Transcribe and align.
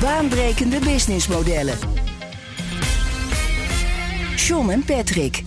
Baanbrekende 0.00 0.78
businessmodellen. 0.78 1.74
John 4.36 4.70
en 4.70 4.84
Patrick. 4.84 5.42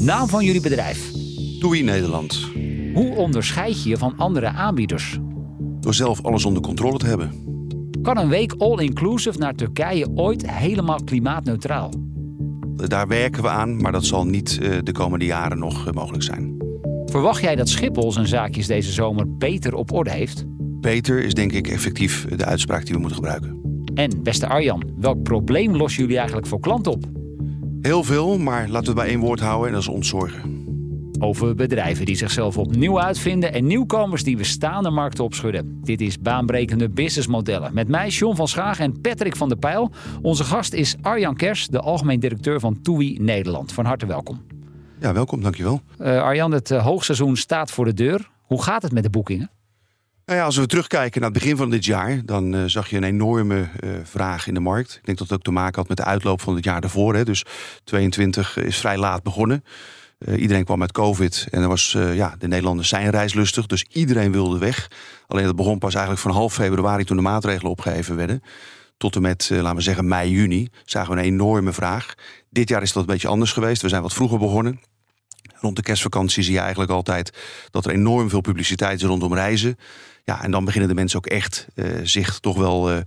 Naam 0.00 0.28
van 0.28 0.44
jullie 0.44 0.60
bedrijf. 0.60 1.10
Doei 1.60 1.82
Nederland. 1.82 2.50
Hoe 2.94 3.14
onderscheid 3.16 3.82
je 3.82 3.88
je 3.88 3.96
van 3.96 4.16
andere 4.16 4.46
aanbieders? 4.46 5.18
Door 5.80 5.94
zelf 5.94 6.24
alles 6.24 6.44
onder 6.44 6.62
controle 6.62 6.98
te 6.98 7.06
hebben. 7.06 7.32
Kan 8.02 8.18
een 8.18 8.28
week 8.28 8.54
all-inclusive 8.58 9.38
naar 9.38 9.54
Turkije 9.54 10.08
ooit 10.14 10.50
helemaal 10.50 11.04
klimaatneutraal? 11.04 11.90
Daar 12.76 13.08
werken 13.08 13.42
we 13.42 13.48
aan, 13.48 13.76
maar 13.76 13.92
dat 13.92 14.04
zal 14.04 14.26
niet 14.26 14.58
eh, 14.62 14.78
de 14.82 14.92
komende 14.92 15.24
jaren 15.24 15.58
nog 15.58 15.86
eh, 15.86 15.92
mogelijk 15.92 16.22
zijn. 16.22 16.56
Verwacht 17.04 17.42
jij 17.42 17.56
dat 17.56 17.68
Schiphol 17.68 18.12
zijn 18.12 18.26
zaakjes 18.26 18.66
deze 18.66 18.92
zomer 18.92 19.36
beter 19.36 19.74
op 19.74 19.92
orde 19.92 20.10
heeft? 20.10 20.44
Beter 20.84 21.24
is 21.24 21.34
denk 21.34 21.52
ik 21.52 21.68
effectief 21.68 22.24
de 22.24 22.44
uitspraak 22.44 22.84
die 22.84 22.94
we 22.94 23.00
moeten 23.00 23.16
gebruiken. 23.16 23.60
En 23.94 24.22
beste 24.22 24.46
Arjan, 24.46 24.82
welk 24.98 25.22
probleem 25.22 25.76
lossen 25.76 26.02
jullie 26.02 26.16
eigenlijk 26.16 26.46
voor 26.46 26.60
klanten 26.60 26.92
op? 26.92 27.04
Heel 27.80 28.02
veel, 28.02 28.38
maar 28.38 28.68
laten 28.68 28.80
we 28.80 28.86
het 28.86 28.94
bij 28.94 29.06
één 29.06 29.20
woord 29.20 29.40
houden 29.40 29.66
en 29.66 29.72
dat 29.72 29.82
is 29.82 29.88
ontzorgen. 29.88 30.64
Over 31.18 31.54
bedrijven 31.54 32.06
die 32.06 32.14
zichzelf 32.14 32.58
opnieuw 32.58 33.00
uitvinden 33.00 33.52
en 33.52 33.66
nieuwkomers 33.66 34.22
die 34.22 34.36
bestaande 34.36 34.90
markten 34.90 35.24
opschudden. 35.24 35.80
Dit 35.82 36.00
is 36.00 36.20
baanbrekende 36.20 36.88
businessmodellen. 36.88 37.74
Met 37.74 37.88
mij 37.88 38.08
John 38.08 38.36
van 38.36 38.48
Schaag 38.48 38.78
en 38.78 39.00
Patrick 39.00 39.36
van 39.36 39.48
der 39.48 39.58
Pijl. 39.58 39.90
Onze 40.22 40.44
gast 40.44 40.72
is 40.72 40.96
Arjan 41.00 41.36
Kers, 41.36 41.66
de 41.66 41.80
algemeen 41.80 42.20
directeur 42.20 42.60
van 42.60 42.82
TUI 42.82 43.18
Nederland. 43.20 43.72
Van 43.72 43.84
harte 43.84 44.06
welkom. 44.06 44.42
Ja, 45.00 45.12
welkom, 45.12 45.42
dankjewel. 45.42 45.80
Uh, 46.00 46.22
Arjan, 46.22 46.52
het 46.52 46.70
uh, 46.70 46.84
hoogseizoen 46.84 47.36
staat 47.36 47.70
voor 47.70 47.84
de 47.84 47.94
deur. 47.94 48.30
Hoe 48.42 48.62
gaat 48.62 48.82
het 48.82 48.92
met 48.92 49.02
de 49.02 49.10
boekingen? 49.10 49.50
Nou 50.26 50.38
ja, 50.38 50.44
als 50.44 50.56
we 50.56 50.66
terugkijken 50.66 51.20
naar 51.20 51.30
het 51.30 51.38
begin 51.38 51.56
van 51.56 51.70
dit 51.70 51.84
jaar, 51.84 52.24
dan 52.24 52.54
uh, 52.54 52.62
zag 52.66 52.90
je 52.90 52.96
een 52.96 53.04
enorme 53.04 53.68
uh, 53.80 53.90
vraag 54.02 54.46
in 54.46 54.54
de 54.54 54.60
markt. 54.60 54.94
Ik 54.94 55.04
denk 55.04 55.18
dat 55.18 55.28
het 55.28 55.36
ook 55.36 55.44
te 55.44 55.50
maken 55.50 55.78
had 55.78 55.88
met 55.88 55.96
de 55.96 56.04
uitloop 56.04 56.40
van 56.40 56.54
het 56.54 56.64
jaar 56.64 56.80
daarvoor. 56.80 57.14
Hè. 57.14 57.24
Dus 57.24 57.44
22 57.84 58.56
is 58.56 58.78
vrij 58.78 58.98
laat 58.98 59.22
begonnen. 59.22 59.64
Uh, 60.18 60.40
iedereen 60.40 60.64
kwam 60.64 60.78
met 60.78 60.92
COVID 60.92 61.46
en 61.50 61.62
er 61.62 61.68
was, 61.68 61.96
ja, 62.12 62.34
de 62.38 62.48
Nederlanders 62.48 62.88
zijn 62.88 63.10
reislustig, 63.10 63.66
dus 63.66 63.84
iedereen 63.88 64.32
wilde 64.32 64.58
weg. 64.58 64.90
Alleen 65.26 65.44
dat 65.44 65.56
begon 65.56 65.78
pas 65.78 65.92
eigenlijk 65.92 66.22
van 66.22 66.32
half 66.32 66.54
februari 66.54 67.04
toen 67.04 67.16
de 67.16 67.22
maatregelen 67.22 67.70
opgeheven 67.70 68.16
werden. 68.16 68.42
Tot 68.96 69.16
en 69.16 69.22
met, 69.22 69.48
laten 69.50 69.76
we 69.76 69.82
zeggen, 69.82 70.08
mei, 70.08 70.30
juni 70.30 70.68
zagen 70.84 71.14
we 71.14 71.18
een 71.18 71.24
enorme 71.24 71.72
vraag. 71.72 72.14
Dit 72.50 72.68
jaar 72.68 72.82
is 72.82 72.92
dat 72.92 73.02
een 73.02 73.12
beetje 73.12 73.28
anders 73.28 73.52
geweest. 73.52 73.82
We 73.82 73.88
zijn 73.88 74.02
wat 74.02 74.14
vroeger 74.14 74.38
begonnen. 74.38 74.80
Rond 75.54 75.76
de 75.76 75.82
kerstvakantie 75.82 76.42
zie 76.42 76.52
je 76.52 76.58
eigenlijk 76.58 76.90
altijd 76.90 77.32
dat 77.70 77.84
er 77.84 77.92
enorm 77.92 78.30
veel 78.30 78.40
publiciteit 78.40 79.00
is 79.00 79.06
rondom 79.06 79.34
reizen. 79.34 79.76
Ja, 80.24 80.42
en 80.42 80.50
dan 80.50 80.64
beginnen 80.64 80.88
de 80.88 80.94
mensen 80.94 81.18
ook 81.18 81.26
echt 81.26 81.66
uh, 81.74 81.86
zich 82.02 82.38
toch 82.38 82.56
wel 82.56 82.92
uh, 82.92 82.98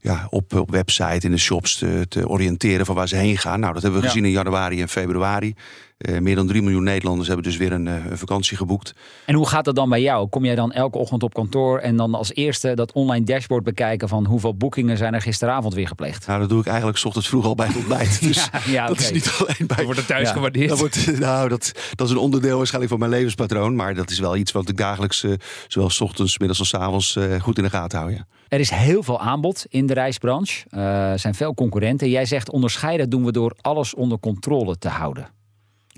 ja, 0.00 0.26
op, 0.30 0.54
op 0.54 0.70
website, 0.70 1.26
in 1.26 1.30
de 1.30 1.38
shops 1.38 1.78
te, 1.78 2.06
te, 2.08 2.28
oriënteren 2.28 2.86
van 2.86 2.94
waar 2.94 3.08
ze 3.08 3.16
heen 3.16 3.38
gaan. 3.38 3.60
Nou, 3.60 3.72
dat 3.72 3.82
hebben 3.82 4.00
we 4.00 4.06
gezien 4.06 4.24
in 4.24 4.30
januari 4.30 4.80
en 4.80 4.88
februari. 4.88 5.54
Uh, 5.98 6.18
meer 6.18 6.34
dan 6.34 6.46
3 6.46 6.62
miljoen 6.62 6.82
Nederlanders 6.82 7.28
hebben 7.28 7.46
dus 7.46 7.56
weer 7.56 7.72
een, 7.72 7.86
een, 7.86 8.18
vakantie 8.18 8.56
geboekt. 8.56 8.92
En 9.26 9.34
hoe 9.34 9.48
gaat 9.48 9.64
dat 9.64 9.74
dan 9.74 9.88
bij 9.88 10.00
jou? 10.00 10.28
Kom 10.28 10.44
jij 10.44 10.54
dan 10.54 10.72
elke 10.72 10.98
ochtend 10.98 11.22
op 11.22 11.34
kantoor 11.34 11.78
en 11.78 11.96
dan 11.96 12.14
als 12.14 12.34
eerste 12.34 12.74
dat 12.74 12.92
online 12.92 13.24
dashboard 13.24 13.64
bekijken 13.64 14.08
van 14.08 14.26
hoeveel 14.26 14.56
boekingen 14.56 14.96
zijn 14.96 15.14
er 15.14 15.20
gisteravond 15.20 15.74
weer 15.74 15.86
gepleegd? 15.86 16.26
Nou, 16.26 16.40
dat 16.40 16.48
doe 16.48 16.60
ik 16.60 16.66
eigenlijk 16.66 16.98
's 16.98 17.04
ochtends 17.04 17.28
vroeg 17.28 17.44
al 17.44 17.54
bij 17.54 17.66
het 17.66 17.76
ontbijt. 17.76 18.20
Dus 18.28 18.48
ja, 18.52 18.60
ja, 18.66 18.86
dat 18.86 18.96
okay. 18.96 19.04
is 19.04 19.12
niet 19.12 19.36
alleen 19.38 19.66
bij. 19.66 19.76
Dan 19.76 19.84
wordt 19.84 20.00
het 20.00 20.08
thuis 20.08 20.28
ja, 20.28 20.32
gewaardeerd. 20.32 20.68
Dat 20.68 20.78
wordt, 20.78 21.18
nou, 21.18 21.48
dat, 21.48 21.72
dat 21.94 22.06
is 22.06 22.12
een 22.12 22.20
onderdeel 22.20 22.56
waarschijnlijk 22.56 22.92
van 22.92 23.00
mijn 23.00 23.12
levenspatroon. 23.12 23.76
Maar 23.76 23.94
dat 23.94 24.10
is 24.10 24.18
wel 24.18 24.36
iets 24.36 24.52
wat 24.52 24.68
ik 24.68 24.76
dagelijks, 24.76 25.24
zowel 25.68 25.90
's 25.90 26.00
ochtends, 26.00 26.38
middags 26.38 26.60
als 26.60 26.74
avonds, 26.74 27.16
uh, 27.16 27.40
goed 27.40 27.58
in 27.58 27.64
de 27.64 27.70
gaten 27.70 27.98
houden. 27.98 28.26
Er 28.48 28.60
is 28.60 28.70
heel 28.70 29.02
veel 29.02 29.20
aanbod 29.20 29.66
in 29.68 29.86
de 29.86 29.94
reisbranche. 29.94 30.66
Uh, 30.70 31.10
er 31.10 31.18
zijn 31.18 31.34
veel 31.34 31.54
concurrenten. 31.54 32.10
Jij 32.10 32.24
zegt 32.24 32.50
onderscheiden 32.50 33.10
doen 33.10 33.24
we 33.24 33.32
door 33.32 33.56
alles 33.60 33.94
onder 33.94 34.18
controle 34.18 34.78
te 34.78 34.88
houden. 34.88 35.36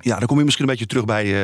Ja, 0.01 0.19
dan 0.19 0.27
kom 0.27 0.39
je 0.39 0.45
misschien 0.45 0.65
een 0.65 0.71
beetje 0.71 0.87
terug 0.87 1.05
bij 1.05 1.27
uh, 1.27 1.43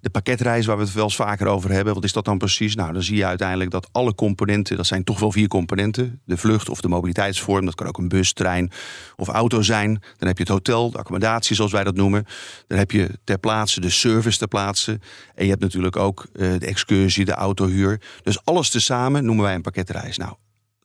de 0.00 0.10
pakketreis 0.10 0.66
waar 0.66 0.76
we 0.76 0.82
het 0.82 0.92
wel 0.92 1.04
eens 1.04 1.16
vaker 1.16 1.46
over 1.46 1.70
hebben. 1.70 1.94
Wat 1.94 2.04
is 2.04 2.12
dat 2.12 2.24
dan 2.24 2.38
precies? 2.38 2.74
Nou, 2.74 2.92
dan 2.92 3.02
zie 3.02 3.16
je 3.16 3.26
uiteindelijk 3.26 3.70
dat 3.70 3.88
alle 3.92 4.14
componenten, 4.14 4.76
dat 4.76 4.86
zijn 4.86 5.04
toch 5.04 5.20
wel 5.20 5.32
vier 5.32 5.48
componenten. 5.48 6.20
De 6.24 6.36
vlucht 6.36 6.68
of 6.68 6.80
de 6.80 6.88
mobiliteitsvorm, 6.88 7.64
dat 7.64 7.74
kan 7.74 7.86
ook 7.86 7.98
een 7.98 8.08
bus, 8.08 8.32
trein 8.32 8.70
of 9.16 9.28
auto 9.28 9.62
zijn. 9.62 10.02
Dan 10.18 10.28
heb 10.28 10.36
je 10.36 10.42
het 10.42 10.52
hotel, 10.52 10.90
de 10.90 10.98
accommodatie 10.98 11.56
zoals 11.56 11.72
wij 11.72 11.84
dat 11.84 11.94
noemen. 11.94 12.24
Dan 12.66 12.78
heb 12.78 12.90
je 12.90 13.10
ter 13.24 13.38
plaatse 13.38 13.80
de 13.80 13.90
service 13.90 14.38
ter 14.38 14.48
plaatse. 14.48 15.00
En 15.34 15.44
je 15.44 15.50
hebt 15.50 15.62
natuurlijk 15.62 15.96
ook 15.96 16.26
uh, 16.32 16.58
de 16.58 16.66
excursie, 16.66 17.24
de 17.24 17.34
autohuur. 17.34 18.00
Dus 18.22 18.44
alles 18.44 18.70
tezamen 18.70 19.24
noemen 19.24 19.44
wij 19.44 19.54
een 19.54 19.62
pakketreis. 19.62 20.16
Nou, 20.16 20.34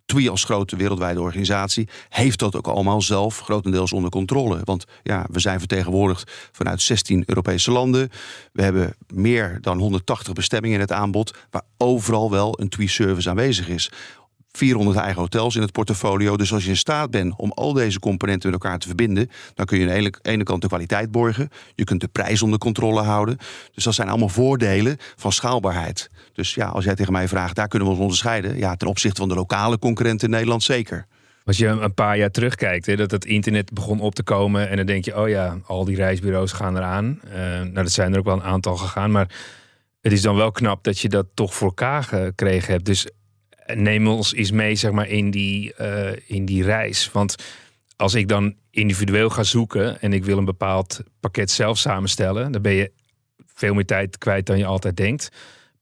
TUI 0.10 0.30
als 0.30 0.44
grote 0.44 0.76
wereldwijde 0.76 1.22
organisatie 1.22 1.88
heeft 2.10 2.40
dat 2.40 2.56
ook 2.56 2.68
allemaal 2.68 3.02
zelf 3.02 3.40
grotendeels 3.40 3.94
onder 3.94 4.10
controle. 4.10 4.60
Want 4.64 4.86
ja, 5.04 5.26
we 5.32 5.40
zijn 5.40 5.60
vertegenwoordigd 5.60 6.32
vanuit 6.52 6.82
16 6.82 7.24
Europese 7.26 7.72
landen. 7.72 8.10
We 8.52 8.62
hebben 8.64 8.96
meer 9.14 9.58
dan 9.62 9.80
180 9.80 10.34
bestemmingen 10.34 10.76
in 10.76 10.82
het 10.82 10.92
aanbod, 10.92 11.38
waar 11.50 11.62
overal 11.78 12.32
wel 12.32 12.60
een 12.60 12.70
TUI-service 12.70 13.30
aanwezig 13.30 13.68
is. 13.68 13.92
400 14.52 14.98
eigen 14.98 15.22
hotels 15.22 15.56
in 15.56 15.62
het 15.62 15.72
portfolio. 15.72 16.38
Dus 16.38 16.54
als 16.54 16.64
je 16.64 16.70
in 16.70 16.78
staat 16.78 17.12
bent 17.12 17.34
om 17.38 17.52
al 17.52 17.74
deze 17.74 18.00
componenten 18.00 18.52
met 18.52 18.62
elkaar 18.62 18.80
te 18.80 18.88
verbinden, 18.88 19.30
dan 19.54 19.66
kun 19.66 19.80
je 19.80 19.92
aan 19.92 20.04
de 20.04 20.14
ene 20.22 20.44
kant 20.44 20.62
de 20.62 20.68
kwaliteit 20.68 21.12
borgen. 21.12 21.50
Je 21.76 21.84
kunt 21.84 22.02
de 22.02 22.08
prijs 22.08 22.42
onder 22.42 22.60
controle 22.60 23.02
houden. 23.02 23.38
Dus 23.74 23.84
dat 23.84 23.94
zijn 23.94 24.10
allemaal 24.10 24.30
voordelen 24.30 24.98
van 25.16 25.32
schaalbaarheid. 25.32 26.10
Dus 26.34 26.54
ja, 26.54 26.68
als 26.68 26.86
jij 26.86 26.96
tegen 26.96 27.14
mij 27.14 27.28
vraagt, 27.28 27.56
daar 27.56 27.68
kunnen 27.68 27.88
we 27.88 27.94
ons 27.94 28.04
onderscheiden. 28.04 28.58
Ja, 28.58 28.76
ten 28.76 28.88
opzichte 28.88 29.20
van 29.20 29.30
de 29.30 29.36
lokale 29.36 29.80
concurrenten 29.80 30.28
in 30.28 30.34
Nederland 30.34 30.64
zeker. 30.64 31.06
Als 31.46 31.58
je 31.58 31.68
een 31.68 31.94
paar 31.94 32.18
jaar 32.18 32.32
terugkijkt, 32.32 32.86
hè, 32.86 32.96
dat 32.96 33.12
het 33.12 33.26
internet 33.26 33.74
begon 33.74 34.00
op 34.00 34.16
te 34.16 34.24
komen. 34.24 34.70
En 34.70 34.78
dan 34.78 34.86
denk 34.86 35.06
je, 35.06 35.22
oh 35.22 35.30
ja, 35.30 35.58
al 35.66 35.86
die 35.86 35.96
reisbureaus 35.96 36.52
gaan 36.52 36.78
eraan. 36.78 37.20
Uh, 37.28 37.34
nou, 37.34 37.74
dat 37.74 37.92
zijn 37.92 38.14
er 38.14 38.20
ook 38.20 38.26
wel 38.26 38.34
een 38.34 38.44
aantal 38.44 38.76
gegaan. 38.76 39.12
Maar 39.12 39.28
het 40.02 40.12
is 40.12 40.22
dan 40.22 40.36
wel 40.36 40.52
knap 40.52 40.84
dat 40.84 41.00
je 41.00 41.10
dat 41.10 41.26
toch 41.34 41.54
voor 41.54 41.68
elkaar 41.68 42.04
gekregen 42.04 42.74
hebt. 42.74 42.86
Dus 42.86 43.10
neem 43.74 44.08
ons 44.08 44.34
eens 44.34 44.52
mee 44.52 44.76
zeg 44.76 44.92
maar, 44.92 45.08
in, 45.08 45.32
die, 45.32 45.74
uh, 45.82 46.12
in 46.26 46.46
die 46.46 46.64
reis. 46.64 47.12
Want 47.12 47.36
als 47.96 48.14
ik 48.14 48.28
dan 48.28 48.56
individueel 48.72 49.30
ga 49.30 49.44
zoeken 49.44 50.02
en 50.02 50.14
ik 50.14 50.24
wil 50.24 50.38
een 50.38 50.46
bepaald 50.46 51.00
pakket 51.20 51.52
zelf 51.52 51.78
samenstellen, 51.78 52.52
dan 52.52 52.62
ben 52.62 52.74
je 52.74 52.92
veel 53.46 53.74
meer 53.74 53.86
tijd 53.86 54.18
kwijt 54.18 54.46
dan 54.46 54.58
je 54.58 54.66
altijd 54.66 54.98
denkt. 54.98 55.30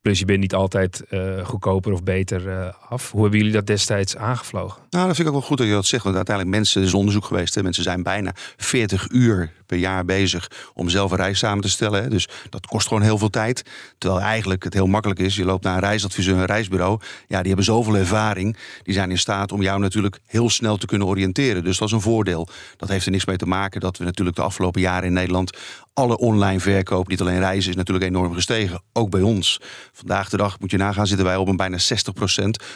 Plus 0.07 0.19
je 0.19 0.25
bent 0.25 0.39
niet 0.39 0.53
altijd 0.53 1.03
uh, 1.09 1.45
goedkoper 1.45 1.91
of 1.91 2.03
beter 2.03 2.47
uh, 2.47 2.67
af. 2.89 3.11
Hoe 3.11 3.21
hebben 3.21 3.39
jullie 3.39 3.53
dat 3.53 3.67
destijds 3.67 4.17
aangevlogen? 4.17 4.81
Nou, 4.89 5.07
dat 5.07 5.15
vind 5.15 5.27
ik 5.27 5.33
ook 5.33 5.39
wel 5.39 5.49
goed 5.49 5.57
dat 5.57 5.67
je 5.67 5.73
dat 5.73 5.85
zegt. 5.85 6.03
Want 6.03 6.15
uiteindelijk 6.15 6.55
mensen, 6.55 6.81
er 6.81 6.87
is 6.87 6.93
onderzoek 6.93 7.25
geweest. 7.25 7.55
Hè. 7.55 7.63
Mensen 7.63 7.83
zijn 7.83 8.03
bijna 8.03 8.31
40 8.57 9.07
uur 9.09 9.51
per 9.65 9.77
jaar 9.77 10.05
bezig 10.05 10.51
om 10.73 10.89
zelf 10.89 11.11
een 11.11 11.17
reis 11.17 11.39
samen 11.39 11.61
te 11.61 11.69
stellen. 11.69 12.03
Hè. 12.03 12.09
Dus 12.09 12.27
dat 12.49 12.65
kost 12.65 12.87
gewoon 12.87 13.03
heel 13.03 13.17
veel 13.17 13.29
tijd. 13.29 13.63
Terwijl 13.97 14.21
eigenlijk 14.21 14.63
het 14.63 14.73
heel 14.73 14.87
makkelijk 14.87 15.19
is. 15.19 15.35
Je 15.35 15.45
loopt 15.45 15.63
naar 15.63 15.73
een 15.73 15.89
reisadviseur, 15.89 16.37
een 16.37 16.45
reisbureau. 16.45 16.99
Ja, 17.27 17.37
die 17.37 17.47
hebben 17.47 17.65
zoveel 17.65 17.97
ervaring. 17.97 18.57
Die 18.83 18.93
zijn 18.93 19.11
in 19.11 19.17
staat 19.17 19.51
om 19.51 19.61
jou 19.61 19.79
natuurlijk 19.79 20.19
heel 20.25 20.49
snel 20.49 20.77
te 20.77 20.85
kunnen 20.85 21.07
oriënteren. 21.07 21.63
Dus 21.63 21.77
dat 21.77 21.87
is 21.87 21.93
een 21.93 22.01
voordeel. 22.01 22.47
Dat 22.77 22.89
heeft 22.89 23.05
er 23.05 23.11
niks 23.11 23.25
mee 23.25 23.37
te 23.37 23.47
maken 23.47 23.79
dat 23.79 23.97
we 23.97 24.03
natuurlijk 24.03 24.37
de 24.37 24.43
afgelopen 24.43 24.81
jaren 24.81 25.07
in 25.07 25.13
Nederland 25.13 25.57
alle 25.97 26.17
online 26.17 26.59
verkoop, 26.59 27.07
niet 27.07 27.21
alleen 27.21 27.39
reizen, 27.39 27.69
is 27.69 27.75
natuurlijk 27.75 28.05
enorm 28.05 28.33
gestegen. 28.33 28.81
Ook 28.93 29.09
bij 29.09 29.21
ons. 29.21 29.59
Vandaag 29.91 30.29
de 30.29 30.37
dag 30.37 30.59
moet 30.59 30.71
je 30.71 30.77
nagaan, 30.77 31.07
zitten 31.07 31.25
wij 31.25 31.35
op 31.35 31.47
een 31.47 31.55
bijna 31.55 31.77
60% 31.77 31.81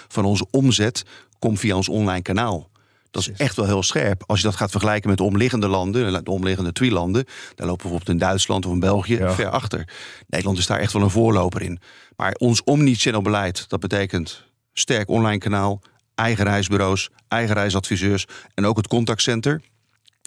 van 0.08 0.26
onze 0.26 0.46
omzet 0.52 1.04
komt 1.40 1.60
via 1.60 1.76
ons 1.76 1.90
online 1.90 2.22
kanaal. 2.22 2.70
Dat 3.12 3.22
is 3.22 3.32
echt 3.32 3.56
wel 3.56 3.66
heel 3.66 3.84
scherp. 3.84 4.24
Als 4.26 4.40
je 4.40 4.46
dat 4.46 4.56
gaat 4.56 4.72
vergelijken 4.72 5.10
met 5.10 5.18
de 5.18 5.24
omliggende 5.24 5.68
landen, 5.68 6.24
de 6.24 6.32
omliggende 6.32 6.72
twee-landen, 6.72 7.24
daar 7.26 7.68
lopen 7.68 7.70
we 7.70 7.76
bijvoorbeeld 7.76 8.10
in 8.10 8.18
Duitsland 8.18 8.66
of 8.66 8.74
in 8.74 8.80
België 8.80 9.18
ja. 9.18 9.34
ver 9.34 9.50
achter. 9.50 9.88
Nederland 10.28 10.58
is 10.58 10.68
daar 10.68 10.80
echt 10.80 10.94
wel 10.94 11.02
een 11.02 11.10
voorloper 11.10 11.62
in. 11.62 11.80
Maar 12.16 12.36
ons 12.38 12.64
omnichannel 12.64 13.22
beleid, 13.22 13.70
dat 13.70 13.80
betekent 13.80 14.44
sterk 14.74 15.10
online 15.10 15.38
kanaal, 15.38 15.82
eigen 16.16 16.46
reisbureaus, 16.46 17.10
eigen 17.28 17.56
reisadviseurs 17.56 18.26
en 18.54 18.66
ook 18.66 18.78
het 18.78 18.88
contactcenter. 18.88 19.62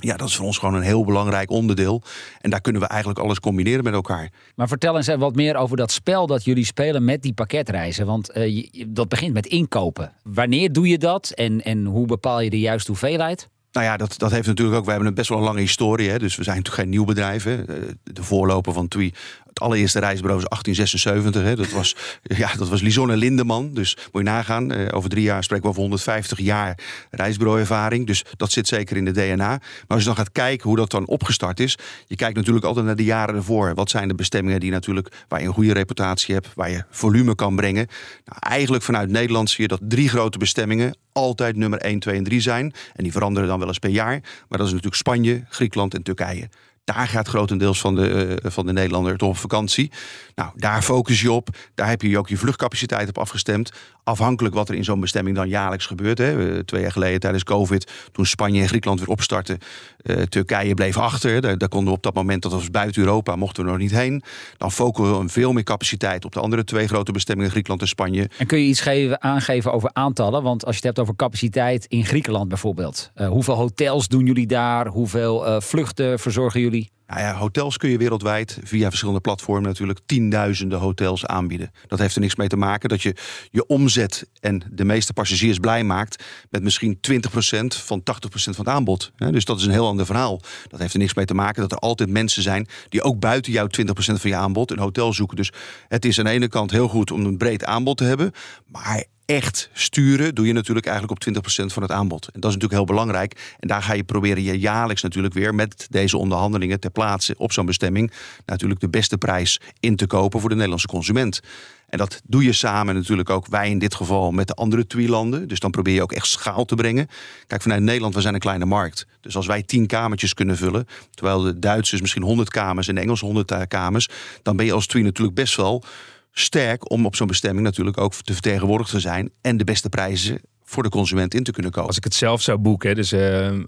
Ja, 0.05 0.17
dat 0.17 0.29
is 0.29 0.37
voor 0.37 0.47
ons 0.47 0.59
gewoon 0.59 0.75
een 0.75 0.83
heel 0.83 1.05
belangrijk 1.05 1.51
onderdeel. 1.51 2.03
En 2.41 2.51
daar 2.51 2.61
kunnen 2.61 2.83
we 2.83 2.89
eigenlijk 2.89 3.21
alles 3.21 3.41
combineren 3.41 3.85
met 3.85 3.93
elkaar. 3.93 4.31
Maar 4.55 4.69
vertel 4.69 4.97
eens 4.97 5.15
wat 5.15 5.35
meer 5.35 5.57
over 5.57 5.77
dat 5.77 5.91
spel 5.91 6.27
dat 6.27 6.45
jullie 6.45 6.65
spelen 6.65 7.05
met 7.05 7.23
die 7.23 7.33
pakketreizen. 7.33 8.07
Want 8.07 8.37
uh, 8.37 8.67
dat 8.87 9.09
begint 9.09 9.33
met 9.33 9.47
inkopen. 9.47 10.13
Wanneer 10.23 10.73
doe 10.73 10.89
je 10.89 10.99
dat 10.99 11.31
en, 11.31 11.63
en 11.63 11.85
hoe 11.85 12.07
bepaal 12.07 12.41
je 12.41 12.51
de 12.51 12.59
juiste 12.59 12.91
hoeveelheid? 12.91 13.49
Nou 13.73 13.87
ja, 13.87 13.97
dat, 13.97 14.19
dat 14.19 14.31
heeft 14.31 14.47
natuurlijk 14.47 14.77
ook. 14.77 14.85
We 14.85 14.91
hebben 14.91 15.09
een 15.09 15.15
best 15.15 15.29
wel 15.29 15.39
een 15.39 15.45
lange 15.45 15.61
historie. 15.61 16.11
Hè, 16.11 16.19
dus 16.19 16.37
we 16.37 16.43
zijn 16.43 16.57
natuurlijk 16.57 16.83
geen 16.83 16.93
nieuw 16.93 17.05
bedrijf. 17.05 17.45
Hè. 17.45 17.65
De 18.03 18.23
voorloper 18.23 18.73
van 18.73 18.89
TUI 18.89 19.13
het 19.55 19.63
allereerste 19.63 19.99
reisbureau 19.99 20.41
is 20.43 20.49
1876. 20.49 21.43
Hè. 21.43 21.57
Dat 21.57 21.71
was, 21.71 21.97
ja, 22.43 22.55
dat 22.57 22.69
was 22.69 22.81
Lison 22.81 23.11
en 23.11 23.17
Lindeman. 23.17 23.75
Dus 23.75 23.97
moet 24.13 24.23
je 24.23 24.29
nagaan. 24.29 24.73
Eh, 24.73 24.97
over 24.97 25.11
drie 25.11 25.23
jaar 25.23 25.45
spreken 25.45 25.65
we 25.65 25.71
over 25.71 25.81
150 25.81 26.39
jaar 26.39 26.79
reisbureauervaring. 27.11 28.07
Dus 28.07 28.25
dat 28.37 28.53
zit 28.53 28.69
zeker 28.69 28.97
in 28.97 29.05
de 29.05 29.13
DNA. 29.13 29.47
Maar 29.47 29.61
als 29.87 30.01
je 30.01 30.07
dan 30.07 30.17
gaat 30.17 30.33
kijken 30.33 30.69
hoe 30.69 30.77
dat 30.77 30.91
dan 30.91 31.07
opgestart 31.07 31.61
is. 31.61 31.79
Je 32.07 32.17
kijkt 32.17 32.37
natuurlijk 32.37 32.65
altijd 32.65 32.87
naar 32.87 32.97
de 32.97 33.05
jaren 33.05 33.35
ervoor. 33.35 33.75
Wat 33.75 33.91
zijn 33.91 34.09
de 34.09 34.15
bestemmingen 34.15 34.61
die 34.61 34.71
natuurlijk, 34.71 35.25
waar 35.29 35.41
je 35.41 35.47
een 35.47 35.53
goede 35.53 35.73
reputatie 35.73 36.35
hebt. 36.35 36.49
Waar 36.55 36.71
je 36.71 36.85
volume 36.91 37.35
kan 37.35 37.57
brengen. 37.57 37.87
Nou, 38.25 38.39
eigenlijk 38.41 38.83
vanuit 38.83 39.11
Nederland 39.11 39.51
zie 39.51 39.63
je 39.63 39.69
dat 39.69 39.81
drie 39.83 40.09
grote 40.09 40.39
bestemmingen 40.39 40.97
altijd 41.13 41.57
nummer 41.57 41.79
1, 41.79 41.99
2 41.99 42.17
en 42.17 42.25
3 42.25 42.41
zijn. 42.41 42.73
En 42.95 43.03
die 43.03 43.13
veranderen 43.13 43.49
dan 43.49 43.59
wel 43.59 43.69
eens 43.69 43.79
per 43.79 43.91
jaar. 43.91 44.21
Maar 44.21 44.59
dat 44.59 44.67
is 44.67 44.73
natuurlijk 44.73 44.97
Spanje, 44.97 45.45
Griekenland 45.49 45.95
en 45.95 46.03
Turkije. 46.03 46.49
Daar 46.85 47.09
gaat 47.09 47.29
grotendeels 47.29 47.81
van 47.81 47.95
de, 47.95 48.39
uh, 48.45 48.51
van 48.51 48.67
de 48.67 48.73
Nederlander 48.73 49.17
toch 49.17 49.29
op 49.29 49.37
vakantie. 49.37 49.91
Nou, 50.35 50.51
daar 50.55 50.83
focus 50.83 51.21
je 51.21 51.33
op. 51.33 51.49
Daar 51.75 51.89
heb 51.89 52.03
je 52.03 52.19
ook 52.19 52.29
je 52.29 52.37
vluchtcapaciteit 52.37 53.09
op 53.09 53.19
afgestemd. 53.19 53.73
Afhankelijk 54.05 54.55
wat 54.55 54.69
er 54.69 54.75
in 54.75 54.85
zo'n 54.85 55.01
bestemming 55.01 55.37
dan 55.37 55.49
jaarlijks 55.49 55.87
gebeurt. 55.87 56.19
Hè. 56.19 56.65
Twee 56.65 56.81
jaar 56.83 56.93
geleden 56.93 57.21
tijdens 57.21 57.45
COVID, 57.45 57.93
toen 58.13 58.27
Spanje 58.27 58.61
en 58.61 58.69
Griekenland 58.69 59.01
weer 59.01 59.09
opstartten. 59.09 59.59
Uh, 60.03 60.23
Turkije 60.23 60.75
bleef 60.75 60.97
achter. 60.97 61.41
Daar, 61.41 61.69
konden 61.69 61.89
we 61.89 61.97
op 61.97 62.03
dat 62.03 62.15
moment, 62.15 62.43
dat 62.43 62.53
was 62.53 62.71
buiten 62.71 63.03
Europa, 63.03 63.37
mochten 63.37 63.65
we 63.65 63.71
nog 63.71 63.79
niet 63.79 63.91
heen. 63.91 64.23
Dan 64.57 64.73
focussen 64.73 65.21
we 65.21 65.29
veel 65.29 65.53
meer 65.53 65.63
capaciteit 65.63 66.25
op 66.25 66.33
de 66.33 66.41
andere 66.41 66.65
twee 66.65 66.87
grote 66.87 67.13
bestemmingen, 67.13 67.51
Griekenland 67.51 67.83
en 67.83 67.89
Spanje. 67.89 68.31
En 68.39 68.47
kun 68.47 68.59
je 68.59 68.67
iets 68.67 68.81
geven, 68.81 69.23
aangeven 69.23 69.73
over 69.73 69.91
aantallen? 69.93 70.43
Want 70.43 70.65
als 70.65 70.77
je 70.77 70.87
het 70.87 70.97
hebt 70.97 70.99
over 70.99 71.17
capaciteit 71.17 71.87
in 71.87 72.05
Griekenland 72.05 72.49
bijvoorbeeld. 72.49 73.11
Uh, 73.17 73.29
hoeveel 73.29 73.55
hotels 73.55 74.09
doen 74.09 74.27
jullie 74.27 74.47
daar? 74.47 74.87
Hoeveel 74.87 75.47
uh, 75.47 75.61
vluchten 75.61 76.19
verzorgen 76.19 76.61
jullie? 76.61 76.93
Nou 77.07 77.21
ja, 77.21 77.35
hotels 77.35 77.77
kun 77.77 77.91
je 77.91 77.99
wereldwijd 77.99 78.59
via 78.63 78.89
verschillende 78.89 79.21
platformen 79.21 79.69
natuurlijk 79.69 79.99
tienduizenden 80.07 80.79
hotels 80.79 81.27
aanbieden. 81.27 81.71
Dat 81.87 81.99
heeft 81.99 82.15
er 82.15 82.21
niks 82.21 82.37
mee 82.37 82.49
te 82.49 82.57
maken 82.57 82.89
dat 82.89 83.03
je 83.03 83.17
je 83.51 83.67
omzet 83.67 84.27
en 84.41 84.63
de 84.71 84.85
meeste 84.85 85.13
passagiers 85.13 85.59
blij 85.59 85.85
maakt 85.85 86.25
met 86.51 86.63
misschien 86.63 86.99
20% 87.11 87.21
van 87.67 88.01
80% 88.01 88.05
van 88.33 88.55
het 88.57 88.69
aanbod. 88.69 89.13
Dus 89.17 89.45
dat 89.45 89.59
is 89.59 89.65
een 89.65 89.73
heel 89.73 89.87
ander 89.87 90.07
verhaal. 90.07 90.41
Dat 90.69 90.81
heeft 90.81 90.93
er 90.93 90.99
niks 90.99 91.15
mee 91.15 91.25
te 91.25 91.35
maken 91.35 91.63
dat 91.63 91.73
er 91.73 91.79
altijd 91.79 92.11
mensen 92.11 92.43
zijn 92.43 92.67
die 92.89 93.03
ook 93.03 93.19
buiten 93.19 93.53
jouw 93.53 93.67
20% 93.67 93.71
van 93.95 94.31
je 94.31 94.37
aanbod 94.37 94.71
een 94.71 94.79
hotel 94.79 95.13
zoeken. 95.13 95.37
Dus 95.37 95.53
het 95.89 96.05
is 96.05 96.19
aan 96.19 96.25
de 96.25 96.31
ene 96.31 96.49
kant 96.49 96.71
heel 96.71 96.89
goed 96.89 97.11
om 97.11 97.25
een 97.25 97.37
breed 97.37 97.65
aanbod 97.65 97.97
te 97.97 98.05
hebben, 98.05 98.33
maar 98.67 99.05
echt 99.27 99.71
sturen 99.73 100.35
doe 100.35 100.47
je 100.47 100.53
natuurlijk 100.53 100.87
eigenlijk 100.87 101.27
op 101.27 101.35
20% 101.45 101.67
van 101.67 101.83
het 101.83 101.93
aanbod. 101.93 102.25
En 102.25 102.41
dat 102.41 102.51
is 102.51 102.57
natuurlijk 102.57 102.73
heel 102.73 102.97
belangrijk. 102.97 103.55
En 103.61 103.69
daar 103.69 103.83
ga 103.83 103.93
je 103.93 104.05
proberen 104.05 104.43
je 104.43 104.59
jaarlijks 104.59 105.03
natuurlijk 105.03 105.35
weer 105.35 105.55
met 105.55 105.87
deze 105.91 106.17
onderhandelingen 106.17 106.81
ter 106.81 106.91
plaatse 106.91 107.35
op 107.39 107.53
zo'n 107.53 107.67
bestemming 107.67 108.13
natuurlijk 108.47 108.81
de 108.81 108.89
beste 108.89 109.19
prijs 109.19 109.61
in 109.81 109.97
te 109.97 110.07
kopen 110.07 110.41
voor 110.41 110.49
de 110.49 110.55
Nederlandse 110.55 110.87
consument. 110.87 111.41
En 111.89 111.99
dat 111.99 112.21
doe 112.25 112.45
je 112.45 112.53
samen 112.53 112.95
natuurlijk 112.95 113.31
ook, 113.31 113.47
wij 113.47 113.71
in 113.71 113.79
dit 113.79 113.95
geval, 113.95 114.31
met 114.31 114.47
de 114.47 114.55
andere 114.55 114.87
TUI-landen. 114.87 115.49
Dus 115.49 115.61
dan 115.61 115.71
probeer 115.71 115.95
je 115.95 116.03
ook 116.03 116.13
echt 116.13 116.27
schaal 116.27 116.65
te 116.65 116.75
brengen. 116.75 117.09
Kijk, 117.47 117.63
vanuit 117.63 117.83
Nederland, 117.83 118.15
we 118.15 118.21
zijn 118.21 118.35
een 118.35 118.41
kleine 118.41 118.65
markt. 118.65 119.07
Dus 119.21 119.37
als 119.37 119.47
wij 119.47 119.63
tien 119.63 119.87
kamertjes 119.87 120.35
kunnen 120.35 120.57
vullen, 120.57 120.87
terwijl 121.11 121.41
de 121.41 121.59
Duitsers 121.59 122.01
misschien 122.01 122.23
100 122.23 122.51
kamers 122.51 122.89
en 122.89 122.95
de 122.95 123.01
Engelsen 123.01 123.27
100 123.27 123.67
kamers, 123.67 124.09
dan 124.43 124.57
ben 124.57 124.67
je 124.67 124.73
als 124.73 124.87
TUI 124.87 125.05
natuurlijk 125.05 125.37
best 125.37 125.57
wel 125.57 125.85
sterk 126.35 126.91
om 126.91 127.07
op 127.07 127.17
zo'n 127.17 127.27
bestemming 127.27 127.65
natuurlijk 127.67 127.99
ook 127.99 128.15
te 128.15 128.33
vertegenwoordigd 128.33 128.91
te 128.91 129.01
zijn 129.01 129.31
en 129.41 129.57
de 129.57 129.65
beste 129.65 129.89
prijzen 129.89 130.41
voor 130.65 130.83
de 130.83 130.89
consument 130.89 131.35
in 131.35 131.43
te 131.43 131.53
kunnen 131.53 131.71
kopen. 131.71 131.89
Als 131.89 131.97
ik 131.97 132.05
het 132.05 132.15
zelf 132.15 132.43
zou 132.43 132.59
boeken, 132.59 132.95
dus 132.95 133.13
uh, 133.13 133.21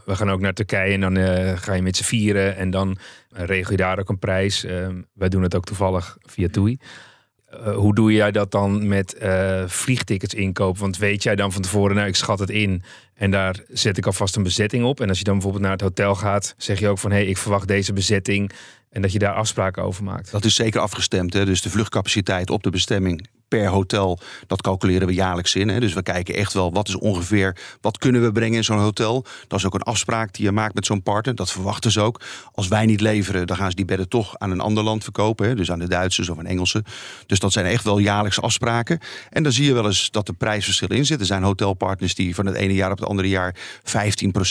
we 0.04 0.16
gaan 0.16 0.30
ook 0.30 0.40
naar 0.40 0.52
Turkije 0.52 0.92
en 0.92 1.00
dan 1.00 1.18
uh, 1.18 1.52
ga 1.56 1.74
je 1.74 1.82
met 1.82 1.96
z'n 1.96 2.04
vieren 2.04 2.56
en 2.56 2.70
dan 2.70 2.98
regel 3.30 3.70
je 3.70 3.76
daar 3.76 3.98
ook 3.98 4.08
een 4.08 4.18
prijs. 4.18 4.66
Wij 5.12 5.28
doen 5.28 5.42
het 5.42 5.54
ook 5.54 5.64
toevallig 5.64 6.16
via 6.20 6.48
TUI. 6.48 6.78
hoe 7.74 7.94
doe 7.94 8.12
jij 8.12 8.30
dat 8.30 8.50
dan 8.50 8.88
met 8.88 9.16
vliegtickets 9.66 10.34
inkopen? 10.34 10.80
Want 10.80 10.98
weet 10.98 11.22
jij 11.22 11.36
dan 11.36 11.52
van 11.52 11.62
tevoren, 11.62 11.96
nou 11.96 12.08
ik 12.08 12.16
schat 12.16 12.38
het 12.38 12.50
in 12.50 12.82
en 13.14 13.30
daar 13.30 13.60
zet 13.69 13.96
ik 13.96 14.06
alvast 14.06 14.36
een 14.36 14.42
bezetting 14.42 14.84
op. 14.84 15.00
En 15.00 15.08
als 15.08 15.19
je 15.19 15.24
dan 15.24 15.34
bijvoorbeeld 15.34 15.62
naar 15.62 15.72
het 15.72 15.80
hotel 15.80 16.14
gaat, 16.14 16.54
zeg 16.56 16.78
je 16.78 16.88
ook 16.88 16.98
van 16.98 17.10
hé, 17.10 17.16
hey, 17.16 17.26
ik 17.26 17.36
verwacht 17.36 17.69
deze 17.69 17.92
bezetting 17.92 18.52
en 18.96 19.02
dat 19.02 19.12
je 19.12 19.19
daar 19.19 19.34
afspraken 19.34 19.82
over 19.82 20.04
maakt. 20.04 20.31
Dat 20.31 20.44
is 20.44 20.54
zeker 20.54 20.81
afgestemd. 20.81 21.32
Hè? 21.32 21.44
Dus 21.44 21.62
de 21.62 21.70
vluchtcapaciteit 21.70 22.50
op 22.50 22.62
de 22.62 22.70
bestemming 22.70 23.26
per 23.48 23.66
hotel, 23.66 24.19
dat 24.46 24.62
calculeren 24.62 25.06
we 25.06 25.14
jaarlijks 25.14 25.54
in. 25.54 25.69
Hè. 25.69 25.81
Dus 25.81 25.93
we 25.93 26.02
kijken 26.02 26.34
echt 26.34 26.52
wel 26.52 26.72
wat 26.72 26.88
is 26.88 26.96
ongeveer, 26.96 27.56
wat 27.81 27.98
kunnen 27.98 28.22
we 28.22 28.32
brengen 28.32 28.56
in 28.56 28.64
zo'n 28.64 28.78
hotel. 28.78 29.25
Dat 29.48 29.58
is 29.58 29.66
ook 29.66 29.75
een 29.75 29.82
afspraak 29.82 30.34
die 30.34 30.44
je 30.44 30.52
maakt 30.52 30.75
met 30.75 30.87
zo'n 30.87 31.02
partner. 31.02 31.34
Dat 31.34 31.50
verwachten 31.50 31.90
ze 31.90 32.00
ook. 32.00 32.20
Als 32.52 32.69
wij 32.69 32.87
niet 32.87 33.00
leveren, 33.00 33.46
dan 33.46 33.56
gaan 33.56 33.70
ze 33.70 33.76
die 33.76 33.84
bedden 33.84 34.08
toch 34.08 34.38
aan 34.38 34.50
een 34.50 34.60
ander 34.60 34.84
land 34.84 35.02
verkopen. 35.02 35.48
Hè. 35.48 35.54
Dus 35.54 35.70
aan 35.70 35.78
de 35.78 35.88
Duitsers 35.88 36.28
of 36.28 36.38
aan 36.38 36.46
Engelsen. 36.46 36.84
Dus 37.26 37.38
dat 37.38 37.52
zijn 37.52 37.66
echt 37.66 37.84
wel 37.84 37.98
jaarlijkse 37.98 38.40
afspraken. 38.40 38.98
En 39.31 39.43
dan 39.43 39.52
zie 39.52 39.64
je 39.64 39.72
wel 39.72 39.87
eens 39.87 40.10
dat 40.10 40.28
er 40.28 40.34
prijsverschillen 40.34 40.96
in 40.96 41.06
zitten. 41.06 41.26
Er 41.26 41.32
zijn 41.32 41.43
hotelpartners 41.43 42.14
die 42.14 42.34
van 42.34 42.46
het 42.46 42.54
ene 42.54 42.75
jaar 42.75 42.90
op 42.90 42.98
het 42.98 43.08
andere 43.08 43.28
jaar 43.28 43.56
15% 43.82 43.88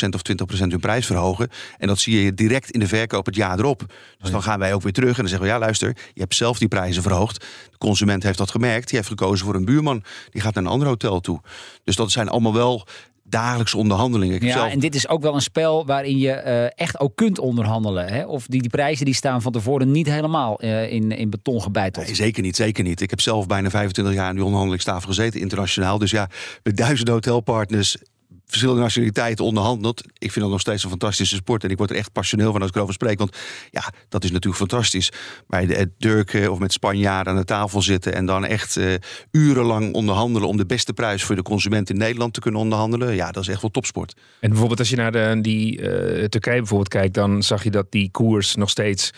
of 0.09 0.21
20% 0.55 0.57
hun 0.57 0.79
prijs 0.79 1.05
verhogen. 1.05 1.49
En 1.77 1.87
dat 1.87 1.99
zie 1.99 2.23
je 2.23 2.33
direct 2.33 2.71
in 2.71 2.79
de 2.79 2.87
verkoop 2.87 3.25
het 3.25 3.35
jaar 3.35 3.59
erop. 3.59 3.93
Dus 4.17 4.31
dan 4.31 4.43
gaan 4.43 4.59
wij 4.59 4.73
ook 4.73 4.81
weer 4.81 4.91
terug 4.91 5.09
en 5.09 5.15
dan 5.15 5.27
zeggen 5.27 5.47
we, 5.47 5.53
ja 5.53 5.59
luister, 5.59 5.97
je 6.13 6.21
hebt 6.21 6.35
zelf 6.35 6.57
die 6.57 6.67
prijzen 6.67 7.01
verhoogd. 7.01 7.45
De 7.77 7.85
consument 7.85 8.23
heeft 8.23 8.37
dat 8.37 8.51
gemerkt 8.51 8.87
die 8.87 8.97
heeft 8.97 9.09
gekozen 9.09 9.45
voor 9.45 9.55
een 9.55 9.65
buurman. 9.65 10.03
Die 10.29 10.41
gaat 10.41 10.53
naar 10.53 10.63
een 10.63 10.69
ander 10.69 10.87
hotel 10.87 11.19
toe. 11.19 11.41
Dus 11.83 11.95
dat 11.95 12.11
zijn 12.11 12.29
allemaal 12.29 12.53
wel 12.53 12.87
dagelijkse 13.27 13.77
onderhandelingen. 13.77 14.45
ja, 14.45 14.53
zelf... 14.53 14.71
en 14.71 14.79
dit 14.79 14.95
is 14.95 15.07
ook 15.07 15.21
wel 15.21 15.35
een 15.35 15.41
spel 15.41 15.85
waarin 15.85 16.17
je 16.17 16.43
uh, 16.45 16.79
echt 16.79 16.99
ook 16.99 17.15
kunt 17.15 17.39
onderhandelen. 17.39 18.07
Hè? 18.07 18.25
Of 18.25 18.45
die, 18.47 18.61
die 18.61 18.69
prijzen 18.69 19.05
die 19.05 19.13
staan 19.13 19.41
van 19.41 19.51
tevoren 19.51 19.91
niet 19.91 20.07
helemaal 20.07 20.63
uh, 20.63 20.91
in, 20.91 21.11
in 21.11 21.29
beton 21.29 21.61
gebeiteld. 21.61 22.05
Nee, 22.05 22.15
zeker 22.15 22.41
niet, 22.41 22.55
zeker 22.55 22.83
niet. 22.83 23.01
Ik 23.01 23.09
heb 23.09 23.21
zelf 23.21 23.47
bijna 23.47 23.69
25 23.69 24.13
jaar 24.13 24.29
in 24.29 24.33
die 24.33 24.43
onderhandelingstafel 24.43 25.07
gezeten, 25.07 25.39
internationaal. 25.39 25.97
Dus 25.97 26.11
ja, 26.11 26.29
met 26.63 26.77
duizenden 26.77 27.13
hotelpartners 27.13 27.97
verschillende 28.45 28.81
nationaliteiten 28.81 29.45
onderhandeld. 29.45 30.01
Ik 30.01 30.31
vind 30.31 30.45
dat 30.45 30.49
nog 30.49 30.59
steeds 30.59 30.83
een 30.83 30.89
fantastische 30.89 31.35
sport. 31.35 31.63
En 31.63 31.69
ik 31.69 31.77
word 31.77 31.89
er 31.89 31.95
echt 31.95 32.11
passioneel 32.11 32.51
van 32.51 32.61
als 32.61 32.69
ik 32.69 32.75
erover 32.75 32.93
spreek. 32.93 33.17
Want 33.17 33.37
ja, 33.71 33.93
dat 34.09 34.23
is 34.23 34.31
natuurlijk 34.31 34.57
fantastisch. 34.57 35.11
Bij 35.47 35.65
de 35.65 35.91
Durk 35.97 36.49
of 36.49 36.59
met 36.59 36.73
Spanjaarden 36.73 37.33
aan 37.33 37.39
de 37.39 37.45
tafel 37.45 37.81
zitten. 37.81 38.13
En 38.13 38.25
dan 38.25 38.45
echt 38.45 38.77
uh, 38.77 38.93
urenlang 39.31 39.93
onderhandelen. 39.93 40.47
Om 40.47 40.57
de 40.57 40.65
beste 40.65 40.93
prijs 40.93 41.23
voor 41.23 41.35
de 41.35 41.41
consument 41.41 41.89
in 41.89 41.97
Nederland 41.97 42.33
te 42.33 42.39
kunnen 42.39 42.61
onderhandelen. 42.61 43.15
Ja, 43.15 43.31
dat 43.31 43.43
is 43.43 43.49
echt 43.49 43.61
wel 43.61 43.71
topsport. 43.71 44.15
En 44.39 44.49
bijvoorbeeld 44.49 44.79
als 44.79 44.89
je 44.89 44.95
naar 44.95 45.11
de, 45.11 45.37
die 45.41 45.79
uh, 45.79 45.87
Turkije 46.23 46.57
bijvoorbeeld 46.57 46.89
kijkt. 46.89 47.13
Dan 47.13 47.43
zag 47.43 47.63
je 47.63 47.71
dat 47.71 47.91
die 47.91 48.11
koers 48.11 48.55
nog 48.55 48.69
steeds 48.69 49.11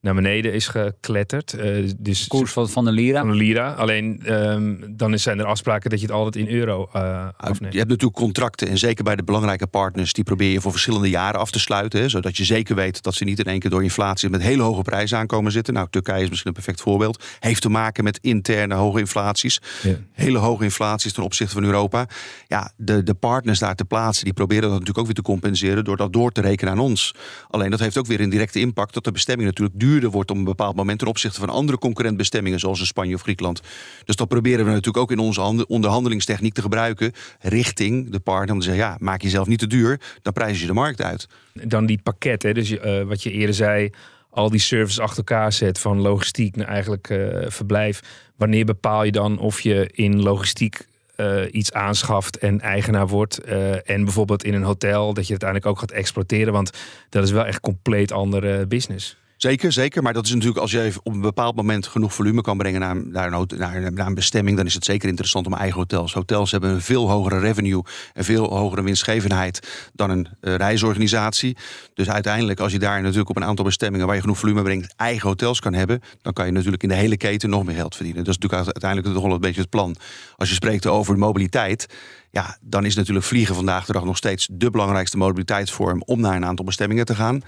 naar 0.00 0.14
beneden 0.14 0.52
is 0.52 0.66
gekletterd. 0.66 1.54
Uh, 1.54 1.90
dus 1.98 2.26
koers 2.26 2.52
van, 2.52 2.68
van 2.68 2.84
de 2.84 2.92
lira. 2.92 3.20
Van 3.20 3.30
de 3.30 3.36
lira. 3.36 3.72
Alleen 3.72 4.34
um, 4.34 4.96
dan 4.96 5.18
zijn 5.18 5.38
er 5.38 5.44
afspraken 5.44 5.90
dat 5.90 6.00
je 6.00 6.06
het 6.06 6.14
altijd 6.14 6.46
in 6.46 6.54
euro 6.54 6.88
uh, 6.96 7.28
afneemt. 7.36 7.72
Je 7.72 7.78
hebt 7.78 7.90
natuurlijk 7.90 8.18
contracten 8.18 8.68
en 8.68 8.78
zeker 8.78 9.04
bij 9.04 9.16
de 9.16 9.22
belangrijke 9.22 9.66
partners 9.66 10.12
die 10.12 10.24
probeer 10.24 10.52
je 10.52 10.60
voor 10.60 10.70
verschillende 10.70 11.08
jaren 11.10 11.40
af 11.40 11.50
te 11.50 11.58
sluiten, 11.58 12.00
hè, 12.00 12.08
zodat 12.08 12.36
je 12.36 12.44
zeker 12.44 12.74
weet 12.74 13.02
dat 13.02 13.14
ze 13.14 13.24
niet 13.24 13.38
in 13.38 13.44
één 13.44 13.58
keer 13.58 13.70
door 13.70 13.82
inflatie 13.82 14.28
met 14.30 14.42
hele 14.42 14.62
hoge 14.62 14.82
prijzen 14.82 15.18
aankomen 15.18 15.52
zitten. 15.52 15.74
Nou, 15.74 15.86
Turkije 15.90 16.22
is 16.22 16.28
misschien 16.28 16.48
een 16.48 16.62
perfect 16.62 16.80
voorbeeld. 16.80 17.24
Heeft 17.38 17.62
te 17.62 17.68
maken 17.68 18.04
met 18.04 18.18
interne 18.22 18.74
hoge 18.74 18.98
inflaties, 18.98 19.60
ja. 19.82 19.94
hele 20.12 20.38
hoge 20.38 20.64
inflaties 20.64 21.12
ten 21.12 21.22
opzichte 21.22 21.54
van 21.54 21.64
Europa. 21.64 22.06
Ja, 22.46 22.72
de, 22.76 23.02
de 23.02 23.14
partners 23.14 23.58
daar 23.58 23.74
te 23.74 23.84
plaatsen 23.84 24.24
die 24.24 24.32
proberen 24.32 24.62
dat 24.62 24.70
natuurlijk 24.70 24.98
ook 24.98 25.06
weer 25.06 25.14
te 25.14 25.22
compenseren 25.22 25.84
door 25.84 25.96
dat 25.96 26.12
door 26.12 26.32
te 26.32 26.40
rekenen 26.40 26.72
aan 26.72 26.78
ons. 26.78 27.14
Alleen 27.48 27.70
dat 27.70 27.80
heeft 27.80 27.98
ook 27.98 28.06
weer 28.06 28.20
een 28.20 28.30
directe 28.30 28.60
impact 28.60 28.94
dat 28.94 29.04
de 29.04 29.12
bestemming 29.12 29.48
natuurlijk 29.48 29.80
duur 29.80 29.89
duurder 29.90 30.10
wordt 30.10 30.30
op 30.30 30.36
een 30.36 30.44
bepaald 30.44 30.76
moment 30.76 30.98
ten 30.98 31.08
opzichte 31.08 31.40
van 31.40 31.48
andere 31.48 31.78
concurrentbestemmingen 31.78 32.58
zoals 32.58 32.80
in 32.80 32.86
Spanje 32.86 33.14
of 33.14 33.22
Griekenland. 33.22 33.60
Dus 34.04 34.16
dat 34.16 34.28
proberen 34.28 34.64
we 34.64 34.70
natuurlijk 34.70 34.96
ook 34.96 35.10
in 35.10 35.18
onze 35.18 35.66
onderhandelingstechniek 35.66 36.54
te 36.54 36.62
gebruiken 36.62 37.12
richting 37.40 38.10
de 38.10 38.20
partner 38.20 38.54
om 38.54 38.60
te 38.60 38.66
zeggen 38.66 38.84
ja, 38.84 38.96
maak 39.00 39.22
jezelf 39.22 39.46
niet 39.46 39.58
te 39.58 39.66
duur, 39.66 40.00
dan 40.22 40.32
prijs 40.32 40.60
je 40.60 40.66
de 40.66 40.72
markt 40.72 41.02
uit. 41.02 41.28
Dan 41.52 41.86
die 41.86 42.00
pakketten, 42.02 42.54
dus 42.54 42.70
uh, 42.70 43.02
wat 43.02 43.22
je 43.22 43.30
eerder 43.30 43.54
zei, 43.54 43.90
al 44.30 44.50
die 44.50 44.60
services 44.60 44.98
achter 44.98 45.16
elkaar 45.16 45.52
zet 45.52 45.78
van 45.78 46.00
logistiek 46.00 46.56
naar 46.56 46.66
eigenlijk 46.66 47.10
uh, 47.10 47.26
verblijf. 47.46 48.00
Wanneer 48.36 48.64
bepaal 48.64 49.04
je 49.04 49.12
dan 49.12 49.38
of 49.38 49.60
je 49.60 49.90
in 49.92 50.22
logistiek 50.22 50.86
uh, 51.16 51.42
iets 51.50 51.72
aanschaft 51.72 52.38
en 52.38 52.60
eigenaar 52.60 53.08
wordt. 53.08 53.38
En 53.84 54.04
bijvoorbeeld 54.04 54.44
in 54.44 54.54
een 54.54 54.62
hotel 54.62 55.14
dat 55.14 55.24
je 55.24 55.30
uiteindelijk 55.30 55.70
ook 55.70 55.78
gaat 55.78 55.90
exporteren. 55.90 56.52
Want 56.52 56.70
dat 57.08 57.24
is 57.24 57.30
wel 57.30 57.46
echt 57.46 57.60
compleet 57.60 58.12
andere 58.12 58.66
business. 58.66 59.16
Zeker, 59.40 59.72
zeker. 59.72 60.02
Maar 60.02 60.12
dat 60.12 60.24
is 60.24 60.32
natuurlijk 60.32 60.60
als 60.60 60.70
je 60.70 60.92
op 61.02 61.12
een 61.12 61.20
bepaald 61.20 61.56
moment 61.56 61.86
genoeg 61.86 62.14
volume 62.14 62.40
kan 62.40 62.56
brengen 62.56 62.80
naar, 62.80 62.96
naar, 63.06 63.32
een, 63.32 63.94
naar 63.94 64.06
een 64.06 64.14
bestemming, 64.14 64.56
dan 64.56 64.66
is 64.66 64.74
het 64.74 64.84
zeker 64.84 65.08
interessant 65.08 65.46
om 65.46 65.54
eigen 65.54 65.78
hotels. 65.78 66.12
Hotels 66.12 66.50
hebben 66.50 66.70
een 66.70 66.80
veel 66.80 67.10
hogere 67.10 67.38
revenue 67.38 67.82
en 68.12 68.24
veel 68.24 68.56
hogere 68.56 68.82
winstgevendheid 68.82 69.90
dan 69.92 70.10
een 70.10 70.28
eh, 70.40 70.54
reisorganisatie. 70.54 71.56
Dus 71.94 72.10
uiteindelijk, 72.10 72.60
als 72.60 72.72
je 72.72 72.78
daar 72.78 73.00
natuurlijk 73.00 73.28
op 73.28 73.36
een 73.36 73.44
aantal 73.44 73.64
bestemmingen 73.64 74.06
waar 74.06 74.14
je 74.14 74.20
genoeg 74.20 74.38
volume 74.38 74.62
brengt, 74.62 74.94
eigen 74.96 75.28
hotels 75.28 75.60
kan 75.60 75.72
hebben, 75.72 76.00
dan 76.22 76.32
kan 76.32 76.46
je 76.46 76.52
natuurlijk 76.52 76.82
in 76.82 76.88
de 76.88 76.94
hele 76.94 77.16
keten 77.16 77.50
nog 77.50 77.64
meer 77.64 77.76
geld 77.76 77.94
verdienen. 77.94 78.24
Dat 78.24 78.34
is 78.34 78.40
natuurlijk 78.40 78.70
uiteindelijk 78.70 79.14
toch 79.14 79.24
wel 79.24 79.34
een 79.34 79.40
beetje 79.40 79.60
het 79.60 79.70
plan. 79.70 79.96
Als 80.36 80.48
je 80.48 80.54
spreekt 80.54 80.86
over 80.86 81.18
mobiliteit, 81.18 81.86
ja, 82.30 82.58
dan 82.60 82.84
is 82.84 82.94
natuurlijk 82.94 83.26
vliegen 83.26 83.54
vandaag 83.54 83.84
de 83.84 83.92
dag 83.92 84.04
nog 84.04 84.16
steeds 84.16 84.48
de 84.52 84.70
belangrijkste 84.70 85.16
mobiliteitsvorm 85.16 86.02
om 86.04 86.20
naar 86.20 86.36
een 86.36 86.44
aantal 86.44 86.64
bestemmingen 86.64 87.04
te 87.04 87.14
gaan. 87.14 87.42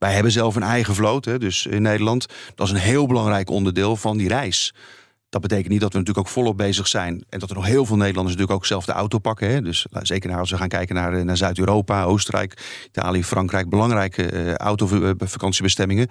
Wij 0.00 0.12
hebben 0.12 0.32
zelf 0.32 0.56
een 0.56 0.62
eigen 0.62 0.94
vloot, 0.94 1.24
hè, 1.24 1.38
dus 1.38 1.66
in 1.66 1.82
Nederland. 1.82 2.26
Dat 2.54 2.66
is 2.66 2.72
een 2.72 2.78
heel 2.80 3.06
belangrijk 3.06 3.50
onderdeel 3.50 3.96
van 3.96 4.16
die 4.16 4.28
reis. 4.28 4.74
Dat 5.28 5.40
betekent 5.40 5.68
niet 5.68 5.80
dat 5.80 5.92
we 5.92 5.98
natuurlijk 5.98 6.26
ook 6.26 6.32
volop 6.32 6.56
bezig 6.56 6.88
zijn. 6.88 7.24
En 7.28 7.38
dat 7.38 7.50
er 7.50 7.56
nog 7.56 7.64
heel 7.66 7.84
veel 7.84 7.96
Nederlanders 7.96 8.36
natuurlijk 8.36 8.60
ook 8.62 8.66
zelf 8.66 8.84
de 8.84 8.92
auto 8.92 9.18
pakken. 9.18 9.50
Hè. 9.50 9.62
Dus 9.62 9.86
la- 9.90 10.04
zeker 10.04 10.28
nou, 10.28 10.40
als 10.40 10.50
we 10.50 10.56
gaan 10.56 10.68
kijken 10.68 10.94
naar, 10.94 11.12
eh, 11.14 11.22
naar 11.24 11.36
Zuid-Europa, 11.36 12.02
Oostenrijk, 12.02 12.80
Italië, 12.86 13.24
Frankrijk. 13.24 13.68
Belangrijke 13.68 14.26
eh, 14.26 14.54
autovakantiebestemmingen. 14.54 16.08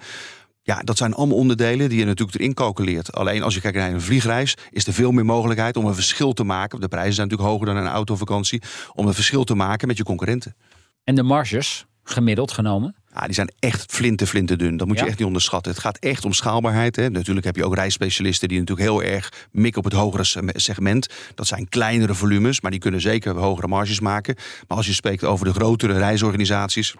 Ja, 0.62 0.80
dat 0.84 0.96
zijn 0.96 1.14
allemaal 1.14 1.36
onderdelen 1.36 1.88
die 1.88 1.98
je 1.98 2.04
natuurlijk 2.04 2.38
erin 2.38 2.54
calculeert. 2.54 3.12
Alleen 3.12 3.42
als 3.42 3.54
je 3.54 3.60
kijkt 3.60 3.76
naar 3.76 3.92
een 3.92 4.00
vliegreis, 4.00 4.56
is 4.70 4.86
er 4.86 4.92
veel 4.92 5.10
meer 5.12 5.24
mogelijkheid 5.24 5.76
om 5.76 5.86
een 5.86 5.94
verschil 5.94 6.32
te 6.32 6.44
maken. 6.44 6.80
De 6.80 6.88
prijzen 6.88 7.14
zijn 7.14 7.28
natuurlijk 7.28 7.52
hoger 7.52 7.74
dan 7.74 7.84
een 7.84 7.92
autovakantie. 7.92 8.62
Om 8.94 9.06
een 9.06 9.14
verschil 9.14 9.44
te 9.44 9.54
maken 9.54 9.88
met 9.88 9.96
je 9.96 10.02
concurrenten. 10.04 10.56
En 11.04 11.14
de 11.14 11.22
marges, 11.22 11.86
gemiddeld 12.02 12.52
genomen. 12.52 12.94
Ja, 13.20 13.26
die 13.26 13.34
zijn 13.34 13.52
echt 13.58 13.92
flinten, 13.92 14.26
flinten 14.26 14.58
dun. 14.58 14.76
Dat 14.76 14.86
moet 14.86 14.96
je 14.96 15.02
Ja? 15.02 15.08
echt 15.08 15.18
niet 15.18 15.26
onderschatten. 15.26 15.72
Het 15.72 15.80
gaat 15.80 15.98
echt 15.98 16.24
om 16.24 16.32
schaalbaarheid. 16.32 16.96
Hè. 16.96 17.10
Natuurlijk 17.10 17.46
heb 17.46 17.56
je 17.56 17.64
ook 17.64 17.74
reisspecialisten 17.74 18.48
die 18.48 18.58
natuurlijk 18.58 18.88
heel 18.88 19.02
erg 19.02 19.48
mikken 19.52 19.78
op 19.84 19.90
het 19.90 20.00
hogere 20.00 20.24
se- 20.24 20.50
segment. 20.54 21.06
Dat 21.34 21.46
zijn 21.46 21.68
kleinere 21.68 22.14
volumes, 22.14 22.60
maar 22.60 22.70
die 22.70 22.80
kunnen 22.80 23.00
zeker 23.00 23.34
hogere 23.36 23.66
marges 23.68 24.00
maken. 24.00 24.34
Maar 24.68 24.76
als 24.76 24.86
je 24.86 24.92
spreekt 24.92 25.24
over 25.24 25.44
de 25.46 25.52
grotere 25.52 25.98
reisorganisaties, 25.98 26.94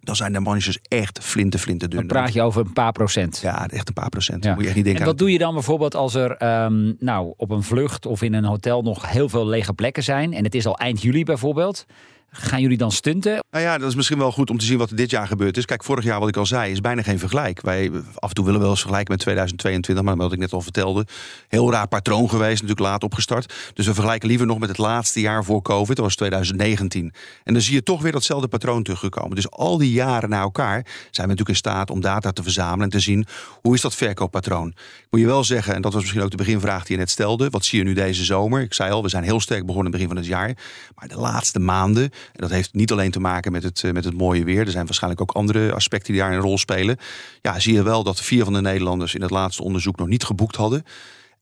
dan 0.00 0.16
zijn 0.16 0.32
de 0.32 0.40
marges 0.40 0.78
echt 0.82 1.18
flinten, 1.22 1.60
flinten 1.60 1.90
dun. 1.90 1.98
Dan 1.98 2.08
praat 2.08 2.32
je 2.32 2.42
over 2.42 2.66
een 2.66 2.72
paar 2.72 2.92
procent. 2.92 3.38
Ja, 3.42 3.68
echt 3.68 3.88
een 3.88 3.94
paar 3.94 4.08
procent. 4.08 4.44
Ja. 4.44 4.50
Moet 4.54 4.60
je 4.60 4.66
echt 4.66 4.76
niet 4.76 4.84
denken 4.84 5.02
En 5.02 5.08
aan 5.08 5.16
wat 5.16 5.20
doe 5.26 5.32
je 5.32 5.38
dan 5.38 5.54
bijvoorbeeld 5.54 5.94
als 5.94 6.14
er 6.14 6.30
ehm, 6.36 6.92
nou, 6.98 7.32
op 7.36 7.50
een 7.50 7.62
vlucht 7.62 8.06
of 8.06 8.22
in 8.22 8.34
een 8.34 8.44
hotel 8.44 8.82
nog 8.82 9.10
heel 9.10 9.28
veel 9.28 9.46
lege 9.46 9.72
plekken 9.72 10.02
zijn? 10.02 10.32
En 10.32 10.44
het 10.44 10.54
is 10.54 10.66
al 10.66 10.76
eind 10.78 11.02
juli 11.02 11.24
bijvoorbeeld. 11.24 11.86
Gaan 12.30 12.60
jullie 12.60 12.76
dan 12.76 12.92
stunten? 12.92 13.44
Nou 13.50 13.64
ja, 13.64 13.78
dat 13.78 13.88
is 13.88 13.94
misschien 13.94 14.18
wel 14.18 14.32
goed 14.32 14.50
om 14.50 14.58
te 14.58 14.64
zien 14.64 14.78
wat 14.78 14.90
er 14.90 14.96
dit 14.96 15.10
jaar 15.10 15.26
gebeurd 15.26 15.56
is. 15.56 15.64
Kijk, 15.64 15.84
vorig 15.84 16.04
jaar, 16.04 16.20
wat 16.20 16.28
ik 16.28 16.36
al 16.36 16.46
zei, 16.46 16.72
is 16.72 16.80
bijna 16.80 17.02
geen 17.02 17.18
vergelijk. 17.18 17.60
Wij 17.60 17.90
af 18.14 18.28
en 18.28 18.34
toe 18.34 18.44
willen 18.44 18.60
we 18.60 18.66
wel 18.66 18.70
eens 18.70 18.80
vergelijken 18.80 19.12
met 19.12 19.20
2022, 19.20 20.04
maar 20.04 20.16
wat 20.16 20.32
ik 20.32 20.38
net 20.38 20.52
al 20.52 20.60
vertelde, 20.60 21.06
heel 21.48 21.70
raar 21.72 21.88
patroon 21.88 22.28
geweest, 22.28 22.62
natuurlijk 22.62 22.88
laat 22.88 23.02
opgestart. 23.02 23.54
Dus 23.74 23.86
we 23.86 23.94
vergelijken 23.94 24.28
liever 24.28 24.46
nog 24.46 24.58
met 24.58 24.68
het 24.68 24.78
laatste 24.78 25.20
jaar 25.20 25.44
voor 25.44 25.62
COVID, 25.62 25.96
dat 25.96 26.04
was 26.04 26.14
2019. 26.14 27.12
En 27.44 27.52
dan 27.52 27.62
zie 27.62 27.74
je 27.74 27.82
toch 27.82 28.02
weer 28.02 28.12
datzelfde 28.12 28.48
patroon 28.48 28.82
teruggekomen. 28.82 29.34
Dus 29.34 29.50
al 29.50 29.78
die 29.78 29.92
jaren 29.92 30.28
na 30.28 30.40
elkaar 30.40 30.82
zijn 30.84 31.28
we 31.28 31.34
natuurlijk 31.34 31.48
in 31.48 31.56
staat 31.56 31.90
om 31.90 32.00
data 32.00 32.32
te 32.32 32.42
verzamelen 32.42 32.84
en 32.84 32.90
te 32.90 33.00
zien 33.00 33.26
hoe 33.62 33.74
is 33.74 33.80
dat 33.80 33.94
verkooppatroon. 33.94 34.68
Ik 34.68 35.06
moet 35.10 35.20
je 35.20 35.26
wel 35.26 35.44
zeggen, 35.44 35.74
en 35.74 35.82
dat 35.82 35.92
was 35.92 36.02
misschien 36.02 36.22
ook 36.22 36.30
de 36.30 36.36
beginvraag 36.36 36.84
die 36.84 36.92
je 36.92 37.02
net 37.02 37.10
stelde, 37.10 37.50
wat 37.50 37.64
zie 37.64 37.78
je 37.78 37.84
nu 37.84 37.94
deze 37.94 38.24
zomer? 38.24 38.62
Ik 38.62 38.74
zei 38.74 38.90
al, 38.90 39.02
we 39.02 39.08
zijn 39.08 39.24
heel 39.24 39.40
sterk 39.40 39.66
begonnen 39.66 39.90
begin 39.92 40.08
van 40.08 40.16
het 40.16 40.26
jaar, 40.26 40.56
maar 40.94 41.08
de 41.08 41.18
laatste 41.18 41.58
maanden, 41.58 42.10
en 42.26 42.40
dat 42.40 42.50
heeft 42.50 42.74
niet 42.74 42.92
alleen 42.92 43.10
te 43.10 43.20
maken 43.20 43.52
met 43.52 43.62
het, 43.62 43.84
eh, 43.84 43.92
met 43.92 44.04
het 44.04 44.14
mooie 44.14 44.44
weer. 44.44 44.60
Er 44.60 44.70
zijn 44.70 44.84
waarschijnlijk 44.84 45.22
ook 45.22 45.30
andere 45.30 45.72
aspecten 45.72 46.12
die 46.12 46.22
daar 46.22 46.32
een 46.32 46.40
rol 46.40 46.58
spelen. 46.58 46.96
Ja, 47.40 47.58
zie 47.58 47.74
je 47.74 47.82
wel 47.82 48.02
dat 48.02 48.20
vier 48.20 48.44
van 48.44 48.52
de 48.52 48.60
Nederlanders 48.60 49.14
in 49.14 49.22
het 49.22 49.30
laatste 49.30 49.62
onderzoek 49.62 49.96
nog 49.96 50.08
niet 50.08 50.24
geboekt 50.24 50.56
hadden. 50.56 50.84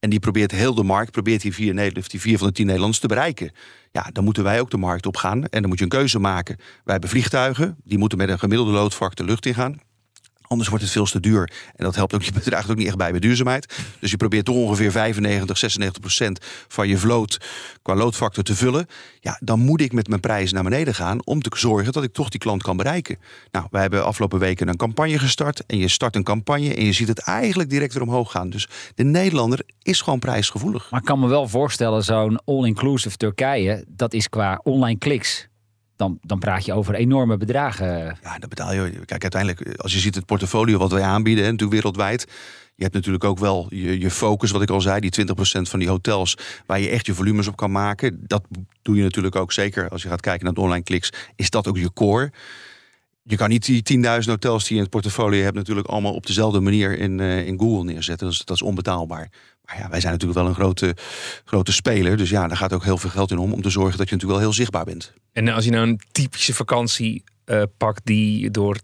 En 0.00 0.10
die 0.10 0.20
probeert 0.20 0.50
heel 0.50 0.74
de 0.74 0.82
markt, 0.82 1.10
probeert 1.10 1.42
die 1.42 1.54
vier, 1.54 1.92
die 2.08 2.20
vier 2.20 2.38
van 2.38 2.46
de 2.46 2.52
tien 2.52 2.64
Nederlanders 2.64 3.00
te 3.00 3.08
bereiken. 3.08 3.50
Ja, 3.92 4.10
dan 4.12 4.24
moeten 4.24 4.42
wij 4.42 4.60
ook 4.60 4.70
de 4.70 4.76
markt 4.76 5.06
op 5.06 5.16
gaan. 5.16 5.44
En 5.44 5.60
dan 5.60 5.68
moet 5.68 5.78
je 5.78 5.84
een 5.84 5.90
keuze 5.90 6.18
maken. 6.18 6.56
Wij 6.56 6.92
hebben 6.92 7.10
vliegtuigen, 7.10 7.76
die 7.84 7.98
moeten 7.98 8.18
met 8.18 8.28
een 8.28 8.38
gemiddelde 8.38 8.72
loodvak 8.72 9.16
de 9.16 9.24
lucht 9.24 9.46
ingaan. 9.46 9.78
Anders 10.48 10.68
wordt 10.68 10.84
het 10.84 10.92
veel 10.92 11.04
te 11.04 11.20
duur. 11.20 11.52
En 11.74 11.84
dat 11.84 11.94
helpt 11.94 12.14
ook 12.14 12.22
je 12.22 12.32
bedrijf 12.32 12.70
ook 12.70 12.76
niet 12.76 12.86
echt 12.86 12.96
bij 12.96 13.10
bij 13.10 13.20
duurzaamheid. 13.20 13.74
Dus 14.00 14.10
je 14.10 14.16
probeert 14.16 14.44
toch 14.44 14.56
ongeveer 14.56 14.90
95, 14.90 15.58
96 15.58 16.00
procent 16.00 16.38
van 16.68 16.88
je 16.88 16.98
vloot 16.98 17.40
qua 17.82 17.94
loodfactor 17.94 18.44
te 18.44 18.54
vullen. 18.54 18.86
Ja, 19.20 19.38
dan 19.40 19.60
moet 19.60 19.80
ik 19.80 19.92
met 19.92 20.08
mijn 20.08 20.20
prijs 20.20 20.52
naar 20.52 20.62
beneden 20.62 20.94
gaan 20.94 21.26
om 21.26 21.42
te 21.42 21.50
zorgen 21.56 21.92
dat 21.92 22.02
ik 22.02 22.12
toch 22.12 22.28
die 22.28 22.40
klant 22.40 22.62
kan 22.62 22.76
bereiken. 22.76 23.18
Nou, 23.50 23.66
wij 23.70 23.80
hebben 23.80 24.04
afgelopen 24.04 24.38
weken 24.38 24.68
een 24.68 24.76
campagne 24.76 25.18
gestart. 25.18 25.66
En 25.66 25.78
je 25.78 25.88
start 25.88 26.16
een 26.16 26.22
campagne 26.22 26.74
en 26.74 26.84
je 26.84 26.92
ziet 26.92 27.08
het 27.08 27.18
eigenlijk 27.18 27.70
direct 27.70 27.92
weer 27.92 28.02
omhoog 28.02 28.30
gaan. 28.30 28.50
Dus 28.50 28.68
de 28.94 29.04
Nederlander 29.04 29.60
is 29.82 30.00
gewoon 30.00 30.18
prijsgevoelig. 30.18 30.90
Maar 30.90 31.00
ik 31.00 31.06
kan 31.06 31.20
me 31.20 31.28
wel 31.28 31.48
voorstellen, 31.48 32.04
zo'n 32.04 32.40
all-inclusive 32.44 33.16
Turkije, 33.16 33.84
dat 33.88 34.12
is 34.12 34.28
qua 34.28 34.60
online 34.62 34.98
kliks. 34.98 35.48
Dan, 35.96 36.18
dan 36.22 36.38
praat 36.38 36.64
je 36.64 36.72
over 36.72 36.94
enorme 36.94 37.36
bedragen. 37.36 38.18
Ja, 38.22 38.38
dan 38.38 38.48
betaal 38.48 38.72
je. 38.72 38.90
Kijk, 39.04 39.22
uiteindelijk, 39.22 39.76
als 39.76 39.92
je 39.92 39.98
ziet 39.98 40.14
het 40.14 40.26
portfolio 40.26 40.78
wat 40.78 40.90
wij 40.90 41.02
aanbieden, 41.02 41.44
natuurlijk 41.44 41.72
wereldwijd. 41.72 42.26
Je 42.74 42.82
hebt 42.82 42.94
natuurlijk 42.94 43.24
ook 43.24 43.38
wel 43.38 43.66
je, 43.68 44.00
je 44.00 44.10
focus, 44.10 44.50
wat 44.50 44.62
ik 44.62 44.70
al 44.70 44.80
zei, 44.80 45.00
die 45.00 45.26
20% 45.26 45.34
van 45.62 45.78
die 45.78 45.88
hotels 45.88 46.38
waar 46.66 46.80
je 46.80 46.88
echt 46.88 47.06
je 47.06 47.14
volumes 47.14 47.46
op 47.46 47.56
kan 47.56 47.70
maken. 47.70 48.26
Dat 48.26 48.44
doe 48.82 48.96
je 48.96 49.02
natuurlijk 49.02 49.36
ook 49.36 49.52
zeker 49.52 49.88
als 49.88 50.02
je 50.02 50.08
gaat 50.08 50.20
kijken 50.20 50.44
naar 50.44 50.54
de 50.54 50.60
online 50.60 50.82
kliks. 50.82 51.12
Is 51.36 51.50
dat 51.50 51.68
ook 51.68 51.76
je 51.76 51.92
core? 51.92 52.32
Je 53.28 53.36
kan 53.36 53.48
niet 53.48 53.64
die 53.64 53.82
10.000 54.22 54.30
hotels 54.30 54.62
die 54.62 54.72
je 54.72 54.76
in 54.76 54.80
het 54.80 54.90
portfolio 54.90 55.42
hebt, 55.42 55.54
natuurlijk 55.54 55.86
allemaal 55.86 56.14
op 56.14 56.26
dezelfde 56.26 56.60
manier 56.60 56.98
in, 56.98 57.20
eh, 57.20 57.46
in 57.46 57.58
Google 57.58 57.84
neerzetten. 57.84 58.26
Dat 58.26 58.36
is, 58.36 58.44
dat 58.44 58.56
is 58.56 58.62
onbetaalbaar. 58.62 59.30
Maar 59.64 59.78
ja, 59.78 59.88
wij 59.88 60.00
zijn 60.00 60.12
natuurlijk 60.12 60.40
wel 60.40 60.48
een 60.48 60.54
grote, 60.54 60.96
grote 61.44 61.72
speler. 61.72 62.16
Dus 62.16 62.30
ja, 62.30 62.48
daar 62.48 62.56
gaat 62.56 62.72
ook 62.72 62.84
heel 62.84 62.98
veel 62.98 63.10
geld 63.10 63.30
in 63.30 63.38
om. 63.38 63.52
Om 63.52 63.62
te 63.62 63.70
zorgen 63.70 63.98
dat 63.98 64.08
je 64.08 64.14
natuurlijk 64.14 64.40
wel 64.40 64.48
heel 64.48 64.58
zichtbaar 64.58 64.84
bent. 64.84 65.12
En 65.32 65.48
als 65.48 65.64
je 65.64 65.70
nou 65.70 65.88
een 65.88 66.00
typische 66.12 66.54
vakantie 66.54 67.24
eh, 67.44 67.62
pakt 67.76 68.00
die 68.04 68.50
door 68.50 68.76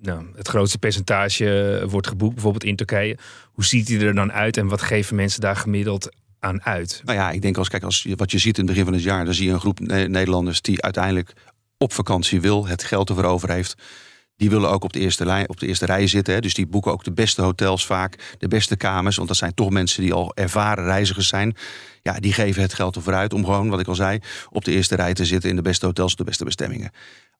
nou, 0.00 0.26
het 0.36 0.48
grootste 0.48 0.78
percentage 0.78 1.82
wordt 1.88 2.06
geboekt, 2.06 2.34
bijvoorbeeld 2.34 2.64
in 2.64 2.76
Turkije. 2.76 3.18
Hoe 3.52 3.64
ziet 3.64 3.86
die 3.86 4.00
er 4.00 4.14
dan 4.14 4.32
uit 4.32 4.56
en 4.56 4.66
wat 4.66 4.82
geven 4.82 5.16
mensen 5.16 5.40
daar 5.40 5.56
gemiddeld 5.56 6.08
aan 6.38 6.62
uit? 6.62 7.02
Nou 7.04 7.18
ja, 7.18 7.30
ik 7.30 7.42
denk 7.42 7.56
als, 7.56 7.68
kijk, 7.68 7.82
als 7.82 8.02
je, 8.02 8.16
wat 8.16 8.30
je 8.30 8.38
ziet 8.38 8.58
in 8.58 8.64
het 8.64 8.72
begin 8.72 8.84
van 8.84 8.94
het 8.94 9.02
jaar, 9.02 9.24
dan 9.24 9.34
zie 9.34 9.46
je 9.46 9.52
een 9.52 9.60
groep 9.60 9.80
Ne- 9.80 10.08
Nederlanders 10.08 10.60
die 10.60 10.82
uiteindelijk 10.82 11.32
op 11.82 11.92
vakantie 11.92 12.40
wil, 12.40 12.66
het 12.66 12.82
geld 12.82 13.08
ervoor 13.08 13.24
over 13.24 13.50
heeft. 13.50 13.74
Die 14.36 14.50
willen 14.50 14.70
ook 14.70 14.84
op 14.84 14.92
de 14.92 14.98
eerste, 14.98 15.26
lijn, 15.26 15.48
op 15.48 15.60
de 15.60 15.66
eerste 15.66 15.86
rij 15.86 16.06
zitten. 16.06 16.34
Hè. 16.34 16.40
Dus 16.40 16.54
die 16.54 16.66
boeken 16.66 16.92
ook 16.92 17.04
de 17.04 17.12
beste 17.12 17.42
hotels 17.42 17.86
vaak, 17.86 18.36
de 18.38 18.48
beste 18.48 18.76
kamers. 18.76 19.16
Want 19.16 19.28
dat 19.28 19.36
zijn 19.36 19.54
toch 19.54 19.70
mensen 19.70 20.02
die 20.02 20.12
al 20.12 20.34
ervaren 20.34 20.84
reizigers 20.84 21.28
zijn. 21.28 21.56
Ja, 22.02 22.12
die 22.12 22.32
geven 22.32 22.62
het 22.62 22.74
geld 22.74 22.96
ervoor 22.96 23.14
uit 23.14 23.32
om 23.32 23.44
gewoon, 23.44 23.68
wat 23.68 23.80
ik 23.80 23.88
al 23.88 23.94
zei, 23.94 24.18
op 24.50 24.64
de 24.64 24.72
eerste 24.72 24.96
rij 24.96 25.14
te 25.14 25.24
zitten 25.24 25.50
in 25.50 25.56
de 25.56 25.62
beste 25.62 25.86
hotels, 25.86 26.16
de 26.16 26.24
beste 26.24 26.44
bestemmingen. 26.44 26.90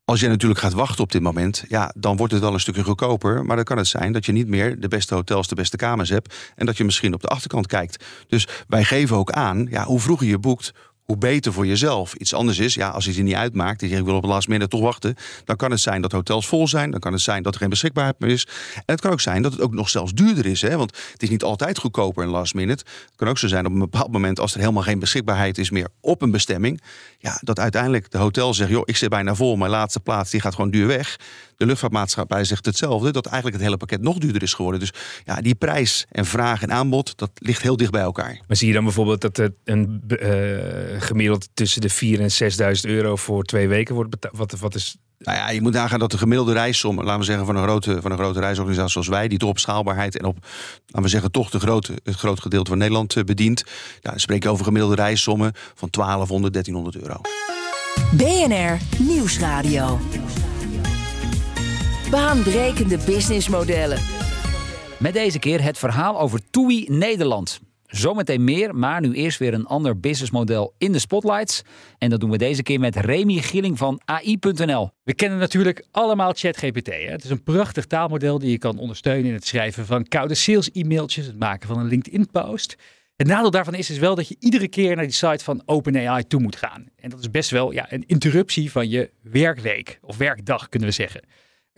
Als 0.05 0.21
je 0.21 0.29
natuurlijk 0.29 0.61
gaat 0.61 0.73
wachten 0.73 1.05
op 1.05 1.13
dit 1.13 1.23
moment, 1.23 1.65
ja, 1.69 1.93
dan 1.97 2.17
wordt 2.17 2.33
het 2.33 2.43
wel 2.43 2.53
een 2.53 2.61
stukje 2.61 2.85
goedkoper. 2.85 3.45
Maar 3.45 3.57
dan 3.57 3.65
kan 3.65 3.77
het 3.77 3.87
zijn 3.87 4.13
dat 4.13 4.27
je 4.27 4.33
niet 4.33 4.49
meer 4.49 4.81
de 4.81 4.89
beste 4.89 5.15
hotels, 5.15 5.49
de 5.49 5.55
beste 5.55 5.77
kamers 5.77 6.09
hebt. 6.09 6.35
En 6.57 6.67
dat 6.67 6.77
je 6.77 6.85
misschien 6.85 7.15
op 7.15 7.21
de 7.21 7.29
achterkant 7.29 7.67
kijkt. 7.67 8.05
Dus 8.29 8.47
wij 8.69 8.85
geven 8.85 9.17
ook 9.17 9.31
aan, 9.31 9.67
ja, 9.71 9.85
hoe 9.85 10.01
vroeger 10.01 10.27
je 10.27 10.39
boekt, 10.39 10.73
hoe 11.11 11.19
beter 11.19 11.53
voor 11.53 11.67
jezelf. 11.67 12.15
Iets 12.15 12.35
anders 12.35 12.59
is, 12.59 12.75
ja, 12.75 12.89
als 12.89 13.05
je 13.05 13.15
er 13.15 13.23
niet 13.23 13.35
uitmaakt, 13.35 13.83
en 13.83 13.89
je 13.89 13.97
ik 13.97 14.05
wil 14.05 14.15
op 14.15 14.23
het 14.23 14.31
last 14.31 14.49
minute 14.49 14.69
toch 14.69 14.81
wachten, 14.81 15.15
dan 15.45 15.57
kan 15.57 15.71
het 15.71 15.81
zijn 15.81 16.03
dat 16.03 16.13
hotels 16.13 16.47
vol 16.47 16.69
zijn, 16.69 16.91
dan 16.91 17.01
kan 17.01 17.13
het 17.13 17.21
zijn 17.21 17.43
dat 17.43 17.55
er 17.55 17.61
geen 17.61 17.69
beschikbaarheid 17.69 18.19
meer 18.19 18.31
is. 18.31 18.47
En 18.75 18.83
het 18.87 19.01
kan 19.01 19.11
ook 19.11 19.21
zijn 19.21 19.43
dat 19.43 19.53
het 19.53 19.61
ook 19.61 19.73
nog 19.73 19.89
zelfs 19.89 20.13
duurder 20.13 20.47
is, 20.47 20.63
hè? 20.63 20.77
want 20.77 20.97
het 21.13 21.23
is 21.23 21.31
niet 21.31 21.43
altijd 21.43 21.79
goedkoper 21.79 22.23
in 22.23 22.29
last 22.29 22.55
minute. 22.55 22.85
Het 22.87 23.13
kan 23.17 23.29
ook 23.29 23.39
zo 23.39 23.49
zijn 23.49 23.67
op 23.67 23.73
een 23.73 23.79
bepaald 23.79 24.13
moment, 24.13 24.41
als 24.41 24.55
er 24.55 24.61
helemaal 24.61 24.83
geen 24.83 24.99
beschikbaarheid 24.99 25.59
is 25.59 25.71
meer 25.71 25.89
op 26.01 26.23
een 26.23 26.31
bestemming, 26.31 26.81
ja, 27.19 27.39
dat 27.43 27.59
uiteindelijk 27.59 28.11
de 28.11 28.19
hotel 28.19 28.55
zegt, 28.55 28.71
joh, 28.71 28.83
ik 28.85 28.97
zit 28.97 29.09
bijna 29.09 29.35
vol, 29.35 29.57
mijn 29.57 29.71
laatste 29.71 30.01
plaats 30.01 30.31
die 30.31 30.41
gaat 30.41 30.55
gewoon 30.55 30.71
duur 30.71 30.87
weg. 30.87 31.17
De 31.57 31.67
luchtvaartmaatschappij 31.67 32.45
zegt 32.45 32.67
hetzelfde, 32.67 33.11
dat 33.11 33.27
eigenlijk 33.27 33.57
het 33.57 33.65
hele 33.65 33.77
pakket 33.77 34.03
nog 34.03 34.19
duurder 34.19 34.43
is 34.43 34.55
geworden. 34.55 34.81
Dus 34.81 34.93
ja, 35.25 35.41
die 35.41 35.55
prijs 35.55 36.07
en 36.11 36.25
vraag 36.25 36.63
en 36.63 36.73
aanbod, 36.73 37.19
dat 37.19 37.31
ligt 37.35 37.63
heel 37.63 37.77
dicht 37.77 37.91
bij 37.91 38.01
elkaar. 38.01 38.41
Maar 38.47 38.57
zie 38.57 38.69
je 38.69 38.75
dan 38.75 38.85
bijvoorbeeld 38.85 39.21
dat 39.21 39.37
het 39.37 39.53
een 39.65 40.03
eh, 40.09 41.00
gemiddeld 41.01 41.49
tussen 41.55 41.81
de 41.81 41.91
4.000 41.91 41.99
en 42.21 42.77
6.000 42.77 42.91
euro 42.91 43.17
voor 43.17 43.45
twee 43.45 43.69
weken 43.69 43.95
wordt 43.95 44.11
betaald? 44.11 44.37
Wat, 44.37 44.59
wat 44.59 44.75
is 44.75 44.97
Nou 45.19 45.37
ja, 45.37 45.51
je 45.51 45.63
moet 45.63 45.73
nagaan 45.73 45.99
dat 45.99 46.11
de 46.11 46.19
gemiddelde 46.19 46.53
reissom, 46.53 46.97
laten 47.03 47.19
we 47.19 47.25
zeggen, 47.25 47.47
van 47.47 47.57
een 47.57 47.63
grote, 47.63 47.99
van 48.03 48.11
een 48.11 48.19
grote 48.19 48.41
reisorganisatie 48.41 48.93
zoals 48.93 49.09
wij, 49.09 49.29
die 49.29 49.39
toch 49.39 49.49
op 49.49 49.59
schaalbaarheid 49.59 50.19
en 50.19 50.25
op, 50.25 50.37
laten 50.87 51.03
we 51.03 51.09
zeggen, 51.09 51.31
toch 51.31 51.51
de 51.51 51.61
grote, 51.61 51.99
het 52.05 52.15
groot 52.15 52.41
gedeelte 52.41 52.71
van 52.71 52.79
Nederland 52.79 53.17
eh, 53.17 53.25
bedient. 53.25 53.63
Ja, 54.01 54.11
dan 54.11 54.21
spreek 54.21 54.43
je 54.43 54.49
over 54.49 54.65
gemiddelde 54.65 54.97
reissommen 54.97 55.53
van 55.75 55.89
1200, 55.91 56.53
1300 56.53 56.97
euro. 56.97 57.21
BNR 58.13 58.79
Nieuwsradio. 58.99 59.99
Baanbrekende 62.11 62.99
businessmodellen. 63.07 63.99
Met 64.99 65.13
deze 65.13 65.39
keer 65.39 65.63
het 65.63 65.79
verhaal 65.79 66.21
over 66.21 66.41
TUI 66.51 66.85
Nederland. 66.89 67.61
Zometeen 67.91 68.45
meer, 68.45 68.75
maar 68.75 69.01
nu 69.01 69.13
eerst 69.13 69.39
weer 69.39 69.55
een 69.55 69.67
ander 69.67 70.01
businessmodel 70.01 70.75
in 70.79 70.93
de 70.93 70.99
spotlights. 70.99 71.63
En 71.99 72.11
dat 72.11 72.21
doen 72.21 72.31
we 72.31 72.39
deze 72.39 72.63
keer 72.63 72.81
met 72.81 72.97
Remy 72.97 73.37
Gilling 73.37 73.79
van 73.79 74.01
AI.nl. 74.05 74.91
We 75.03 75.15
kennen 75.15 75.39
natuurlijk 75.39 75.87
allemaal 75.91 76.33
ChatGPT. 76.33 76.87
Hè? 76.87 77.11
Het 77.11 77.25
is 77.25 77.31
een 77.31 77.43
prachtig 77.43 77.87
taalmodel 77.87 78.39
die 78.39 78.51
je 78.51 78.59
kan 78.59 78.79
ondersteunen 78.79 79.27
in 79.27 79.35
het 79.35 79.47
schrijven 79.47 79.87
van 79.87 80.09
koude 80.09 80.35
sales-e-mailtjes, 80.35 81.27
het 81.27 81.39
maken 81.39 81.69
van 81.69 81.79
een 81.79 81.87
LinkedIn-post. 81.87 82.77
Het 83.17 83.27
nadeel 83.27 83.51
daarvan 83.51 83.75
is, 83.75 83.91
is 83.91 83.99
wel 83.99 84.15
dat 84.15 84.29
je 84.29 84.37
iedere 84.39 84.69
keer 84.69 84.97
naar 84.97 85.05
die 85.05 85.15
site 85.15 85.45
van 85.45 85.63
OpenAI 85.67 86.27
toe 86.27 86.41
moet 86.41 86.57
gaan. 86.57 86.85
En 86.97 87.11
dat 87.11 87.21
is 87.21 87.31
best 87.31 87.51
wel 87.51 87.73
ja, 87.73 87.93
een 87.93 88.05
interruptie 88.07 88.71
van 88.71 88.89
je 88.89 89.11
werkweek 89.23 89.99
of 90.03 90.17
werkdag, 90.17 90.69
kunnen 90.69 90.89
we 90.89 90.95
zeggen. 90.95 91.23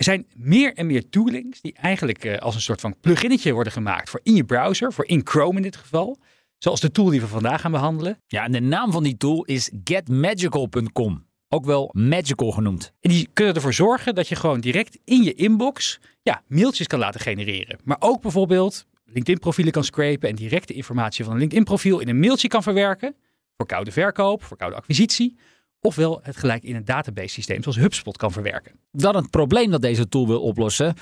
Er 0.02 0.08
zijn 0.08 0.26
meer 0.34 0.74
en 0.74 0.86
meer 0.86 1.08
toolings 1.08 1.60
die 1.60 1.72
eigenlijk 1.72 2.24
uh, 2.24 2.38
als 2.38 2.54
een 2.54 2.60
soort 2.60 2.80
van 2.80 2.94
pluginnetje 3.00 3.52
worden 3.52 3.72
gemaakt 3.72 4.10
voor 4.10 4.20
in 4.22 4.34
je 4.34 4.44
browser, 4.44 4.92
voor 4.92 5.06
in 5.06 5.20
Chrome 5.24 5.56
in 5.56 5.62
dit 5.62 5.76
geval. 5.76 6.18
Zoals 6.58 6.80
de 6.80 6.90
tool 6.90 7.08
die 7.08 7.20
we 7.20 7.26
vandaag 7.26 7.60
gaan 7.60 7.70
behandelen. 7.70 8.18
Ja, 8.26 8.44
en 8.44 8.52
de 8.52 8.60
naam 8.60 8.92
van 8.92 9.02
die 9.02 9.16
tool 9.16 9.44
is 9.44 9.70
getmagical.com. 9.84 11.26
Ook 11.48 11.64
wel 11.64 11.90
Magical 11.92 12.50
genoemd. 12.50 12.92
En 13.00 13.10
die 13.10 13.28
kunnen 13.32 13.54
ervoor 13.54 13.72
zorgen 13.72 14.14
dat 14.14 14.28
je 14.28 14.36
gewoon 14.36 14.60
direct 14.60 14.98
in 15.04 15.22
je 15.22 15.34
inbox 15.34 16.00
ja, 16.22 16.42
mailtjes 16.46 16.86
kan 16.86 16.98
laten 16.98 17.20
genereren. 17.20 17.78
Maar 17.84 17.96
ook 18.00 18.22
bijvoorbeeld 18.22 18.86
LinkedIn-profielen 19.04 19.72
kan 19.72 19.84
scrapen 19.84 20.28
en 20.28 20.34
direct 20.34 20.68
de 20.68 20.74
informatie 20.74 21.24
van 21.24 21.32
een 21.32 21.38
LinkedIn-profiel 21.38 22.00
in 22.00 22.08
een 22.08 22.20
mailtje 22.20 22.48
kan 22.48 22.62
verwerken. 22.62 23.14
Voor 23.56 23.66
koude 23.66 23.92
verkoop, 23.92 24.42
voor 24.42 24.56
koude 24.56 24.76
acquisitie. 24.76 25.36
Ofwel 25.84 26.20
het 26.22 26.36
gelijk 26.36 26.62
in 26.62 26.76
een 26.76 26.84
database 26.84 27.28
systeem 27.28 27.62
zoals 27.62 27.78
HubSpot 27.78 28.16
kan 28.16 28.32
verwerken. 28.32 28.72
Dan 28.90 29.16
het 29.16 29.30
probleem 29.30 29.70
dat 29.70 29.80
deze 29.82 30.08
tool 30.08 30.26
wil 30.26 30.40
oplossen, 30.40 30.94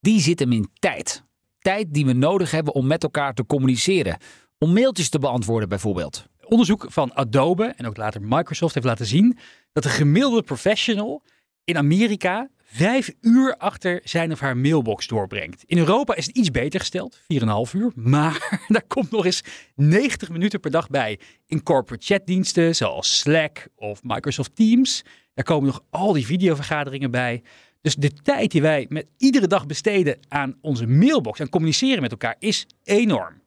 die 0.00 0.20
zit 0.20 0.38
hem 0.38 0.52
in 0.52 0.70
tijd. 0.78 1.24
Tijd 1.58 1.94
die 1.94 2.06
we 2.06 2.12
nodig 2.12 2.50
hebben 2.50 2.74
om 2.74 2.86
met 2.86 3.02
elkaar 3.02 3.34
te 3.34 3.46
communiceren. 3.46 4.18
Om 4.58 4.72
mailtjes 4.72 5.08
te 5.08 5.18
beantwoorden 5.18 5.68
bijvoorbeeld. 5.68 6.26
Onderzoek 6.44 6.86
van 6.88 7.14
Adobe 7.14 7.64
en 7.64 7.86
ook 7.86 7.96
later 7.96 8.22
Microsoft 8.22 8.74
heeft 8.74 8.86
laten 8.86 9.06
zien 9.06 9.38
dat 9.72 9.82
de 9.82 9.88
gemiddelde 9.88 10.42
professional 10.42 11.22
in 11.64 11.76
Amerika 11.76 12.50
vijf 12.70 13.10
uur 13.20 13.56
achter 13.56 14.00
zijn 14.04 14.32
of 14.32 14.40
haar 14.40 14.56
mailbox 14.56 15.06
doorbrengt. 15.06 15.64
In 15.66 15.78
Europa 15.78 16.14
is 16.14 16.26
het 16.26 16.36
iets 16.36 16.50
beter 16.50 16.80
gesteld, 16.80 17.18
4,5 17.18 17.26
uur. 17.72 17.92
Maar 17.94 18.60
daar 18.68 18.86
komt 18.86 19.10
nog 19.10 19.24
eens 19.24 19.42
90 19.74 20.28
minuten 20.28 20.60
per 20.60 20.70
dag 20.70 20.88
bij. 20.88 21.18
In 21.46 21.62
corporate 21.62 22.04
chatdiensten 22.04 22.76
zoals 22.76 23.18
Slack 23.18 23.68
of 23.76 24.02
Microsoft 24.02 24.56
Teams. 24.56 25.04
Daar 25.34 25.44
komen 25.44 25.66
nog 25.66 25.82
al 25.90 26.12
die 26.12 26.26
videovergaderingen 26.26 27.10
bij. 27.10 27.42
Dus 27.80 27.94
de 27.94 28.12
tijd 28.12 28.50
die 28.50 28.62
wij 28.62 28.86
met 28.88 29.06
iedere 29.16 29.46
dag 29.46 29.66
besteden 29.66 30.18
aan 30.28 30.58
onze 30.60 30.86
mailbox, 30.86 31.40
en 31.40 31.48
communiceren 31.48 32.02
met 32.02 32.10
elkaar, 32.10 32.36
is 32.38 32.66
enorm. 32.84 33.42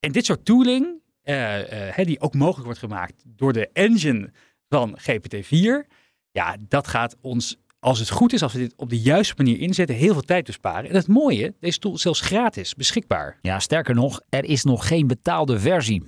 En 0.00 0.12
dit 0.12 0.24
soort 0.24 0.44
tooling, 0.44 1.00
uh, 1.24 1.98
uh, 1.98 2.04
die 2.04 2.20
ook 2.20 2.34
mogelijk 2.34 2.64
wordt 2.64 2.80
gemaakt 2.80 3.22
door 3.26 3.52
de 3.52 3.68
engine 3.72 4.32
van 4.68 4.98
GPT-4, 4.98 5.88
ja, 6.30 6.56
dat 6.68 6.88
gaat 6.88 7.16
ons 7.20 7.56
als 7.80 7.98
het 7.98 8.10
goed 8.10 8.32
is, 8.32 8.42
als 8.42 8.52
we 8.52 8.58
dit 8.58 8.74
op 8.76 8.90
de 8.90 9.00
juiste 9.00 9.34
manier 9.36 9.58
inzetten, 9.58 9.96
heel 9.96 10.12
veel 10.12 10.22
tijd 10.22 10.46
besparen. 10.46 10.90
En 10.90 10.96
het 10.96 11.08
mooie, 11.08 11.54
deze 11.60 11.78
tool 11.78 11.94
is 11.94 12.02
zelfs 12.02 12.20
gratis 12.20 12.74
beschikbaar. 12.74 13.38
Ja, 13.42 13.58
sterker 13.58 13.94
nog, 13.94 14.20
er 14.28 14.44
is 14.44 14.64
nog 14.64 14.86
geen 14.86 15.06
betaalde 15.06 15.58
versie. 15.58 16.02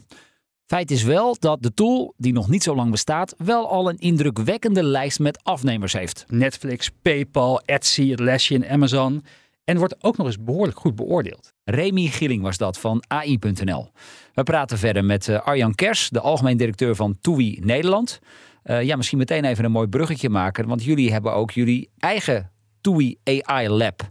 Feit 0.67 0.91
is 0.91 1.03
wel 1.03 1.37
dat 1.39 1.63
de 1.63 1.75
tool, 1.75 2.15
die 2.17 2.33
nog 2.33 2.49
niet 2.49 2.63
zo 2.63 2.75
lang 2.75 2.91
bestaat, 2.91 3.35
wel 3.39 3.71
al 3.71 3.89
een 3.89 3.99
indrukwekkende 3.99 4.83
lijst 4.83 5.19
met 5.19 5.45
afnemers 5.45 5.93
heeft. 5.93 6.25
Netflix, 6.29 6.91
PayPal, 7.03 7.61
Etsy, 7.61 8.13
Atlassian, 8.13 8.67
Amazon. 8.67 9.25
En 9.65 9.79
wordt 9.79 10.05
ook 10.05 10.17
nog 10.17 10.27
eens 10.27 10.43
behoorlijk 10.43 10.79
goed 10.79 10.95
beoordeeld. 10.95 11.53
Remy 11.65 12.07
Gilling 12.07 12.43
was 12.43 12.57
dat 12.57 12.79
van 12.79 13.03
AI.nl. 13.09 13.91
We 14.35 14.43
praten 14.43 14.79
verder 14.79 15.05
met 15.05 15.29
eh, 15.29 15.41
Arjan 15.41 15.75
Kers, 15.75 16.09
de 16.09 16.21
algemeen 16.21 16.57
directeur 16.57 16.97
van 16.97 17.19
TUI 17.21 17.59
Nederland. 17.61 18.21
Uh, 18.65 18.83
ja, 18.83 18.97
misschien 18.97 19.19
meteen 19.19 19.45
even 19.45 19.65
een 19.65 19.71
mooi 19.71 19.87
bruggetje 19.87 20.29
maken. 20.29 20.67
Want 20.67 20.85
jullie 20.85 21.13
hebben 21.13 21.35
ook 21.35 21.51
jullie 21.51 21.91
eigen 21.99 22.51
TUI 22.81 23.17
AI 23.25 23.69
Lab. 23.69 24.11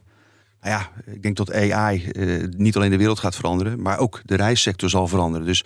Nou 0.62 0.74
ja, 0.74 0.90
ik 1.14 1.24
denk 1.24 1.36
dat 1.36 1.54
AI 1.54 2.10
uh, 2.12 2.44
niet 2.58 2.76
alleen 2.76 2.90
de 2.90 2.98
wereld 2.98 3.20
gaat 3.20 3.36
veranderen, 3.36 3.82
maar 3.82 3.98
ook 3.98 4.22
de 4.26 4.36
reissector 4.36 4.90
zal 4.90 5.08
veranderen. 5.08 5.48
Dus 5.48 5.64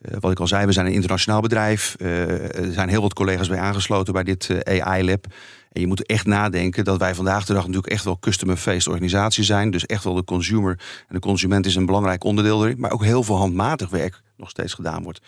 uh, 0.00 0.16
wat 0.20 0.30
ik 0.30 0.40
al 0.40 0.46
zei, 0.46 0.66
we 0.66 0.72
zijn 0.72 0.86
een 0.86 0.92
internationaal 0.92 1.40
bedrijf. 1.40 1.96
er 1.98 2.72
zijn 2.72 2.88
heel 2.88 3.02
wat 3.02 3.14
collega's 3.14 3.48
bij 3.48 3.58
aangesloten 3.58 4.12
bij 4.12 4.22
dit 4.22 4.68
AI 4.68 5.04
Lab. 5.04 5.26
En 5.72 5.80
je 5.80 5.86
moet 5.86 6.06
echt 6.06 6.26
nadenken 6.26 6.84
dat 6.84 6.98
wij 6.98 7.14
vandaag 7.14 7.44
de 7.44 7.52
dag 7.52 7.66
natuurlijk 7.66 7.92
echt 7.92 8.04
wel 8.04 8.18
customer-faced 8.18 8.88
organisatie 8.88 9.44
zijn. 9.44 9.70
Dus 9.70 9.86
echt 9.86 10.04
wel 10.04 10.14
de 10.14 10.24
consumer 10.24 10.78
en 11.08 11.14
de 11.14 11.20
consument 11.20 11.66
is 11.66 11.74
een 11.74 11.86
belangrijk 11.86 12.24
onderdeel 12.24 12.64
erin. 12.64 12.80
Maar 12.80 12.90
ook 12.90 13.04
heel 13.04 13.22
veel 13.22 13.36
handmatig 13.36 13.90
werk 13.90 14.22
nog 14.36 14.50
steeds 14.50 14.74
gedaan 14.74 15.02
wordt. 15.02 15.20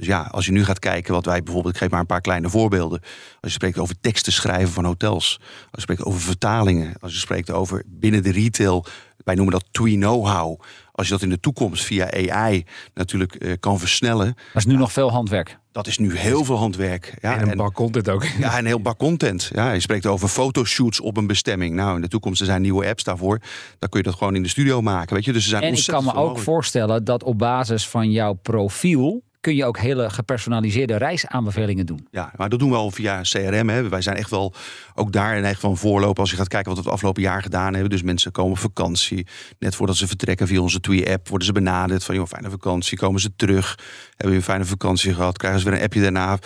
Dus 0.00 0.08
ja, 0.08 0.28
als 0.30 0.46
je 0.46 0.52
nu 0.52 0.64
gaat 0.64 0.78
kijken 0.78 1.12
wat 1.12 1.24
wij 1.24 1.42
bijvoorbeeld, 1.42 1.74
ik 1.74 1.80
geef 1.80 1.90
maar 1.90 2.00
een 2.00 2.06
paar 2.06 2.20
kleine 2.20 2.48
voorbeelden. 2.48 3.00
Als 3.40 3.40
je 3.40 3.50
spreekt 3.50 3.78
over 3.78 4.00
teksten 4.00 4.32
schrijven 4.32 4.72
van 4.72 4.84
hotels. 4.84 5.38
Als 5.40 5.70
je 5.70 5.80
spreekt 5.80 6.04
over 6.04 6.20
vertalingen. 6.20 6.94
Als 7.00 7.12
je 7.12 7.18
spreekt 7.18 7.50
over 7.50 7.82
binnen 7.86 8.22
de 8.22 8.32
retail. 8.32 8.84
Wij 9.24 9.34
noemen 9.34 9.52
dat 9.52 9.64
twee 9.70 9.94
know-how. 9.94 10.60
Als 10.92 11.06
je 11.06 11.12
dat 11.12 11.22
in 11.22 11.28
de 11.28 11.40
toekomst 11.40 11.84
via 11.84 12.10
AI 12.12 12.64
natuurlijk 12.94 13.36
uh, 13.38 13.52
kan 13.60 13.78
versnellen. 13.78 14.34
Dat 14.52 14.62
is 14.62 14.64
nu 14.64 14.76
nog 14.76 14.92
veel 14.92 15.10
handwerk. 15.10 15.58
Dat 15.72 15.86
is 15.86 15.98
nu 15.98 16.16
heel 16.16 16.44
veel 16.44 16.56
handwerk. 16.56 17.14
Ja, 17.20 17.36
en 17.36 17.50
een 17.50 17.56
bak 17.56 17.74
content 17.74 18.08
ook. 18.08 18.24
Ja, 18.38 18.58
een 18.58 18.66
heel 18.66 18.80
bak 18.80 18.98
content. 18.98 19.50
Ja, 19.52 19.72
je 19.72 19.80
spreekt 19.80 20.06
over 20.06 20.28
fotoshoots 20.28 21.00
op 21.00 21.16
een 21.16 21.26
bestemming. 21.26 21.74
Nou, 21.74 21.94
in 21.94 22.00
de 22.00 22.08
toekomst 22.08 22.40
er 22.40 22.46
zijn 22.46 22.62
nieuwe 22.62 22.86
apps 22.86 23.04
daarvoor. 23.04 23.40
Dan 23.78 23.88
kun 23.88 23.98
je 24.00 24.06
dat 24.06 24.14
gewoon 24.14 24.34
in 24.34 24.42
de 24.42 24.48
studio 24.48 24.80
maken. 24.80 25.14
Weet 25.14 25.24
je? 25.24 25.32
Dus 25.32 25.42
er 25.42 25.48
zijn 25.48 25.62
en 25.62 25.74
ik 25.74 25.86
kan 25.86 26.04
me 26.04 26.10
ook 26.10 26.16
mogelijk. 26.16 26.44
voorstellen 26.44 27.04
dat 27.04 27.22
op 27.22 27.38
basis 27.38 27.88
van 27.88 28.10
jouw 28.10 28.32
profiel 28.32 29.22
kun 29.40 29.54
je 29.54 29.64
ook 29.64 29.78
hele 29.78 30.10
gepersonaliseerde 30.10 30.96
reisaanbevelingen 30.96 31.86
doen. 31.86 32.06
Ja, 32.10 32.32
maar 32.36 32.48
dat 32.48 32.58
doen 32.58 32.70
we 32.70 32.76
al 32.76 32.90
via 32.90 33.20
CRM. 33.20 33.68
Hè. 33.68 33.88
Wij 33.88 34.02
zijn 34.02 34.16
echt 34.16 34.30
wel 34.30 34.54
ook 34.94 35.12
daar 35.12 35.36
in 35.36 35.44
eigen 35.44 35.60
van 35.60 35.76
voorlopen. 35.76 36.20
Als 36.20 36.30
je 36.30 36.36
gaat 36.36 36.48
kijken 36.48 36.68
wat 36.68 36.78
we 36.78 36.84
het 36.84 36.92
afgelopen 36.92 37.22
jaar 37.22 37.42
gedaan 37.42 37.72
hebben. 37.72 37.90
Dus 37.90 38.02
mensen 38.02 38.32
komen 38.32 38.52
op 38.52 38.58
vakantie. 38.58 39.26
Net 39.58 39.74
voordat 39.74 39.96
ze 39.96 40.06
vertrekken 40.06 40.46
via 40.46 40.60
onze 40.60 40.80
TWE-app 40.80 41.28
worden 41.28 41.46
ze 41.46 41.52
benaderd. 41.52 42.04
Van 42.04 42.14
joh, 42.14 42.26
fijne 42.26 42.50
vakantie. 42.50 42.98
Komen 42.98 43.20
ze 43.20 43.36
terug. 43.36 43.78
Hebben 44.08 44.30
we 44.30 44.34
een 44.34 44.42
fijne 44.42 44.64
vakantie 44.64 45.14
gehad. 45.14 45.38
Krijgen 45.38 45.60
ze 45.60 45.68
weer 45.68 45.78
een 45.78 45.84
appje 45.84 46.00
daarna 46.00 46.38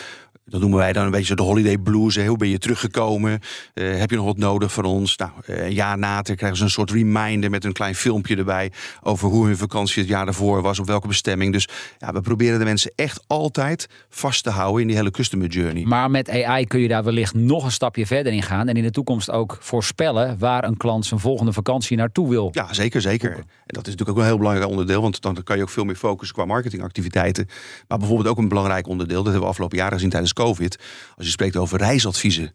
dat 0.45 0.61
noemen 0.61 0.79
wij 0.79 0.93
dan 0.93 1.05
een 1.05 1.11
beetje 1.11 1.35
de 1.35 1.43
holiday 1.43 1.79
blues. 1.79 2.17
Hoe 2.17 2.37
ben 2.37 2.49
je 2.49 2.59
teruggekomen? 2.59 3.41
Uh, 3.75 3.99
heb 3.99 4.11
je 4.11 4.17
nog 4.17 4.25
wat 4.25 4.37
nodig 4.37 4.73
van 4.73 4.85
ons? 4.85 5.17
Nou, 5.17 5.31
uh, 5.47 5.65
een 5.65 5.73
jaar 5.73 5.99
later 5.99 6.37
krijgen 6.37 6.59
ze 6.59 6.65
een 6.65 6.71
soort 6.71 6.91
reminder 6.91 7.51
met 7.51 7.65
een 7.65 7.73
klein 7.73 7.95
filmpje 7.95 8.37
erbij 8.37 8.73
over 9.03 9.29
hoe 9.29 9.47
hun 9.47 9.57
vakantie 9.57 10.03
het 10.03 10.11
jaar 10.11 10.25
daarvoor 10.25 10.63
was, 10.63 10.79
op 10.79 10.87
welke 10.87 11.09
bestemming. 11.09 11.53
Dus 11.53 11.69
ja, 11.99 12.13
we 12.13 12.21
proberen 12.21 12.59
de 12.59 12.65
mensen 12.65 12.93
echt 12.97 13.25
altijd 13.27 13.89
vast 14.09 14.45
te 14.45 14.51
houden 14.51 14.81
in 14.81 14.87
die 14.87 14.97
hele 14.97 15.11
customer 15.11 15.49
journey. 15.49 15.85
Maar 15.85 16.11
met 16.11 16.31
AI 16.31 16.67
kun 16.67 16.81
je 16.81 16.89
daar 16.89 17.05
wellicht 17.05 17.35
nog 17.35 17.65
een 17.65 17.73
stapje 17.73 18.07
verder 18.07 18.33
in 18.33 18.43
gaan 18.43 18.69
en 18.69 18.77
in 18.77 18.83
de 18.83 18.91
toekomst 18.91 19.31
ook 19.31 19.57
voorspellen 19.61 20.39
waar 20.39 20.65
een 20.65 20.77
klant 20.77 21.07
zijn 21.07 21.21
volgende 21.21 21.53
vakantie 21.53 21.97
naartoe 21.97 22.29
wil. 22.29 22.49
Ja, 22.53 22.73
zeker, 22.73 23.01
zeker. 23.01 23.31
En 23.37 23.45
dat 23.67 23.87
is 23.87 23.91
natuurlijk 23.93 24.11
ook 24.11 24.19
een 24.19 24.31
heel 24.31 24.39
belangrijk 24.39 24.71
onderdeel, 24.71 25.03
want 25.03 25.23
dan 25.23 25.43
kan 25.43 25.57
je 25.57 25.63
ook 25.63 25.69
veel 25.69 25.85
meer 25.85 25.97
focussen 25.97 26.37
qua 26.37 26.45
marketingactiviteiten. 26.45 27.49
Maar 27.89 27.99
bijvoorbeeld 27.99 28.29
ook 28.29 28.39
een 28.39 28.49
belangrijk 28.49 28.87
onderdeel, 28.87 29.17
dat 29.17 29.25
hebben 29.25 29.43
we 29.43 29.49
afgelopen 29.49 29.77
jaren 29.77 29.93
gezien 29.93 30.11
tijdens 30.11 30.33
COVID. 30.35 30.79
Als 31.17 31.27
je 31.27 31.33
spreekt 31.33 31.57
over 31.57 31.79
reisadviezen. 31.79 32.55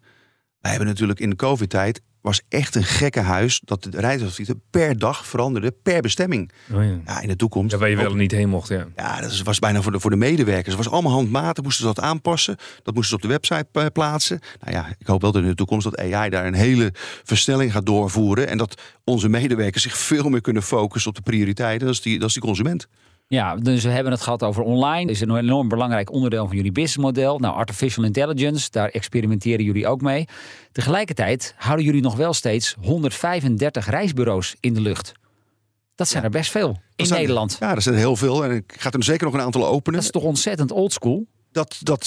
Wij 0.60 0.70
hebben 0.70 0.88
natuurlijk 0.88 1.20
in 1.20 1.30
de 1.30 1.36
COVID-tijd 1.36 2.00
was 2.20 2.42
echt 2.48 2.74
een 2.74 2.84
gekke 2.84 3.20
huis 3.20 3.60
dat 3.64 3.82
de 3.82 4.00
reisadviezen 4.00 4.62
per 4.70 4.98
dag 4.98 5.26
veranderden 5.26 5.74
per 5.82 6.00
bestemming. 6.00 6.52
Oh 6.72 6.84
ja. 6.84 7.00
ja. 7.04 7.20
in 7.20 7.28
de 7.28 7.36
toekomst. 7.36 7.72
Ja, 7.72 7.78
waar 7.78 7.88
je 7.88 7.96
wel 7.96 8.14
niet 8.14 8.30
heen 8.30 8.48
mocht, 8.48 8.68
ja. 8.68 8.86
Ja, 8.96 9.20
dat 9.20 9.42
was 9.42 9.58
bijna 9.58 9.82
voor 9.82 9.92
de, 9.92 10.00
voor 10.00 10.10
de 10.10 10.16
medewerkers. 10.16 10.74
Het 10.74 10.84
was 10.84 10.92
allemaal 10.92 11.12
handmatig, 11.12 11.64
moesten 11.64 11.86
ze 11.86 11.94
dat 11.94 12.04
aanpassen. 12.04 12.56
Dat 12.82 12.94
moesten 12.94 13.08
ze 13.08 13.14
op 13.14 13.22
de 13.22 13.38
website 13.38 13.90
plaatsen. 13.92 14.40
Nou 14.60 14.72
ja, 14.72 14.94
ik 14.98 15.06
hoop 15.06 15.20
wel 15.22 15.32
dat 15.32 15.42
in 15.42 15.48
de 15.48 15.54
toekomst 15.54 15.84
dat 15.84 15.98
AI 15.98 16.30
daar 16.30 16.46
een 16.46 16.54
hele 16.54 16.92
versnelling 17.24 17.72
gaat 17.72 17.86
doorvoeren. 17.86 18.48
En 18.48 18.58
dat 18.58 18.82
onze 19.04 19.28
medewerkers 19.28 19.82
zich 19.82 19.96
veel 19.96 20.28
meer 20.28 20.40
kunnen 20.40 20.62
focussen 20.62 21.10
op 21.10 21.16
de 21.16 21.22
prioriteiten. 21.22 21.86
Dat 21.86 21.96
is 21.96 22.02
die, 22.02 22.18
dat 22.18 22.28
is 22.28 22.34
die 22.34 22.42
consument. 22.42 22.86
Ja, 23.32 23.56
dus 23.56 23.84
we 23.84 23.90
hebben 23.90 24.12
het 24.12 24.20
gehad 24.20 24.42
over 24.42 24.62
online. 24.62 25.06
Dat 25.06 25.14
is 25.14 25.20
een 25.20 25.36
enorm 25.36 25.68
belangrijk 25.68 26.12
onderdeel 26.12 26.46
van 26.46 26.56
jullie 26.56 26.72
businessmodel. 26.72 27.38
Nou, 27.38 27.54
artificial 27.54 28.04
intelligence, 28.04 28.70
daar 28.70 28.88
experimenteren 28.88 29.64
jullie 29.64 29.86
ook 29.86 30.00
mee. 30.00 30.28
Tegelijkertijd 30.72 31.54
houden 31.56 31.84
jullie 31.84 32.02
nog 32.02 32.16
wel 32.16 32.32
steeds 32.32 32.76
135 32.80 33.86
reisbureaus 33.86 34.56
in 34.60 34.74
de 34.74 34.80
lucht. 34.80 35.12
Dat 35.94 36.08
zijn 36.08 36.24
er 36.24 36.30
best 36.30 36.50
veel 36.50 36.80
in 36.96 37.06
zijn, 37.06 37.20
Nederland. 37.20 37.56
Ja, 37.60 37.74
er 37.74 37.82
zijn 37.82 37.94
heel 37.94 38.16
veel. 38.16 38.44
En 38.44 38.50
ik 38.50 38.74
ga 38.78 38.90
er 38.90 39.04
zeker 39.04 39.24
nog 39.24 39.34
een 39.34 39.40
aantal 39.40 39.66
openen. 39.66 39.94
Dat 39.94 40.02
is 40.02 40.10
toch 40.10 40.22
ontzettend 40.22 40.72
oldschool? 40.72 41.26
Dat, 41.52 41.76
dat 41.80 42.04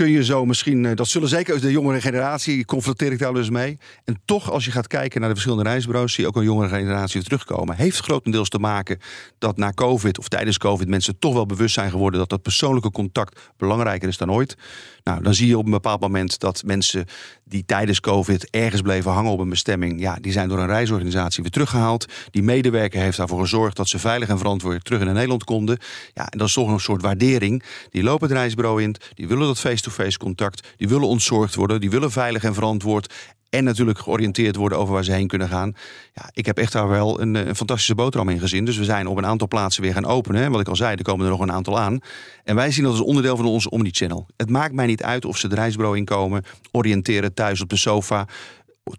kun 0.00 0.10
je 0.10 0.24
zo 0.24 0.46
misschien, 0.46 0.86
eh, 0.86 0.96
dat 0.96 1.08
zullen 1.08 1.28
zeker 1.28 1.60
de 1.60 1.70
jongere 1.70 2.00
generatie, 2.00 2.64
confronteer 2.64 3.12
ik 3.12 3.18
daar 3.18 3.34
dus 3.34 3.50
mee. 3.50 3.78
En 4.04 4.20
toch, 4.24 4.50
als 4.50 4.64
je 4.64 4.70
gaat 4.70 4.86
kijken 4.86 5.20
naar 5.20 5.28
de 5.28 5.34
verschillende 5.34 5.70
reisbureaus, 5.70 6.12
zie 6.12 6.22
je 6.22 6.28
ook 6.28 6.36
een 6.36 6.44
jongere 6.44 6.68
generatie 6.68 7.22
terugkomen. 7.22 7.76
Heeft 7.76 7.98
grotendeels 7.98 8.48
te 8.48 8.58
maken 8.58 8.98
dat 9.38 9.56
na 9.56 9.72
COVID 9.72 10.18
of 10.18 10.28
tijdens 10.28 10.58
COVID 10.58 10.88
mensen 10.88 11.18
toch 11.18 11.34
wel 11.34 11.46
bewust 11.46 11.74
zijn 11.74 11.90
geworden 11.90 12.20
dat 12.20 12.28
dat 12.28 12.42
persoonlijke 12.42 12.90
contact 12.90 13.40
belangrijker 13.56 14.08
is 14.08 14.16
dan 14.16 14.32
ooit. 14.32 14.56
Nou, 15.04 15.22
dan 15.22 15.34
zie 15.34 15.46
je 15.46 15.58
op 15.58 15.64
een 15.64 15.70
bepaald 15.70 16.00
moment 16.00 16.38
dat 16.38 16.62
mensen 16.64 17.06
die 17.50 17.64
tijdens 17.66 18.00
COVID 18.00 18.50
ergens 18.50 18.82
bleven 18.82 19.10
hangen 19.10 19.32
op 19.32 19.38
een 19.38 19.48
bestemming, 19.48 20.00
ja, 20.00 20.18
die 20.20 20.32
zijn 20.32 20.48
door 20.48 20.58
een 20.58 20.66
reisorganisatie 20.66 21.42
weer 21.42 21.52
teruggehaald. 21.52 22.06
Die 22.30 22.42
medewerker 22.42 23.00
heeft 23.00 23.16
daarvoor 23.16 23.40
gezorgd 23.40 23.76
dat 23.76 23.88
ze 23.88 23.98
veilig 23.98 24.28
en 24.28 24.38
verantwoord 24.38 24.84
terug 24.84 25.00
in 25.00 25.12
Nederland 25.12 25.44
konden. 25.44 25.78
Ja, 26.14 26.28
en 26.28 26.38
dat 26.38 26.46
is 26.46 26.52
toch 26.52 26.68
een 26.68 26.80
soort 26.80 27.02
waardering. 27.02 27.62
Die 27.90 28.02
lopen 28.02 28.28
het 28.28 28.36
reisbureau 28.36 28.82
in, 28.82 28.94
die 29.14 29.28
willen 29.28 29.46
dat 29.46 29.58
face-to-face 29.58 30.18
contact, 30.18 30.68
die 30.76 30.88
willen 30.88 31.08
ontzorgd 31.08 31.54
worden, 31.54 31.80
die 31.80 31.90
willen 31.90 32.10
veilig 32.10 32.44
en 32.44 32.54
verantwoord 32.54 33.14
en 33.50 33.64
natuurlijk 33.64 33.98
georiënteerd 33.98 34.56
worden 34.56 34.78
over 34.78 34.94
waar 34.94 35.04
ze 35.04 35.12
heen 35.12 35.26
kunnen 35.26 35.48
gaan. 35.48 35.74
Ja, 36.14 36.28
ik 36.32 36.46
heb 36.46 36.58
echt 36.58 36.72
daar 36.72 36.88
wel 36.88 37.20
een, 37.20 37.34
een, 37.34 37.56
fantastische 37.56 37.94
boterham 37.94 38.28
in 38.28 38.38
gezien. 38.38 38.64
Dus 38.64 38.76
we 38.76 38.84
zijn 38.84 39.06
op 39.06 39.16
een 39.16 39.26
aantal 39.26 39.48
plaatsen 39.48 39.82
weer 39.82 39.92
gaan 39.92 40.06
openen. 40.06 40.42
En 40.42 40.50
wat 40.50 40.60
ik 40.60 40.68
al 40.68 40.76
zei, 40.76 40.96
er 40.96 41.02
komen 41.02 41.24
er 41.24 41.30
nog 41.30 41.40
een 41.40 41.52
aantal 41.52 41.78
aan. 41.78 41.98
En 42.44 42.54
wij 42.54 42.70
zien 42.70 42.84
dat 42.84 42.92
als 42.92 43.02
onderdeel 43.02 43.36
van 43.36 43.44
onze 43.44 43.70
Omnichannel. 43.70 44.26
Het 44.36 44.50
maakt 44.50 44.74
mij 44.74 44.86
niet 44.86 45.02
uit 45.02 45.24
of 45.24 45.38
ze 45.38 45.46
het 45.46 45.56
reisbureau 45.56 45.96
inkomen, 45.96 46.44
oriënteren 46.72 47.34
thuis 47.34 47.60
op 47.60 47.68
de 47.68 47.76
sofa 47.76 48.26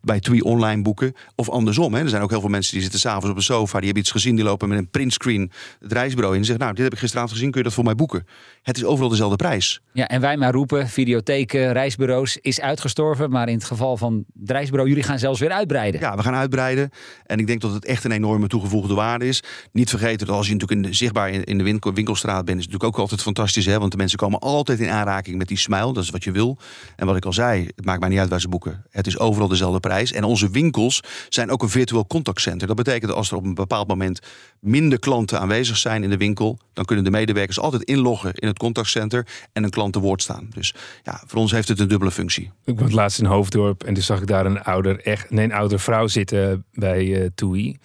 bij 0.02 0.20
TWE 0.20 0.44
online 0.44 0.82
boeken. 0.82 1.14
Of 1.36 1.50
andersom. 1.50 1.94
Hè. 1.94 2.02
Er 2.02 2.10
zijn 2.10 2.22
ook 2.22 2.30
heel 2.30 2.40
veel 2.40 2.50
mensen 2.50 2.74
die 2.74 2.82
zitten 2.82 3.00
s'avonds 3.00 3.30
op 3.30 3.36
een 3.36 3.42
sofa. 3.42 3.78
Die 3.78 3.86
hebben 3.86 4.04
iets 4.04 4.12
gezien. 4.12 4.36
Die 4.36 4.44
lopen 4.44 4.70
met 4.70 4.78
een 4.78 4.90
printscreen 4.90 5.52
het 5.80 5.92
reisbureau 5.92 6.34
in. 6.34 6.40
En 6.40 6.46
zeggen, 6.46 6.64
nou, 6.64 6.76
dit 6.76 6.84
heb 6.84 6.94
ik 6.94 7.00
gisteravond 7.00 7.34
gezien. 7.34 7.52
Kun 7.52 7.60
je 7.60 7.66
dat 7.66 7.76
voor 7.76 7.84
mij 7.84 7.96
boeken? 7.96 8.26
Het 8.62 8.78
is 8.78 8.84
overal 8.84 9.10
dezelfde 9.10 9.36
prijs. 9.36 9.82
Ja, 9.94 10.08
en 10.08 10.22
wij 10.22 10.38
maar 10.38 10.52
roepen, 10.52 10.88
videotheken, 10.88 11.72
reisbureaus 11.72 12.38
is 12.38 12.62
uitgestorven. 12.62 13.30
Maar 13.30 13.48
in 13.50 13.56
het 13.56 13.64
geval 13.64 13.98
van 13.98 14.26
het 14.40 14.52
reisbureau, 14.52 14.90
jullie 14.90 15.04
gaan 15.04 15.20
zelfs 15.20 15.40
weer 15.40 15.52
uitbreiden. 15.52 16.02
Ja, 16.02 16.16
we 16.16 16.24
gaan 16.24 16.36
uitbreiden. 16.36 16.90
En 17.26 17.40
ik 17.40 17.48
denk 17.48 17.62
dat 17.62 17.74
het 17.74 17.86
echt 17.86 18.04
een 18.04 18.12
enorme 18.12 18.48
toegevoegde 18.48 18.94
waarde 18.94 19.28
is. 19.28 19.44
Niet 19.72 19.90
vergeten 19.90 20.28
dat 20.28 20.36
als 20.36 20.48
je 20.48 20.54
natuurlijk 20.54 20.82
in 20.82 20.90
de, 20.90 20.98
zichtbaar 20.98 21.30
in 21.30 21.58
de 21.58 21.64
winkel, 21.64 21.94
winkelstraat 21.94 22.46
bent, 22.46 22.58
is 22.58 22.64
het 22.64 22.74
natuurlijk 22.74 22.94
ook 22.94 23.02
altijd 23.02 23.22
fantastisch. 23.22 23.66
Hè? 23.66 23.80
Want 23.80 23.92
de 23.92 23.98
mensen 23.98 24.18
komen 24.18 24.40
altijd 24.40 24.80
in 24.80 24.90
aanraking 24.90 25.38
met 25.38 25.48
die 25.48 25.58
smile. 25.58 25.94
Dat 25.94 26.04
is 26.04 26.10
wat 26.10 26.24
je 26.24 26.32
wil. 26.32 26.58
En 26.96 27.06
wat 27.06 27.16
ik 27.16 27.26
al 27.26 27.34
zei, 27.34 27.66
het 27.76 27.86
maakt 27.86 28.00
mij 28.00 28.10
niet 28.10 28.20
uit 28.20 28.30
waar 28.30 28.42
ze 28.42 28.48
boeken. 28.48 28.86
Het 28.90 29.08
is 29.08 29.20
overal 29.20 29.48
dezelfde 29.48 29.80
prijs. 29.82 30.12
En 30.12 30.24
onze 30.24 30.50
winkels 30.50 31.04
zijn 31.30 31.52
ook 31.52 31.62
een 31.62 31.70
virtueel 31.70 32.08
contactcenter. 32.08 32.68
Dat 32.68 32.76
betekent 32.76 33.08
dat 33.08 33.16
als 33.16 33.32
er 33.32 33.38
op 33.38 33.44
een 33.44 33.54
bepaald 33.54 33.88
moment 33.88 34.20
minder 34.60 35.00
klanten 35.00 35.40
aanwezig 35.40 35.78
zijn 35.78 36.04
in 36.04 36.10
de 36.10 36.18
winkel, 36.18 36.60
dan 36.74 36.86
kunnen 36.86 37.06
de 37.06 37.12
medewerkers 37.12 37.60
altijd 37.60 37.84
inloggen 37.84 38.34
in 38.34 38.48
het 38.48 38.58
contactcenter 38.58 39.28
en 39.54 39.64
een 39.64 39.70
klant 39.70 39.94
te 39.94 40.00
woord 40.00 40.22
staan. 40.22 40.48
Dus 40.54 40.74
ja, 41.04 41.24
voor 41.26 41.40
ons 41.40 41.52
heeft 41.52 41.68
het 41.68 41.80
een 41.80 41.88
dubbele 41.88 42.12
functie. 42.12 42.52
Ik 42.66 42.80
was 42.80 42.92
laatst 42.92 43.20
in 43.20 43.26
Hoofddorp 43.26 43.84
en 43.84 43.94
toen 43.94 44.04
zag 44.04 44.22
ik 44.22 44.28
daar 44.28 44.46
een 44.46 44.64
ouder, 44.64 45.00
echt, 45.00 45.30
nee, 45.30 45.46
een 45.46 45.54
ouder 45.54 45.80
vrouw 45.80 46.08
zitten 46.08 46.66
bij 46.74 47.06
uh, 47.06 47.28
TUI. 47.36 47.78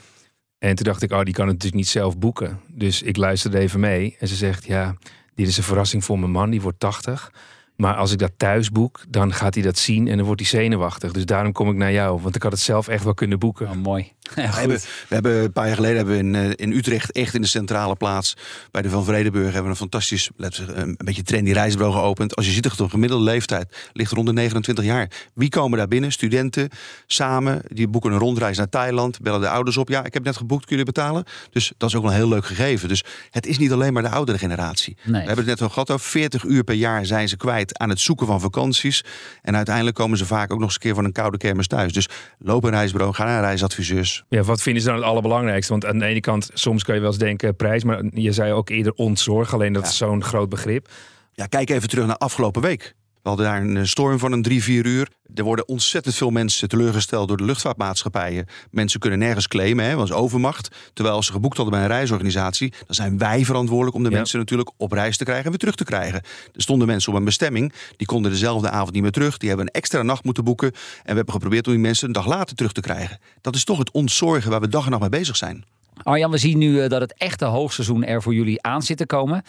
En 0.59 0.75
toen 0.75 0.85
dacht 0.85 1.03
ik, 1.03 1.13
oh, 1.13 1.23
die 1.23 1.35
kan 1.35 1.47
het 1.47 1.55
natuurlijk 1.55 1.83
niet 1.83 1.89
zelf 1.89 2.19
boeken. 2.19 2.61
Dus 2.69 3.03
ik 3.03 3.17
luisterde 3.17 3.59
even 3.59 3.81
mee 3.81 4.17
en 4.19 4.29
ze 4.29 4.35
zegt, 4.35 4.67
ja, 4.67 4.97
dit 5.35 5.49
is 5.49 5.57
een 5.57 5.63
verrassing 5.63 6.05
voor 6.05 6.19
mijn 6.19 6.31
man, 6.31 6.51
die 6.51 6.61
wordt 6.61 6.81
80. 6.81 7.33
Maar 7.77 7.95
als 7.95 8.13
ik 8.13 8.19
dat 8.19 8.33
thuis 8.37 8.71
boek, 8.71 9.05
dan 9.09 9.33
gaat 9.33 9.55
hij 9.55 9.63
dat 9.63 9.79
zien 9.79 10.09
en 10.09 10.17
dan 10.17 10.27
wordt 10.27 10.41
hij 10.41 10.51
zenuwachtig. 10.61 11.13
Dus 11.13 11.27
daarom 11.27 11.53
kom 11.53 11.71
ik 11.71 11.77
naar 11.77 11.93
jou, 11.93 12.21
want 12.21 12.37
ik 12.37 12.43
had 12.43 12.53
het 12.53 12.61
zelf 12.61 12.89
echt 12.89 13.05
wel 13.05 13.15
kunnen 13.15 13.39
boeken. 13.39 13.69
Oh, 13.69 13.75
mooi. 13.75 14.13
Ja, 14.35 14.51
we, 14.51 14.59
hebben, 14.59 14.79
we 14.79 15.15
hebben 15.15 15.43
een 15.43 15.53
paar 15.53 15.67
jaar 15.67 15.75
geleden 15.75 15.97
hebben 15.97 16.15
we 16.15 16.21
in, 16.21 16.35
eh, 16.35 16.67
in 16.67 16.73
Utrecht, 16.73 17.13
echt 17.13 17.35
in 17.35 17.41
de 17.41 17.47
centrale 17.47 17.95
plaats, 17.95 18.37
bij 18.71 18.83
de 18.83 18.91
Van 18.91 19.05
Vredeburg, 19.05 19.45
hebben 19.45 19.63
we 19.63 19.69
een 19.69 19.77
fantastisch, 19.77 20.31
een 20.37 20.99
beetje 21.05 21.23
trendy 21.23 21.53
reisbureau 21.53 21.95
geopend. 21.95 22.37
Als 22.37 22.47
je 22.47 22.53
ziet 22.53 22.63
dat 22.63 22.77
de 22.77 22.89
gemiddelde 22.89 23.25
leeftijd 23.25 23.77
ligt 23.93 24.13
rond 24.13 24.27
de 24.27 24.33
29 24.33 24.85
jaar. 24.85 25.11
Wie 25.35 25.49
komen 25.49 25.79
daar 25.79 25.89
binnen? 25.89 26.13
Studenten, 26.13 26.69
samen, 27.07 27.63
die 27.69 27.89
boeken 27.89 28.13
een 28.13 28.19
rondreis 28.19 28.57
naar 28.57 28.69
Thailand, 28.69 29.21
bellen 29.21 29.41
de 29.41 29.49
ouders 29.49 29.77
op. 29.77 29.89
Ja, 29.89 30.05
ik 30.05 30.15
heb 30.15 30.25
net 30.25 30.37
geboekt, 30.37 30.65
kun 30.65 30.79
je 30.79 30.85
betalen? 30.85 31.25
Dus 31.51 31.73
dat 31.77 31.89
is 31.89 31.95
ook 31.95 32.03
wel 32.03 32.11
een 32.11 32.17
heel 32.17 32.29
leuk 32.29 32.47
gegeven. 32.47 32.89
Dus 32.89 33.05
het 33.31 33.47
is 33.47 33.59
niet 33.59 33.73
alleen 33.73 33.93
maar 33.93 34.03
de 34.03 34.09
oudere 34.09 34.39
generatie. 34.39 34.97
Nee. 35.03 35.13
We 35.13 35.27
hebben 35.27 35.37
het 35.37 35.47
net 35.47 35.63
al 35.63 35.69
gehad 35.69 35.91
over 35.91 36.07
40 36.07 36.45
uur 36.45 36.65
per 36.65 36.75
jaar 36.75 37.07
zijn 37.07 37.29
ze 37.29 37.37
kwijt 37.37 37.79
aan 37.79 37.89
het 37.89 38.01
zoeken 38.01 38.27
van 38.27 38.41
vakanties. 38.41 39.05
En 39.43 39.57
uiteindelijk 39.57 39.97
komen 39.97 40.19
ze 40.19 40.27
vaak 40.27 40.53
ook 40.53 40.59
nog 40.59 40.67
eens 40.67 40.75
een 40.75 40.81
keer 40.81 40.95
van 40.95 41.05
een 41.05 41.13
koude 41.13 41.39
kermis 41.39 41.67
thuis. 41.67 41.93
Dus 41.93 42.09
loop 42.39 42.65
een 42.65 42.71
reisbureau, 42.71 43.15
ga 43.15 43.25
naar 43.25 43.41
reisadviseurs. 43.41 44.16
Ja, 44.29 44.43
wat 44.43 44.63
vinden 44.63 44.83
ze 44.83 44.89
dan 44.89 44.97
het 44.97 45.07
allerbelangrijkste? 45.07 45.73
Want 45.73 45.87
aan 45.87 45.99
de 45.99 46.05
ene 46.05 46.21
kant, 46.21 46.51
soms 46.55 46.85
kan 46.85 46.95
je 46.95 47.01
wel 47.01 47.11
eens 47.11 47.19
denken 47.19 47.57
prijs, 47.57 47.85
maar 47.85 48.03
je 48.11 48.33
zei 48.33 48.53
ook 48.53 48.69
eerder 48.69 48.93
ontzorg. 48.93 49.55
Alleen 49.55 49.73
dat 49.73 49.83
Ja. 49.83 49.89
is 49.89 49.97
zo'n 49.97 50.25
groot 50.25 50.49
begrip. 50.49 50.89
Ja, 51.33 51.47
kijk 51.47 51.71
even 51.71 51.89
terug 51.89 52.07
naar 52.07 52.17
afgelopen 52.17 52.63
week. 52.63 52.95
We 53.27 53.33
hadden 53.33 53.51
daar 53.51 53.61
een 53.61 53.77
eh, 53.77 53.85
storm 53.85 54.19
van 54.19 54.33
een 54.33 54.43
drie, 54.43 54.63
vier 54.63 54.87
uur. 54.87 55.09
Er 55.35 55.45
worden 55.45 55.69
ontzettend 55.69 56.15
veel 56.15 56.31
mensen 56.31 56.69
teleurgesteld 56.69 57.29
door 57.29 57.37
de 57.37 57.45
luchtvaartmaatschappijen. 57.45 58.47
Mensen 58.71 59.01
kunnen 59.01 59.19
nergens 59.19 59.49
claimen, 59.49 59.85
hè, 59.85 59.95
want 59.95 60.13
overmacht. 60.13 60.69
Terwijl 60.93 61.17
als 61.17 61.27
ze 61.27 61.33
geboekt 61.33 61.57
hadden 61.57 61.75
bij 61.75 61.83
een 61.85 61.91
reisorganisatie, 61.91 62.71
dan 62.71 62.95
zijn 62.95 63.19
wij 63.19 63.45
verantwoordelijk 63.45 63.97
om 63.97 64.03
de 64.03 64.11
Ja. 64.11 64.17
mensen 64.17 64.39
natuurlijk 64.39 64.71
op 64.77 64.93
reis 64.93 65.17
te 65.17 65.25
krijgen 65.25 65.45
en 65.45 65.51
weer 65.51 65.59
terug 65.59 65.75
te 65.75 65.85
krijgen. 65.85 66.23
Er 66.55 66.63
stonden 66.63 66.87
mensen 66.87 67.13
op 67.13 67.19
een 67.19 67.25
bestemming, 67.25 67.73
die 67.97 68.07
konden 68.07 68.31
dezelfde 68.31 68.71
avond 68.71 68.93
niet 68.93 69.03
meer 69.03 69.11
terug. 69.13 69.37
Die 69.37 69.49
hebben 69.49 69.67
een 69.67 69.73
extra 69.73 70.03
nacht 70.03 70.25
moeten 70.25 70.45
boeken. 70.45 70.69
En 70.73 71.11
we 71.11 71.15
hebben 71.17 71.35
geprobeerd 71.35 71.67
om 71.67 71.73
die 71.73 71.83
mensen 71.83 72.07
een 72.07 72.13
dag 72.13 72.27
later 72.27 72.57
terug 72.57 72.73
te 72.73 72.81
krijgen. 72.81 73.19
Dat 73.41 73.55
is 73.55 73.65
toch 73.65 73.79
het 73.79 73.91
ontzorgen 73.91 74.51
waar 74.51 74.61
we 74.61 74.69
dag 74.69 74.85
en 74.85 74.91
nacht 74.91 75.03
mee 75.03 75.11
bezig 75.21 75.37
zijn. 75.37 75.65
Arjan, 76.03 76.31
we 76.31 76.39
zien 76.39 76.59
nu 76.59 76.81
eh, 76.81 76.89
dat 76.89 77.01
het 77.01 77.15
echte 77.15 77.45
hoogseizoen 77.45 78.05
er 78.05 78.23
voor 78.23 78.35
jullie 78.35 78.63
aan 78.63 78.83
zit 78.83 78.97
te 78.97 79.07
komen. 79.07 79.43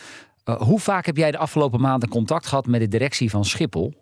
Eh, 0.47 0.61
hoe 0.61 0.79
vaak 0.79 1.05
heb 1.05 1.17
jij 1.17 1.31
de 1.31 1.37
afgelopen 1.37 1.81
maanden 1.81 2.09
contact 2.09 2.47
gehad 2.47 2.65
met 2.65 2.79
de 2.79 2.87
directie 2.87 3.29
van 3.29 3.45
Schiphol? 3.45 3.93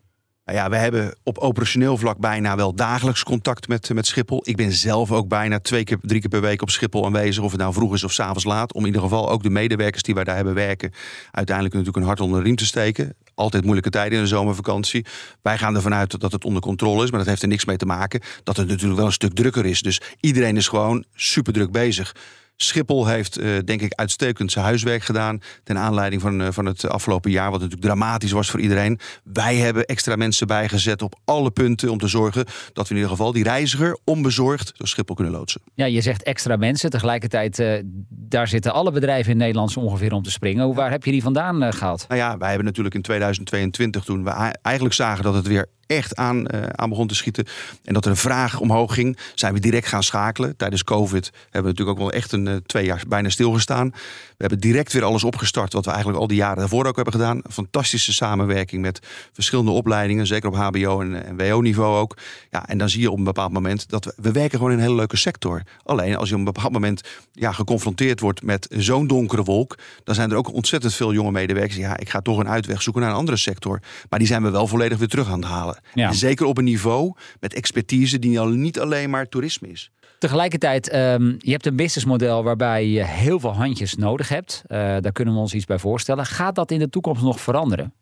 Nou 0.45 0.57
ja, 0.57 0.69
we 0.69 0.75
hebben 0.75 1.15
op 1.23 1.37
operationeel 1.37 1.97
vlak 1.97 2.17
bijna 2.17 2.55
wel 2.55 2.75
dagelijks 2.75 3.23
contact 3.23 3.67
met, 3.67 3.93
met 3.93 4.07
Schiphol. 4.07 4.41
Ik 4.43 4.55
ben 4.55 4.71
zelf 4.71 5.11
ook 5.11 5.27
bijna 5.27 5.59
twee 5.59 5.83
keer, 5.83 5.97
drie 6.01 6.19
keer 6.19 6.29
per 6.29 6.41
week 6.41 6.61
op 6.61 6.69
Schiphol 6.69 7.05
aanwezig. 7.05 7.43
Of 7.43 7.51
het 7.51 7.59
nou 7.59 7.73
vroeg 7.73 7.93
is 7.93 8.03
of 8.03 8.11
s'avonds 8.11 8.43
laat. 8.43 8.73
Om 8.73 8.81
in 8.81 8.85
ieder 8.85 9.01
geval 9.01 9.29
ook 9.29 9.43
de 9.43 9.49
medewerkers 9.49 10.03
die 10.03 10.13
wij 10.15 10.23
daar 10.23 10.35
hebben 10.35 10.53
werken... 10.53 10.91
uiteindelijk 11.31 11.75
natuurlijk 11.75 12.03
een 12.03 12.09
hart 12.09 12.21
onder 12.21 12.39
de 12.39 12.45
riem 12.45 12.55
te 12.55 12.65
steken. 12.65 13.15
Altijd 13.35 13.63
moeilijke 13.63 13.89
tijden 13.89 14.17
in 14.17 14.23
de 14.23 14.29
zomervakantie. 14.29 15.05
Wij 15.41 15.57
gaan 15.57 15.75
ervan 15.75 15.93
uit 15.93 16.19
dat 16.19 16.31
het 16.31 16.45
onder 16.45 16.61
controle 16.61 17.03
is. 17.03 17.09
Maar 17.09 17.19
dat 17.19 17.29
heeft 17.29 17.41
er 17.41 17.47
niks 17.47 17.65
mee 17.65 17.77
te 17.77 17.85
maken 17.85 18.21
dat 18.43 18.57
het 18.57 18.67
natuurlijk 18.67 18.97
wel 18.97 19.05
een 19.05 19.11
stuk 19.11 19.33
drukker 19.33 19.65
is. 19.65 19.81
Dus 19.81 20.01
iedereen 20.19 20.57
is 20.57 20.67
gewoon 20.67 21.05
super 21.13 21.53
druk 21.53 21.71
bezig. 21.71 22.15
Schiphol 22.55 23.07
heeft, 23.07 23.37
eh, 23.37 23.49
denk 23.65 23.81
ik, 23.81 23.93
uitstekend 23.93 24.51
zijn 24.51 24.65
huiswerk 24.65 25.03
gedaan. 25.03 25.39
Ten 25.63 25.77
aanleiding 25.77 26.21
van, 26.21 26.41
eh, 26.41 26.47
van 26.51 26.65
het 26.65 26.89
afgelopen 26.89 27.31
jaar, 27.31 27.51
wat 27.51 27.59
natuurlijk 27.59 27.85
dramatisch 27.87 28.31
was 28.31 28.49
voor 28.49 28.59
iedereen. 28.59 28.99
Wij 29.23 29.55
hebben 29.55 29.85
extra 29.85 30.15
mensen 30.15 30.47
bijgezet 30.47 31.01
op 31.01 31.15
alle 31.25 31.51
punten 31.51 31.89
om 31.89 31.97
te 31.97 32.07
zorgen 32.07 32.45
dat 32.73 32.87
we 32.87 32.89
in 32.89 32.95
ieder 32.95 33.11
geval 33.11 33.31
die 33.31 33.43
reiziger 33.43 33.97
onbezorgd 34.03 34.73
door 34.77 34.87
Schiphol 34.87 35.15
kunnen 35.15 35.33
loodsen. 35.33 35.61
Ja, 35.73 35.85
je 35.85 36.01
zegt 36.01 36.23
extra 36.23 36.55
mensen. 36.55 36.89
Tegelijkertijd, 36.89 37.59
eh, 37.59 37.79
daar 38.09 38.47
zitten 38.47 38.73
alle 38.73 38.91
bedrijven 38.91 39.31
in 39.31 39.37
Nederland 39.37 39.71
zo 39.71 39.79
ongeveer 39.79 40.13
om 40.13 40.23
te 40.23 40.31
springen. 40.31 40.65
Hoe, 40.65 40.75
waar 40.75 40.91
heb 40.91 41.03
je 41.03 41.11
die 41.11 41.21
vandaan 41.21 41.63
eh, 41.63 41.71
gehaald? 41.71 42.05
Nou 42.07 42.19
ja, 42.19 42.37
wij 42.37 42.47
hebben 42.47 42.65
natuurlijk 42.65 42.95
in 42.95 43.01
2022, 43.01 44.03
toen 44.03 44.23
we 44.23 44.29
eigenlijk 44.61 44.95
zagen 44.95 45.23
dat 45.23 45.33
het 45.33 45.47
weer 45.47 45.67
echt 45.87 46.15
aan, 46.15 46.47
eh, 46.47 46.61
aan 46.61 46.89
begon 46.89 47.07
te 47.07 47.15
schieten. 47.15 47.45
En 47.83 47.93
dat 47.93 48.05
er 48.05 48.11
een 48.11 48.17
vraag 48.17 48.59
omhoog 48.59 48.93
ging, 48.93 49.17
zijn 49.35 49.53
we 49.53 49.59
direct 49.59 49.87
gaan 49.87 50.03
schakelen. 50.03 50.57
Tijdens 50.57 50.83
COVID 50.83 51.31
hebben 51.43 51.61
we 51.61 51.67
natuurlijk 51.67 51.97
ook 51.97 52.03
wel 52.03 52.11
echt 52.11 52.31
een 52.31 52.47
eh, 52.47 52.55
twee 52.65 52.85
jaar 52.85 53.03
bijna 53.07 53.29
stilgestaan. 53.29 53.89
We 53.89 54.43
hebben 54.45 54.59
direct 54.59 54.93
weer 54.93 55.03
alles 55.03 55.23
opgestart, 55.23 55.73
wat 55.73 55.85
we 55.85 55.91
eigenlijk 55.91 56.21
al 56.21 56.27
die 56.27 56.37
jaren 56.37 56.57
daarvoor 56.57 56.85
ook 56.85 56.95
hebben 56.95 57.13
gedaan. 57.13 57.41
Fantastische 57.49 58.13
samenwerking 58.13 58.81
met 58.81 58.99
verschillende 59.33 59.71
opleidingen, 59.71 60.27
zeker 60.27 60.49
op 60.49 60.55
HBO 60.55 61.01
en, 61.01 61.25
en 61.25 61.37
WO-niveau 61.37 61.97
ook. 61.97 62.17
Ja, 62.49 62.67
en 62.67 62.77
dan 62.77 62.89
zie 62.89 63.01
je 63.01 63.11
op 63.11 63.17
een 63.17 63.23
bepaald 63.23 63.51
moment 63.51 63.89
dat 63.89 64.05
we, 64.05 64.13
we 64.17 64.31
werken 64.31 64.57
gewoon 64.57 64.71
in 64.71 64.77
een 64.77 64.83
hele 64.83 64.95
leuke 64.95 65.17
sector. 65.17 65.61
Alleen 65.83 66.17
als 66.17 66.27
je 66.27 66.33
op 66.33 66.39
een 66.39 66.53
bepaald 66.53 66.73
moment 66.73 67.01
ja, 67.31 67.51
geconfronteerd 67.51 68.19
wordt 68.19 68.43
met 68.43 68.67
zo'n 68.69 69.07
donkere 69.07 69.43
wolk, 69.43 69.77
dan 70.03 70.15
zijn 70.15 70.31
er 70.31 70.37
ook 70.37 70.53
ontzettend 70.53 70.93
veel 70.93 71.13
jonge 71.13 71.31
medewerkers. 71.31 71.75
Ja, 71.75 71.97
ik 71.97 72.09
ga 72.09 72.21
toch 72.21 72.37
een 72.37 72.49
uitweg 72.49 72.81
zoeken 72.81 73.01
naar 73.01 73.11
een 73.11 73.17
andere 73.17 73.37
sector. 73.37 73.79
Maar 74.09 74.19
die 74.19 74.27
zijn 74.27 74.43
we 74.43 74.49
wel 74.49 74.67
volledig 74.67 74.97
weer 74.97 75.07
terug 75.07 75.27
aan 75.27 75.41
het 75.41 75.49
halen. 75.49 75.74
Ja. 75.93 76.07
En 76.07 76.13
zeker 76.13 76.45
op 76.45 76.57
een 76.57 76.63
niveau 76.63 77.13
met 77.39 77.53
expertise 77.53 78.19
die 78.19 78.39
al 78.39 78.47
niet 78.47 78.79
alleen 78.79 79.09
maar 79.09 79.27
toerisme 79.29 79.67
is. 79.67 79.91
Tegelijkertijd, 80.19 80.89
ehm, 80.89 81.33
je 81.37 81.51
hebt 81.51 81.65
een 81.65 81.75
businessmodel 81.75 82.43
waarbij 82.43 82.87
je 82.87 83.03
heel 83.03 83.39
veel 83.39 83.53
handjes 83.53 83.95
nodig 83.95 84.29
hebt. 84.29 84.63
Eh, 84.67 84.77
daar 84.77 85.11
kunnen 85.11 85.33
we 85.33 85.39
ons 85.39 85.53
iets 85.53 85.65
bij 85.65 85.79
voorstellen. 85.79 86.25
Gaat 86.25 86.55
dat 86.55 86.71
in 86.71 86.79
de 86.79 86.89
toekomst 86.89 87.21
nog 87.21 87.39
veranderen? 87.39 87.93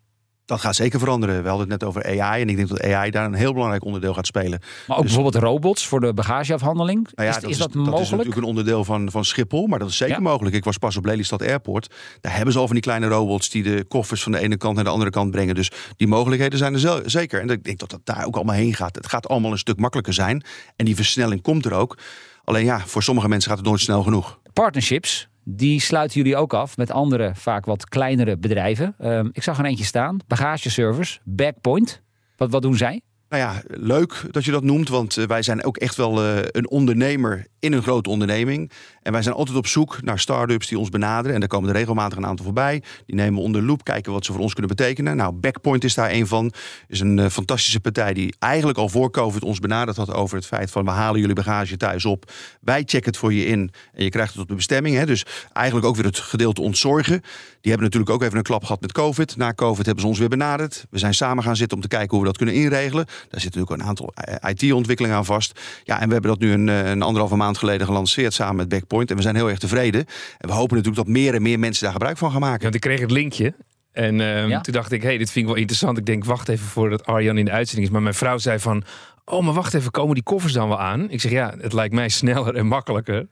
Dat 0.46 0.60
gaat 0.60 0.76
zeker 0.76 1.00
veranderen. 1.00 1.44
We 1.44 1.50
hadden 1.50 1.70
het 1.70 1.80
net 1.82 1.90
over 1.90 2.22
AI. 2.22 2.42
En 2.42 2.50
ik 2.50 2.56
denk 2.56 2.68
dat 2.70 2.82
AI 2.84 3.12
daar 3.12 3.26
een 3.26 3.34
heel 3.34 3.54
belangrijk 3.54 3.84
onderdeel 3.86 4.14
gaat 4.14 4.26
spelen. 4.26 4.60
Maar 4.88 4.98
ook 4.98 5.04
Dus- 5.04 5.14
bijvoorbeeld 5.14 5.44
robots 5.44 5.88
voor 5.88 6.00
de 6.00 6.14
bagageafhandeling. 6.14 7.08
Nou 7.16 7.30
ja, 7.30 7.38
is, 7.38 7.44
is 7.44 7.58
dat, 7.58 7.72
dat 7.74 7.76
is 7.76 7.76
mogelijk? 7.76 8.10
natuurlijk 8.12 8.36
een 8.38 8.44
onderdeel 8.44 8.84
van, 8.84 9.12
van 9.12 9.26
Schiphol, 9.26 9.68
maar 9.68 9.80
dat 9.80 9.90
is 9.90 9.98
zeker 9.98 10.16
Ja. 10.16 10.22
mogelijk. 10.22 10.56
Ik 10.56 10.64
was 10.64 10.78
pas 10.78 10.98
op 10.98 11.06
Lelystad 11.06 11.42
Airport. 11.42 11.94
Daar 12.22 12.36
hebben 12.36 12.54
ze 12.54 12.60
al 12.60 12.66
van 12.66 12.74
die 12.76 12.84
kleine 12.84 13.08
robots 13.08 13.50
die 13.50 13.64
de 13.64 13.86
koffers 13.88 14.24
van 14.24 14.32
de 14.32 14.40
ene 14.40 14.58
kant 14.58 14.76
naar 14.76 14.84
de 14.84 14.90
andere 14.90 15.10
kant 15.12 15.32
brengen. 15.32 15.56
Dus 15.56 15.72
die 15.98 16.08
mogelijkheden 16.08 16.58
zijn 16.60 16.74
er 16.74 17.02
zeker. 17.06 17.42
En 17.42 17.50
ik 17.50 17.64
denk 17.64 17.80
dat 17.80 17.90
dat 17.90 18.02
daar 18.04 18.26
ook 18.26 18.36
allemaal 18.36 18.56
heen 18.56 18.74
gaat. 18.74 18.96
Het 18.96 19.08
gaat 19.08 19.28
allemaal 19.28 19.52
een 19.52 19.58
stuk 19.58 19.80
makkelijker 19.80 20.14
zijn. 20.14 20.44
En 20.76 20.86
die 20.86 20.96
versnelling 20.96 21.42
komt 21.42 21.66
er 21.66 21.74
ook. 21.74 21.98
Alleen 22.44 22.66
ja, 22.66 22.80
voor 22.80 23.04
sommige 23.04 23.28
mensen 23.30 23.50
gaat 23.50 23.60
het 23.60 23.68
nooit 23.68 23.82
snel 23.82 24.04
genoeg. 24.04 24.40
Partnerships, 24.54 25.28
die 25.44 25.82
sluiten 25.82 26.18
jullie 26.18 26.36
ook 26.36 26.54
af 26.54 26.78
met 26.78 26.92
andere, 26.92 27.32
vaak 27.36 27.66
wat 27.66 27.90
kleinere 27.90 28.38
bedrijven. 28.38 28.96
Ehm, 29.00 29.30
ik 29.32 29.44
zag 29.44 29.60
er 29.60 29.66
eentje 29.66 29.84
staan, 29.84 30.18
bagageservice, 30.28 31.20
Backpoint. 31.24 32.02
Wat, 32.36 32.52
wat 32.52 32.62
doen 32.62 32.76
zij? 32.76 33.02
Nou 33.30 33.46
ja, 33.46 33.62
leuk 33.68 34.26
dat 34.32 34.46
je 34.46 34.52
dat 34.52 34.64
noemt, 34.64 34.90
want 34.90 35.18
eh, 35.18 35.26
wij 35.26 35.42
zijn 35.42 35.64
ook 35.64 35.78
echt 35.78 35.96
wel 35.96 36.24
uh, 36.24 36.40
een 36.42 36.70
ondernemer 36.70 37.48
in 37.60 37.74
een 37.74 37.82
grote 37.82 38.10
onderneming. 38.10 38.72
En 39.04 39.12
wij 39.12 39.22
zijn 39.22 39.36
altijd 39.36 39.58
op 39.58 39.68
zoek 39.68 40.02
naar 40.02 40.20
start-ups 40.20 40.68
die 40.68 40.80
ons 40.80 40.90
benaderen. 40.90 41.34
En 41.34 41.40
daar 41.40 41.50
komen 41.50 41.70
er 41.70 41.76
regelmatig 41.76 42.18
een 42.18 42.26
aantal 42.26 42.46
voorbij. 42.46 42.84
Die 43.06 43.16
nemen 43.16 43.34
we 43.34 43.40
onder 43.40 43.62
loep, 43.62 43.84
kijken 43.84 44.12
wat 44.12 44.26
ze 44.26 44.32
voor 44.32 44.42
ons 44.42 44.54
kunnen 44.54 44.76
betekenen. 44.76 45.16
Nou, 45.16 45.34
Backpoint 45.34 45.84
is 45.84 45.94
daar 45.94 46.12
een 46.12 46.28
van. 46.28 46.54
Is 46.88 47.00
een 47.00 47.18
uh, 47.18 47.26
fantastische 47.26 47.80
partij 47.80 48.14
die 48.14 48.36
eigenlijk 48.40 48.78
al 48.78 48.90
voor 48.90 49.12
COVID 49.12 49.44
ons 49.44 49.60
benaderd 49.60 49.98
had 49.98 50.14
over 50.14 50.36
het 50.36 50.46
feit 50.46 50.72
van 50.72 50.86
we 50.86 50.92
halen 50.92 51.20
jullie 51.20 51.36
bagage 51.36 51.78
thuis 51.78 52.06
op. 52.06 52.32
Wij 52.62 52.84
checken 52.86 53.10
het 53.10 53.18
voor 53.18 53.34
je 53.34 53.46
in 53.46 53.72
en 53.94 54.04
je 54.04 54.10
krijgt 54.10 54.34
het 54.34 54.42
op 54.42 54.48
de 54.48 54.56
bestemming. 54.56 54.96
Hè. 54.96 55.06
Dus 55.06 55.26
eigenlijk 55.54 55.88
ook 55.88 55.96
weer 55.96 56.06
het 56.06 56.20
gedeelte 56.20 56.62
ontzorgen. 56.62 57.22
Die 57.62 57.72
hebben 57.72 57.84
natuurlijk 57.84 58.12
ook 58.12 58.24
even 58.24 58.38
een 58.38 58.44
klap 58.44 58.64
gehad 58.64 58.82
met 58.82 58.92
COVID. 58.92 59.38
Na 59.38 59.54
COVID 59.54 59.86
hebben 59.86 60.04
ze 60.04 60.10
ons 60.10 60.20
weer 60.20 60.30
benaderd. 60.30 60.86
We 60.90 60.98
zijn 60.98 61.14
samen 61.14 61.44
gaan 61.44 61.56
zitten 61.56 61.78
om 61.78 61.84
te 61.84 61.90
kijken 61.90 62.10
hoe 62.10 62.20
we 62.20 62.26
dat 62.26 62.38
kunnen 62.38 62.56
inregelen. 62.56 63.06
Daar 63.06 63.42
zitten 63.42 63.62
natuurlijk 63.62 63.82
een 63.82 63.88
aantal 63.88 64.14
IT-ontwikkelingen 64.50 65.18
aan 65.18 65.26
vast. 65.26 65.60
Ja, 65.84 66.00
en 66.00 66.08
we 66.08 66.14
hebben 66.14 66.32
dat 66.32 66.40
nu 66.40 66.52
een, 66.52 66.68
een 66.68 67.02
anderhalve 67.02 67.36
maand 67.36 67.58
geleden 67.58 67.88
gelanceerd 67.88 68.34
samen 68.34 68.56
met 68.56 68.70
Backpoint. 68.70 68.93
En 69.02 69.16
we 69.16 69.22
zijn 69.22 69.36
heel 69.36 69.50
erg 69.50 69.60
tevreden. 69.60 70.06
En 70.38 70.48
we 70.48 70.54
hopen 70.54 70.78
natuurlijk 70.78 71.06
dat 71.06 71.16
meer 71.16 71.34
en 71.34 71.42
meer 71.42 71.60
mensen 71.60 71.84
daar 71.84 71.94
gebruik 71.94 72.18
van 72.18 72.32
gaan 72.32 72.40
maken. 72.40 72.58
Ja, 72.58 72.64
want 72.64 72.76
ik 72.76 72.82
kreeg 72.82 73.00
het 73.00 73.12
linkje. 73.12 73.54
En 73.92 74.18
ja? 74.50 74.62
toen 74.62 74.74
dacht 74.74 74.92
ik, 74.92 75.02
hey, 75.02 75.18
dit 75.18 75.32
vind 75.32 75.46
ik 75.46 75.52
wel 75.52 75.60
interessant. 75.60 75.98
Ik 75.98 76.06
denk, 76.06 76.26
wacht 76.26 76.50
even 76.50 76.66
voordat 76.66 77.06
Arjan 77.06 77.38
in 77.38 77.46
de 77.46 77.52
uitzending 77.52 77.88
is. 77.88 77.94
Maar 77.94 78.02
mijn 78.02 78.16
vrouw 78.16 78.38
zei 78.38 78.60
van, 78.60 78.84
oh, 79.26 79.44
maar 79.44 79.54
wacht 79.54 79.74
even, 79.74 79.92
komen 79.92 80.14
die 80.14 80.24
koffers 80.24 80.54
dan 80.54 80.68
wel 80.68 80.80
aan? 80.80 81.10
Ik 81.10 81.22
zeg, 81.22 81.32
ja, 81.32 81.54
het 81.60 81.74
lijkt 81.74 81.94
mij 81.94 82.10
sneller 82.10 82.56
en 82.56 82.68
makkelijker. 82.68 83.28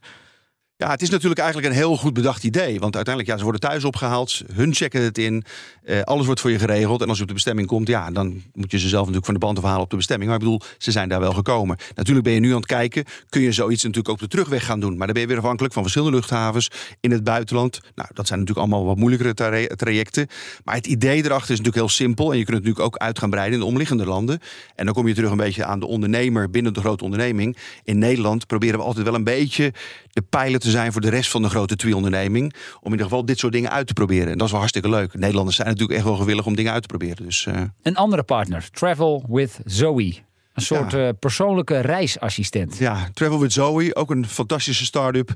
Ja, 0.82 0.90
het 0.90 1.02
is 1.02 1.10
natuurlijk 1.10 1.42
eigenlijk 1.42 1.70
een 1.70 1.80
heel 1.80 1.98
goed 1.98 2.14
bedacht 2.14 2.44
idee. 2.44 2.80
Want 2.80 2.96
uiteindelijk, 2.96 3.28
ja, 3.28 3.38
ze 3.38 3.44
worden 3.44 3.62
thuis 3.62 3.84
opgehaald. 3.84 4.42
Hun 4.54 4.74
checken 4.74 5.02
het 5.02 5.18
in. 5.18 5.44
Uh, 5.86 6.02
alles 6.02 6.26
wordt 6.26 6.42
voor 6.42 6.52
je 6.52 6.60
geregeld. 6.60 7.02
En 7.02 7.08
als 7.08 7.16
je 7.16 7.22
op 7.22 7.28
de 7.28 7.34
bestemming 7.34 7.68
komt, 7.68 7.88
ja, 7.88 8.12
dan 8.12 8.42
moet 8.54 8.72
je 8.72 8.80
ze 8.80 8.88
zelf 8.88 9.00
natuurlijk 9.02 9.26
van 9.26 9.34
de 9.34 9.40
band 9.40 9.58
afhalen 9.58 9.82
op 9.82 9.90
de 9.90 9.96
bestemming. 9.96 10.30
Maar 10.30 10.40
ik 10.40 10.46
bedoel, 10.46 10.62
ze 10.78 10.92
zijn 10.92 11.10
daar 11.10 11.20
wel 11.20 11.34
gekomen. 11.34 11.78
Natuurlijk 11.96 12.26
ben 12.26 12.34
je 12.34 12.40
nu 12.40 12.50
aan 12.50 12.56
het 12.56 12.66
kijken. 12.66 13.04
Kun 13.30 13.42
je 13.42 13.52
zoiets 13.52 13.84
natuurlijk 13.84 14.10
ook 14.10 14.20
de 14.20 14.28
terugweg 14.28 14.66
gaan 14.66 14.80
doen. 14.80 14.98
Maar 14.98 15.06
dan 15.06 15.14
ben 15.14 15.22
je 15.22 15.28
weer 15.28 15.38
afhankelijk 15.38 15.74
van 15.74 15.82
verschillende 15.82 16.16
luchthavens 16.18 16.72
in 17.00 17.12
het 17.12 17.24
buitenland. 17.24 17.80
Nou, 17.96 18.10
dat 18.14 18.28
zijn 18.28 18.40
natuurlijk 18.40 18.68
allemaal 18.68 18.86
wat 18.86 18.98
moeilijkere 18.98 19.34
tra 19.34 19.76
trajecten. 19.76 20.28
Maar 20.64 20.76
het 20.76 20.88
idee 20.88 21.18
erachter 21.18 21.52
is 21.52 21.58
natuurlijk 21.58 21.76
heel 21.76 21.90
simpel. 21.90 22.32
En 22.32 22.38
je 22.38 22.46
kunt 22.46 22.58
het 22.58 22.66
natuurlijk 22.66 22.96
ook 22.96 23.02
uit 23.02 23.20
gaan 23.20 23.30
breiden 23.30 23.54
in 23.54 23.66
de 23.66 23.72
omliggende 23.72 24.06
landen. 24.06 24.40
En 24.76 24.86
dan 24.86 24.94
kom 24.94 25.08
je 25.08 25.14
terug 25.14 25.32
een 25.32 25.38
beetje 25.38 25.66
aan 25.66 25.80
de 25.80 25.88
ondernemer 25.88 26.50
binnen 26.50 26.74
de 26.74 26.80
grote 26.80 27.04
onderneming. 27.04 27.58
In 27.84 27.98
Nederland 27.98 28.48
proberen 28.48 28.80
we 28.80 28.86
altijd 28.86 29.06
wel 29.06 29.16
een 29.16 29.24
beetje 29.24 29.74
de 30.12 30.22
pijlen 30.22 30.60
te 30.60 30.71
zijn 30.72 30.92
voor 30.92 31.02
de 31.02 31.10
rest 31.10 31.32
van 31.32 31.42
de 31.42 31.50
grote 31.50 31.76
TWI-onderneming. 31.76 32.54
Om 32.54 32.86
in 32.86 32.92
ieder 32.92 33.06
geval 33.06 33.26
dit 33.26 33.40
soort 33.40 33.54
dingen 33.54 33.72
uit 33.72 33.88
te 33.88 33.94
proberen. 33.94 34.28
En 34.32 34.38
dat 34.38 34.46
is 34.46 34.52
wel 34.52 34.60
hartstikke 34.60 34.90
leuk. 34.90 35.14
Nederlanders 35.14 35.56
zijn 35.56 35.68
natuurlijk 35.68 35.98
echt 35.98 36.08
wel 36.08 36.16
gewillig 36.16 36.46
om 36.46 36.56
dingen 36.56 36.72
uit 36.72 36.82
te 36.82 36.88
proberen. 36.88 37.26
Dus, 37.26 37.46
uh... 37.46 37.62
Een 37.82 37.96
andere 37.96 38.24
partner, 38.24 38.70
Travel 38.72 39.26
with 39.28 39.60
Zoe. 39.66 40.14
Een 40.54 40.62
soort 40.62 40.92
ja. 40.92 41.08
uh, 41.08 41.10
persoonlijke 41.20 41.80
reisassistent. 41.80 42.78
Ja, 42.78 43.10
Travel 43.14 43.40
with 43.40 43.54
Zoe, 43.54 43.96
ook 43.96 44.12
een 44.12 44.28
fantastische 44.28 44.86
start-up. 44.86 45.32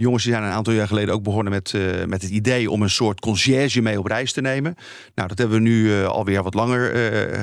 Jongens 0.00 0.24
die 0.24 0.32
zijn 0.32 0.44
een 0.44 0.52
aantal 0.52 0.72
jaar 0.72 0.86
geleden 0.86 1.14
ook 1.14 1.22
begonnen 1.22 1.52
met, 1.52 1.72
uh, 1.72 2.04
met 2.04 2.22
het 2.22 2.30
idee 2.30 2.70
om 2.70 2.82
een 2.82 2.90
soort 2.90 3.20
conciërge 3.20 3.80
mee 3.80 3.98
op 3.98 4.06
reis 4.06 4.32
te 4.32 4.40
nemen. 4.40 4.74
Nou, 5.14 5.28
dat 5.28 5.38
hebben 5.38 5.56
we 5.56 5.62
nu 5.62 5.82
uh, 5.82 6.06
alweer 6.06 6.42
wat 6.42 6.54
langer 6.54 6.80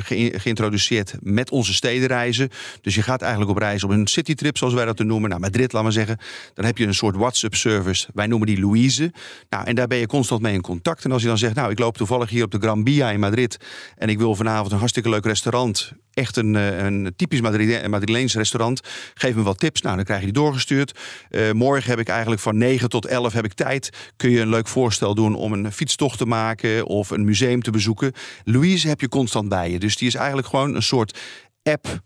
ge 0.03 0.33
geïntroduceerd 0.37 1.15
met 1.19 1.51
onze 1.51 1.73
stedenreizen. 1.73 2.49
Dus 2.81 2.95
je 2.95 3.01
gaat 3.01 3.21
eigenlijk 3.21 3.51
op 3.51 3.57
reis 3.57 3.83
op 3.83 3.89
een 3.89 4.07
citytrip, 4.07 4.57
zoals 4.57 4.73
wij 4.73 4.85
dat 4.85 4.99
noemen. 4.99 5.29
Nou, 5.29 5.41
Madrid, 5.41 5.73
laten 5.73 5.87
we 5.87 5.93
zeggen. 5.93 6.17
Dan 6.53 6.65
heb 6.65 6.77
je 6.77 6.85
een 6.85 6.93
soort 6.93 7.15
WhatsApp-service. 7.15 8.07
Wij 8.13 8.27
noemen 8.27 8.47
die 8.47 8.59
Louise. 8.59 9.11
Nou, 9.49 9.65
en 9.65 9.75
daar 9.75 9.87
ben 9.87 9.97
je 9.97 10.07
constant 10.07 10.41
mee 10.41 10.53
in 10.53 10.61
contact. 10.61 11.05
En 11.05 11.11
als 11.11 11.21
je 11.21 11.27
dan 11.27 11.37
zegt, 11.37 11.55
nou, 11.55 11.71
ik 11.71 11.79
loop 11.79 11.97
toevallig 11.97 12.29
hier 12.29 12.43
op 12.43 12.51
de 12.51 12.59
Gran 12.59 12.85
Via 12.85 13.09
in 13.09 13.19
Madrid. 13.19 13.57
En 13.95 14.09
ik 14.09 14.17
wil 14.17 14.35
vanavond 14.35 14.71
een 14.71 14.77
hartstikke 14.77 15.09
leuk 15.09 15.25
restaurant 15.25 15.93
echt 16.17 16.37
een, 16.37 16.53
een 16.53 17.13
typisch 17.15 17.41
Madrileens 17.87 18.35
restaurant. 18.35 18.81
Geef 19.13 19.35
me 19.35 19.41
wat 19.41 19.59
tips. 19.59 19.81
Nou, 19.81 19.95
dan 19.95 20.05
krijg 20.05 20.19
je 20.19 20.25
die 20.25 20.35
doorgestuurd. 20.35 20.99
Morgen 21.53 21.89
heb 21.89 21.99
ik 21.99 22.07
eigenlijk 22.07 22.41
van 22.47 22.57
9 22.57 22.89
tot 22.89 23.05
11 23.05 23.33
heb 23.33 23.45
ik 23.45 23.53
tijd. 23.53 23.89
Kun 24.15 24.29
je 24.29 24.39
een 24.39 24.49
leuk 24.49 24.67
voorstel 24.67 25.15
doen 25.15 25.35
om 25.35 25.53
een 25.53 25.71
fietstocht 25.71 26.17
te 26.17 26.25
maken 26.25 26.85
of 26.85 27.09
een 27.09 27.25
museum 27.25 27.61
te 27.61 27.71
bezoeken. 27.71 28.13
Louise 28.43 28.87
heb 28.87 29.01
je 29.01 29.09
constant 29.09 29.49
bij 29.49 29.71
je. 29.71 29.79
Dus 29.79 29.97
die 29.97 30.07
is 30.07 30.15
eigenlijk 30.15 30.47
gewoon 30.47 30.75
een 30.75 30.83
soort 30.83 31.19
app, 31.63 32.01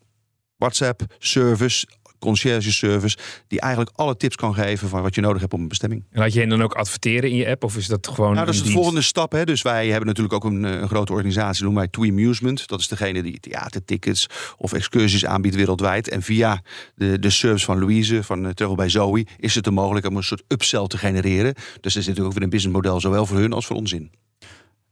WhatsApp, 0.57 1.01
service 1.19 1.87
concierge 2.21 2.71
service, 2.71 3.17
die 3.47 3.59
eigenlijk 3.59 3.91
alle 3.95 4.17
tips 4.17 4.35
kan 4.35 4.53
geven 4.53 4.89
van 4.89 5.01
wat 5.01 5.15
je 5.15 5.21
nodig 5.21 5.41
hebt 5.41 5.53
op 5.53 5.59
een 5.59 5.67
bestemming. 5.67 6.03
En 6.11 6.19
laat 6.19 6.33
je 6.33 6.39
hen 6.39 6.49
dan 6.49 6.63
ook 6.63 6.73
adverteren 6.73 7.29
in 7.29 7.35
je 7.35 7.47
app 7.47 7.63
of 7.63 7.77
is 7.77 7.87
dat 7.87 8.07
gewoon. 8.07 8.33
Nou, 8.33 8.45
dat 8.45 8.55
is 8.55 8.63
de 8.63 8.71
volgende 8.71 9.01
stap. 9.01 9.31
Hè? 9.31 9.43
Dus 9.45 9.61
wij 9.61 9.87
hebben 9.87 10.07
natuurlijk 10.07 10.33
ook 10.33 10.43
een, 10.43 10.63
een 10.63 10.87
grote 10.87 11.11
organisatie, 11.11 11.63
noemen 11.63 11.81
wij 11.81 11.91
TWE 11.91 12.07
Amusement. 12.07 12.67
Dat 12.67 12.79
is 12.79 12.87
degene 12.87 13.23
die 13.23 13.39
theatertickets 13.39 14.27
of 14.57 14.73
excursies 14.73 15.25
aanbiedt 15.25 15.55
wereldwijd. 15.55 16.09
En 16.09 16.21
via 16.21 16.61
de, 16.95 17.19
de 17.19 17.29
service 17.29 17.65
van 17.65 17.79
Louise, 17.79 18.23
van 18.23 18.53
uh, 18.59 18.73
bij 18.73 18.89
Zoe, 18.89 19.25
is 19.37 19.55
het 19.55 19.65
er 19.65 19.73
mogelijk 19.73 20.05
om 20.05 20.15
een 20.15 20.23
soort 20.23 20.43
upsell 20.47 20.87
te 20.87 20.97
genereren. 20.97 21.53
Dus 21.53 21.95
er 21.95 22.01
zit 22.03 22.07
natuurlijk 22.07 22.27
ook 22.27 22.33
weer 22.33 22.43
een 22.43 22.49
businessmodel, 22.49 22.99
zowel 22.99 23.25
voor 23.25 23.37
hun 23.37 23.53
als 23.53 23.65
voor 23.65 23.75
ons 23.75 23.93
in. 23.93 24.11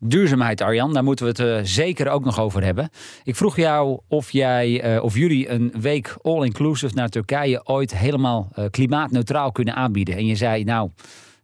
Duurzaamheid, 0.02 0.62
Arjan, 0.62 0.94
daar 0.94 1.04
moeten 1.04 1.26
we 1.26 1.32
het 1.32 1.40
uh, 1.40 1.60
zeker 1.64 2.10
ook 2.10 2.24
nog 2.24 2.40
over 2.40 2.64
hebben. 2.64 2.90
Ik 3.24 3.36
vroeg 3.36 3.56
jou 3.56 4.00
of 4.08 4.32
jij 4.32 4.96
uh, 4.96 5.04
of 5.04 5.16
jullie 5.16 5.50
een 5.50 5.74
week 5.80 6.16
all-inclusive 6.22 6.96
naar 6.96 7.10
Turkije 7.10 7.68
ooit 7.68 7.98
helemaal 7.98 8.52
uh, 8.56 8.66
klimaatneutraal 8.72 9.52
kunnen 9.52 9.76
aanbieden. 9.76 10.16
En 10.16 10.26
je 10.26 10.36
zei, 10.36 10.64
nou, 10.64 10.90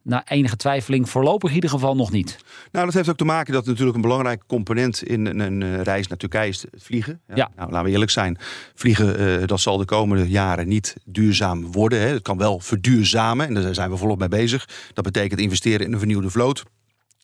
na 0.01 0.27
enige 0.27 0.55
twijfeling 0.55 1.09
voorlopig 1.09 1.49
in 1.49 1.55
ieder 1.55 1.69
geval 1.69 1.95
nog 1.95 2.11
niet. 2.11 2.37
Nou, 2.71 2.85
dat 2.85 2.93
heeft 2.93 3.09
ook 3.09 3.17
te 3.17 3.25
maken 3.25 3.53
dat 3.53 3.65
natuurlijk 3.65 3.95
een 3.95 4.01
belangrijke 4.01 4.45
component 4.47 5.03
in 5.03 5.25
een, 5.25 5.39
een 5.39 5.83
reis 5.83 6.07
naar 6.07 6.17
Turkije 6.17 6.49
is 6.49 6.61
het 6.61 6.83
vliegen. 6.83 7.19
Ja. 7.27 7.35
ja. 7.35 7.49
Nou, 7.55 7.71
laten 7.71 7.85
we 7.85 7.91
eerlijk 7.91 8.11
zijn, 8.11 8.37
vliegen 8.75 9.47
dat 9.47 9.59
zal 9.59 9.77
de 9.77 9.85
komende 9.85 10.29
jaren 10.29 10.67
niet 10.67 10.95
duurzaam 11.05 11.71
worden. 11.71 11.99
Hè. 11.99 12.07
Het 12.07 12.21
kan 12.21 12.37
wel 12.37 12.59
verduurzamen 12.59 13.47
en 13.47 13.53
daar 13.53 13.73
zijn 13.73 13.89
we 13.89 13.97
volop 13.97 14.19
mee 14.19 14.27
bezig. 14.27 14.67
Dat 14.93 15.03
betekent 15.03 15.39
investeren 15.39 15.85
in 15.85 15.93
een 15.93 15.99
vernieuwde 15.99 16.29
vloot. 16.29 16.63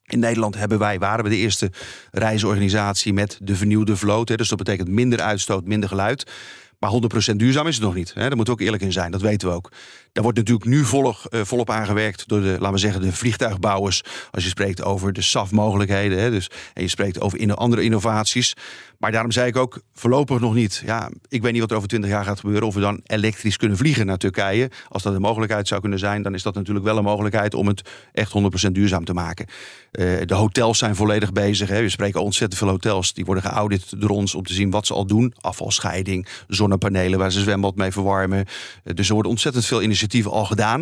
In 0.06 0.20
Nederland 0.20 0.56
hebben 0.56 0.80
wij, 0.80 1.00
waren 1.00 1.24
we 1.24 1.30
de 1.30 1.36
eerste 1.36 1.72
reisorganisatie 2.12 3.14
met 3.14 3.38
de 3.42 3.56
vernieuwde 3.56 3.96
vloot. 3.98 4.38
Dus 4.38 4.50
dat 4.50 4.58
betekent 4.58 4.88
minder 4.88 5.22
uitstoot, 5.22 5.66
minder 5.66 5.90
geluid. 5.90 6.32
Maar 6.80 6.92
100% 7.32 7.36
duurzaam 7.36 7.68
is 7.68 7.76
het 7.76 7.84
nog 7.84 7.94
niet. 7.94 8.14
Daar 8.16 8.36
moeten 8.36 8.46
we 8.46 8.52
ook 8.52 8.62
eerlijk 8.62 8.84
in 8.84 8.92
zijn, 8.92 9.12
dat 9.12 9.22
weten 9.22 9.48
we 9.48 9.54
ook. 9.54 9.72
Daar 10.12 10.24
wordt 10.24 10.38
natuurlijk 10.38 10.70
nu 10.70 10.86
volop, 10.86 11.18
uh, 11.30 11.42
volop 11.44 11.70
aangewerkt 11.70 12.28
door 12.28 12.42
de, 12.42 12.56
laten 12.60 12.72
we 12.72 12.78
zeggen, 12.78 13.02
de 13.02 13.12
vliegtuigbouwers. 13.12 14.04
Als 14.32 14.44
je 14.44 14.50
spreekt 14.50 14.84
over 14.84 15.14
de 15.14 15.22
SAF-mogelijkheden. 15.22 16.32
Dus, 16.32 16.50
en 16.74 16.82
je 16.82 16.88
spreekt 16.88 17.22
over 17.22 17.56
andere 17.56 17.84
innovaties. 17.84 18.54
Maar 19.02 19.12
daarom 19.12 19.32
zei 19.32 19.48
ik 19.48 19.56
ook 19.56 19.82
voorlopig 19.94 20.40
nog 20.40 20.54
niet. 20.54 20.82
Ja, 20.86 21.10
ik 21.28 21.42
weet 21.42 21.52
niet 21.52 21.62
wat 21.62 21.72
er 21.72 21.76
over 21.76 21.90
20 21.90 22.10
jaar 22.10 22.24
gaat 22.24 22.40
gebeuren. 22.40 22.68
Of 22.68 22.74
we 22.74 22.80
dan 22.80 23.02
elektrisch 23.06 23.58
kunnen 23.58 23.78
vliegen 23.78 24.06
naar 24.06 24.18
Turkije. 24.18 24.72
Als 24.88 25.04
dat 25.04 25.14
een 25.14 25.22
mogelijkheid 25.22 25.68
zou 25.68 25.82
kunnen 25.82 26.00
zijn, 26.00 26.22
dan 26.22 26.34
is 26.34 26.44
dat 26.44 26.54
natuurlijk 26.54 26.86
wel 26.86 26.98
een 26.98 27.04
mogelijkheid 27.04 27.54
om 27.54 27.68
het 27.68 27.90
echt 28.12 28.34
100% 28.68 28.72
duurzaam 28.72 29.06
te 29.06 29.14
maken. 29.14 29.46
Uh, 29.92 30.22
de 30.26 30.34
hotels 30.34 30.78
zijn 30.78 30.96
volledig 30.96 31.32
bezig. 31.32 31.70
Hè. 31.70 31.82
We 31.82 31.90
spreken 31.90 32.22
ontzettend 32.22 32.60
veel 32.60 32.70
hotels. 32.70 33.14
Die 33.14 33.26
worden 33.26 33.44
geaudit 33.44 34.02
door 34.02 34.10
ons 34.10 34.36
om 34.36 34.44
te 34.44 34.54
zien 34.54 34.70
wat 34.70 34.86
ze 34.88 34.94
al 34.94 35.06
doen. 35.06 35.34
Afvalscheiding, 35.40 36.28
zonnepanelen 36.48 37.20
waar 37.20 37.32
ze 37.32 37.40
zwembad 37.40 37.76
mee 37.76 37.92
verwarmen. 37.92 38.40
Uh, 38.40 38.94
dus 38.96 39.08
er 39.08 39.14
worden 39.14 39.32
ontzettend 39.32 39.66
veel 39.66 39.82
al 40.32 40.46
gedaan. 40.46 40.82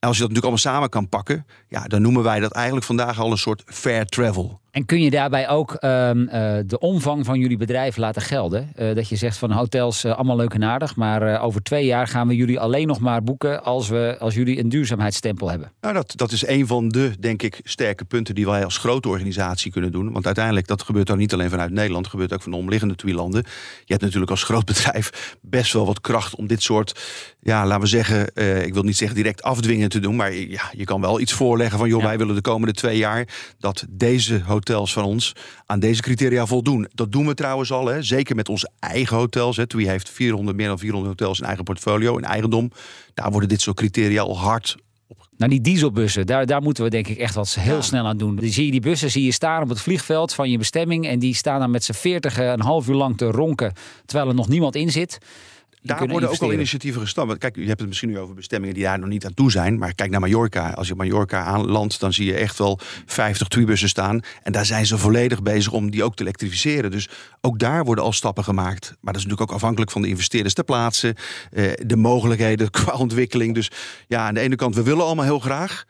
Als 0.00 0.16
je 0.16 0.22
dat 0.22 0.32
natuurlijk 0.32 0.42
allemaal 0.42 0.58
samen 0.58 0.88
kan 0.88 1.08
pakken, 1.08 1.46
ja, 1.68 1.84
dan 1.84 2.02
noemen 2.02 2.22
wij 2.22 2.40
dat 2.40 2.52
eigenlijk 2.52 2.86
vandaag 2.86 3.20
al 3.20 3.30
een 3.30 3.38
soort 3.38 3.62
fair 3.66 4.06
travel. 4.06 4.60
En 4.78 4.84
kun 4.84 5.02
je 5.02 5.10
daarbij 5.10 5.48
ook 5.48 5.76
um, 5.80 6.20
uh, 6.20 6.56
de 6.66 6.78
omvang 6.78 7.24
van 7.24 7.38
jullie 7.38 7.56
bedrijf 7.56 7.96
laten 7.96 8.22
gelden? 8.22 8.72
Uh, 8.76 8.94
dat 8.94 9.08
je 9.08 9.16
zegt 9.16 9.36
van 9.36 9.50
hotels 9.50 10.04
uh, 10.04 10.14
allemaal 10.14 10.36
leuk 10.36 10.54
en 10.54 10.64
aardig, 10.64 10.96
maar 10.96 11.40
over 11.40 11.62
twee 11.62 11.86
jaar 11.86 12.06
gaan 12.06 12.28
we 12.28 12.36
jullie 12.36 12.60
alleen 12.60 12.86
nog 12.86 13.00
maar 13.00 13.22
boeken 13.22 13.64
als, 13.64 13.88
we, 13.88 14.16
als 14.18 14.34
jullie 14.34 14.58
een 14.58 14.68
duurzaamheidsstempel 14.68 15.50
hebben. 15.50 15.72
Nou, 15.80 15.94
dat, 15.94 16.12
dat 16.16 16.32
is 16.32 16.46
een 16.46 16.66
van 16.66 16.88
de, 16.88 17.12
denk 17.20 17.42
ik, 17.42 17.60
sterke 17.62 18.04
punten 18.04 18.34
die 18.34 18.46
wij 18.46 18.64
als 18.64 18.78
grote 18.78 19.08
organisatie 19.08 19.72
kunnen 19.72 19.92
doen. 19.92 20.12
Want 20.12 20.26
uiteindelijk, 20.26 20.66
dat 20.66 20.82
gebeurt 20.82 21.06
dan 21.06 21.18
niet 21.18 21.32
alleen 21.32 21.50
vanuit 21.50 21.70
Nederland, 21.70 22.02
dat 22.02 22.12
gebeurt 22.12 22.32
ook 22.32 22.42
van 22.42 22.52
de 22.52 22.58
omliggende 22.58 22.94
twee 22.94 23.14
landen. 23.14 23.42
Je 23.84 23.92
hebt 23.92 24.02
natuurlijk 24.02 24.30
als 24.30 24.42
groot 24.42 24.64
bedrijf 24.72 25.36
best 25.40 25.72
wel 25.72 25.86
wat 25.86 26.00
kracht 26.00 26.34
om 26.34 26.46
dit 26.46 26.62
soort, 26.62 27.00
ja, 27.40 27.66
laten 27.66 27.80
we 27.80 27.86
zeggen, 27.86 28.26
ik 28.66 28.74
wil 28.74 28.82
niet 28.82 28.96
zeggen 28.96 29.16
direct 29.16 29.42
afdwingen 29.42 29.88
te 29.88 30.00
doen, 30.00 30.16
maar 30.16 30.34
ja, 30.34 30.62
je 30.72 30.84
kan 30.84 31.00
wel 31.00 31.20
iets 31.20 31.32
voorleggen 31.32 31.78
van, 31.78 31.88
joh, 31.88 32.00
ja. 32.00 32.06
wij 32.06 32.18
willen 32.18 32.34
de 32.34 32.40
komende 32.40 32.74
twee 32.74 32.98
jaar 32.98 33.28
dat 33.58 33.86
deze 33.88 34.40
hotels 34.68 34.92
van 34.92 35.04
ons 35.04 35.32
aan 35.66 35.80
deze 35.80 36.02
criteria 36.02 36.46
voldoen. 36.46 36.88
Dat 36.94 37.12
doen 37.12 37.26
we 37.26 37.34
trouwens 37.34 37.72
al, 37.72 37.86
hè. 37.86 38.02
zeker 38.02 38.36
met 38.36 38.48
onze 38.48 38.70
eigen 38.78 39.16
hotels. 39.16 39.56
Hè. 39.56 39.66
TUI 39.66 39.88
heeft 39.88 40.10
400, 40.10 40.56
meer 40.56 40.68
dan 40.68 40.78
400 40.78 41.18
hotels 41.18 41.40
in 41.40 41.46
eigen 41.46 41.64
portfolio, 41.64 42.16
in 42.16 42.24
eigendom. 42.24 42.70
Daar 43.14 43.30
worden 43.30 43.48
dit 43.48 43.60
soort 43.60 43.76
criteria 43.76 44.22
al 44.22 44.38
hard 44.38 44.76
nou, 45.36 45.50
die 45.50 45.60
dieselbussen, 45.60 46.26
daar, 46.26 46.46
daar 46.46 46.62
moeten 46.62 46.84
we 46.84 46.90
denk 46.90 47.08
ik 47.08 47.18
echt 47.18 47.34
wat 47.34 47.54
heel 47.54 47.74
ja. 47.74 47.80
snel 47.80 48.06
aan 48.06 48.16
doen. 48.16 48.38
Zie 48.42 48.64
je 48.64 48.70
die 48.70 48.80
bussen 48.80 49.10
zie 49.10 49.24
je 49.24 49.32
staan 49.32 49.62
op 49.62 49.68
het 49.68 49.80
vliegveld 49.80 50.34
van 50.34 50.50
je 50.50 50.58
bestemming. 50.58 51.06
En 51.06 51.18
die 51.18 51.34
staan 51.34 51.60
dan 51.60 51.70
met 51.70 51.84
z'n 51.84 51.92
veertig 51.92 52.38
een 52.38 52.60
half 52.60 52.88
uur 52.88 52.94
lang 52.94 53.16
te 53.16 53.30
ronken, 53.30 53.72
terwijl 54.06 54.28
er 54.28 54.34
nog 54.34 54.48
niemand 54.48 54.74
in 54.74 54.90
zit. 54.90 55.18
Daar 55.82 56.08
worden 56.08 56.30
ook 56.30 56.40
al 56.40 56.52
initiatieven 56.52 57.00
gestapt. 57.00 57.38
Kijk, 57.38 57.56
je 57.56 57.66
hebt 57.66 57.78
het 57.78 57.88
misschien 57.88 58.08
nu 58.08 58.18
over 58.18 58.34
bestemmingen 58.34 58.74
die 58.74 58.84
daar 58.84 58.98
nog 58.98 59.08
niet 59.08 59.24
aan 59.24 59.34
toe 59.34 59.50
zijn. 59.50 59.78
Maar 59.78 59.94
kijk 59.94 60.10
naar 60.10 60.20
Mallorca. 60.20 60.70
Als 60.70 60.88
je 60.88 60.94
Mallorca 60.94 61.44
aanlandt, 61.44 62.00
dan 62.00 62.12
zie 62.12 62.26
je 62.26 62.34
echt 62.34 62.58
wel 62.58 62.78
50 63.06 63.48
tweebussen 63.48 63.88
staan. 63.88 64.20
En 64.42 64.52
daar 64.52 64.66
zijn 64.66 64.86
ze 64.86 64.98
volledig 64.98 65.42
bezig 65.42 65.72
om 65.72 65.90
die 65.90 66.04
ook 66.04 66.16
te 66.16 66.22
elektrificeren. 66.22 66.90
Dus 66.90 67.08
ook 67.40 67.58
daar 67.58 67.84
worden 67.84 68.04
al 68.04 68.12
stappen 68.12 68.44
gemaakt. 68.44 68.86
Maar 68.86 69.12
dat 69.12 69.16
is 69.16 69.22
natuurlijk 69.22 69.50
ook 69.50 69.56
afhankelijk 69.56 69.90
van 69.90 70.02
de 70.02 70.08
investeerders 70.08 70.54
ter 70.54 70.64
plaatse. 70.64 71.16
eh, 71.50 71.72
de 71.86 71.96
mogelijkheden 71.96 72.70
qua 72.80 72.92
ontwikkeling. 72.92 73.54
Dus 73.54 73.70
ja, 74.06 74.26
aan 74.26 74.34
de 74.34 74.40
ene 74.40 74.56
kant, 74.56 74.74
we 74.74 74.82
willen 74.82 75.04
allemaal 75.04 75.24
heel 75.24 75.38
graag. 75.38 75.84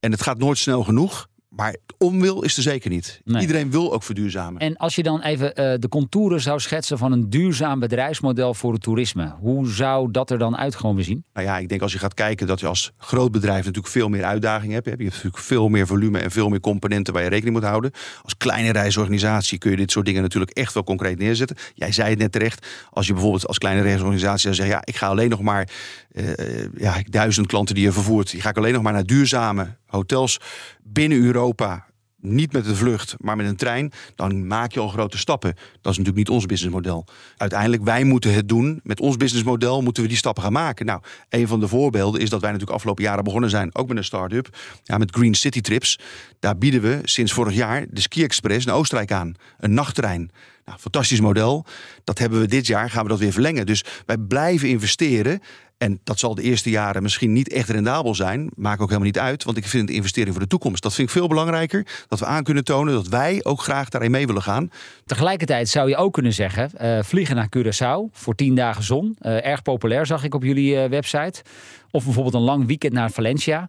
En 0.00 0.10
het 0.10 0.22
gaat 0.22 0.38
nooit 0.38 0.58
snel 0.58 0.84
genoeg. 0.84 1.28
Maar 1.56 1.76
onwil 1.98 2.42
is 2.42 2.56
er 2.56 2.62
zeker 2.62 2.90
niet. 2.90 3.20
Nee. 3.24 3.40
Iedereen 3.40 3.70
wil 3.70 3.92
ook 3.92 4.02
verduurzamen. 4.02 4.60
En 4.60 4.76
als 4.76 4.94
je 4.94 5.02
dan 5.02 5.20
even 5.20 5.54
eh, 5.54 5.78
de 5.78 5.88
contouren 5.88 6.40
zou 6.40 6.60
schetsen 6.60 6.98
van 6.98 7.12
een 7.12 7.30
duurzaam 7.30 7.80
bedrijfsmodel 7.80 8.54
voor 8.54 8.72
het 8.72 8.82
toerisme. 8.82 9.34
Hoe 9.40 9.68
zou 9.68 10.10
dat 10.10 10.30
er 10.30 10.38
dan 10.38 10.56
uit 10.56 10.74
gewoon 10.74 10.94
weer 10.94 11.04
zien? 11.04 11.24
Nou 11.32 11.46
ja, 11.46 11.58
ik 11.58 11.68
denk 11.68 11.82
als 11.82 11.92
je 11.92 11.98
gaat 11.98 12.14
kijken 12.14 12.46
dat 12.46 12.60
je 12.60 12.66
als 12.66 12.92
groot 12.96 13.32
bedrijf 13.32 13.64
natuurlijk 13.64 13.92
veel 13.92 14.08
meer 14.08 14.24
uitdagingen 14.24 14.74
hebt. 14.74 14.84
Je 14.84 14.90
hebt 14.90 15.04
natuurlijk 15.04 15.42
veel 15.42 15.68
meer 15.68 15.86
volume 15.86 16.18
en 16.18 16.30
veel 16.30 16.48
meer 16.48 16.60
componenten 16.60 17.12
waar 17.14 17.22
je 17.22 17.28
rekening 17.28 17.54
moet 17.54 17.64
houden. 17.64 17.90
Als 18.22 18.36
kleine 18.36 18.72
reisorganisatie 18.72 19.58
kun 19.58 19.70
je 19.70 19.76
dit 19.76 19.90
soort 19.90 20.06
dingen 20.06 20.22
natuurlijk 20.22 20.52
echt 20.52 20.74
wel 20.74 20.84
concreet 20.84 21.18
neerzetten. 21.18 21.56
Jij 21.74 21.92
zei 21.92 22.10
het 22.10 22.18
net 22.18 22.32
terecht. 22.32 22.66
Als 22.90 23.06
je 23.06 23.12
bijvoorbeeld 23.12 23.46
als 23.46 23.58
kleine 23.58 23.82
reisorganisatie 23.82 24.40
zou 24.40 24.54
zeggen, 24.54 24.74
ja, 24.74 24.82
ik 24.84 24.96
ga 24.96 25.06
alleen 25.06 25.30
nog 25.30 25.40
maar 25.40 25.68
eh, 26.12 26.68
ja, 26.76 27.02
duizend 27.04 27.46
klanten 27.46 27.74
die 27.74 27.84
je 27.84 27.92
vervoert. 27.92 28.30
Die 28.30 28.40
ga 28.40 28.48
ik 28.48 28.56
alleen 28.56 28.72
nog 28.72 28.82
maar 28.82 28.92
naar 28.92 29.06
duurzame 29.06 29.76
hotels 29.86 30.40
binnen 30.82 31.18
Europa. 31.18 31.86
Niet 32.20 32.52
met 32.52 32.64
de 32.64 32.74
vlucht, 32.74 33.14
maar 33.18 33.36
met 33.36 33.46
een 33.46 33.56
trein. 33.56 33.92
Dan 34.14 34.46
maak 34.46 34.72
je 34.72 34.80
al 34.80 34.88
grote 34.88 35.18
stappen. 35.18 35.54
Dat 35.54 35.92
is 35.92 35.98
natuurlijk 35.98 36.16
niet 36.16 36.28
ons 36.28 36.46
businessmodel. 36.46 37.06
Uiteindelijk, 37.36 37.82
wij 37.82 38.04
moeten 38.04 38.34
het 38.34 38.48
doen. 38.48 38.80
Met 38.82 39.00
ons 39.00 39.16
businessmodel 39.16 39.82
moeten 39.82 40.02
we 40.02 40.08
die 40.08 40.18
stappen 40.18 40.42
gaan 40.42 40.52
maken. 40.52 40.86
Nou, 40.86 41.00
een 41.28 41.48
van 41.48 41.60
de 41.60 41.68
voorbeelden 41.68 42.20
is 42.20 42.30
dat 42.30 42.40
wij 42.40 42.50
natuurlijk 42.50 42.76
afgelopen 42.76 43.04
jaren 43.04 43.24
begonnen 43.24 43.50
zijn. 43.50 43.74
Ook 43.74 43.88
met 43.88 43.96
een 43.96 44.04
start-up. 44.04 44.56
Ja, 44.82 44.98
met 44.98 45.14
Green 45.14 45.34
City 45.34 45.60
Trips. 45.60 45.98
Daar 46.38 46.58
bieden 46.58 46.82
we 46.82 47.00
sinds 47.02 47.32
vorig 47.32 47.54
jaar 47.54 47.86
de 47.90 48.00
Ski 48.00 48.22
Express 48.22 48.66
naar 48.66 48.74
Oostenrijk 48.74 49.12
aan. 49.12 49.34
Een 49.58 49.74
nachttrein. 49.74 50.30
Nou, 50.64 50.78
fantastisch 50.78 51.20
model. 51.20 51.66
Dat 52.04 52.18
hebben 52.18 52.40
we 52.40 52.46
dit 52.46 52.66
jaar, 52.66 52.90
gaan 52.90 53.02
we 53.02 53.08
dat 53.08 53.18
weer 53.18 53.32
verlengen. 53.32 53.66
Dus 53.66 53.84
wij 54.06 54.18
blijven 54.18 54.68
investeren. 54.68 55.40
En 55.82 56.00
dat 56.04 56.18
zal 56.18 56.34
de 56.34 56.42
eerste 56.42 56.70
jaren 56.70 57.02
misschien 57.02 57.32
niet 57.32 57.52
echt 57.52 57.68
rendabel 57.68 58.14
zijn. 58.14 58.50
Maakt 58.54 58.80
ook 58.80 58.86
helemaal 58.86 59.06
niet 59.06 59.18
uit. 59.18 59.44
Want 59.44 59.56
ik 59.56 59.66
vind 59.66 59.88
het 59.88 59.96
investering 59.96 60.32
voor 60.32 60.42
de 60.42 60.48
toekomst. 60.48 60.82
Dat 60.82 60.94
vind 60.94 61.08
ik 61.08 61.14
veel 61.14 61.28
belangrijker. 61.28 61.86
Dat 62.08 62.18
we 62.18 62.26
aan 62.26 62.42
kunnen 62.42 62.64
tonen 62.64 62.94
dat 62.94 63.08
wij 63.08 63.40
ook 63.44 63.60
graag 63.60 63.88
daarin 63.88 64.10
mee 64.10 64.26
willen 64.26 64.42
gaan. 64.42 64.70
Tegelijkertijd 65.04 65.68
zou 65.68 65.88
je 65.88 65.96
ook 65.96 66.12
kunnen 66.12 66.32
zeggen, 66.32 66.70
eh, 66.74 67.02
vliegen 67.02 67.36
naar 67.36 67.48
Curaçao 67.56 68.12
voor 68.12 68.34
10 68.34 68.54
dagen 68.54 68.82
zon. 68.82 69.16
Eh, 69.18 69.46
erg 69.46 69.62
populair 69.62 70.06
zag 70.06 70.24
ik 70.24 70.34
op 70.34 70.42
jullie 70.42 70.76
eh, 70.76 70.90
website. 70.90 71.42
Of 71.90 72.04
bijvoorbeeld 72.04 72.34
een 72.34 72.40
lang 72.40 72.66
weekend 72.66 72.92
naar 72.92 73.10
Valencia. 73.10 73.68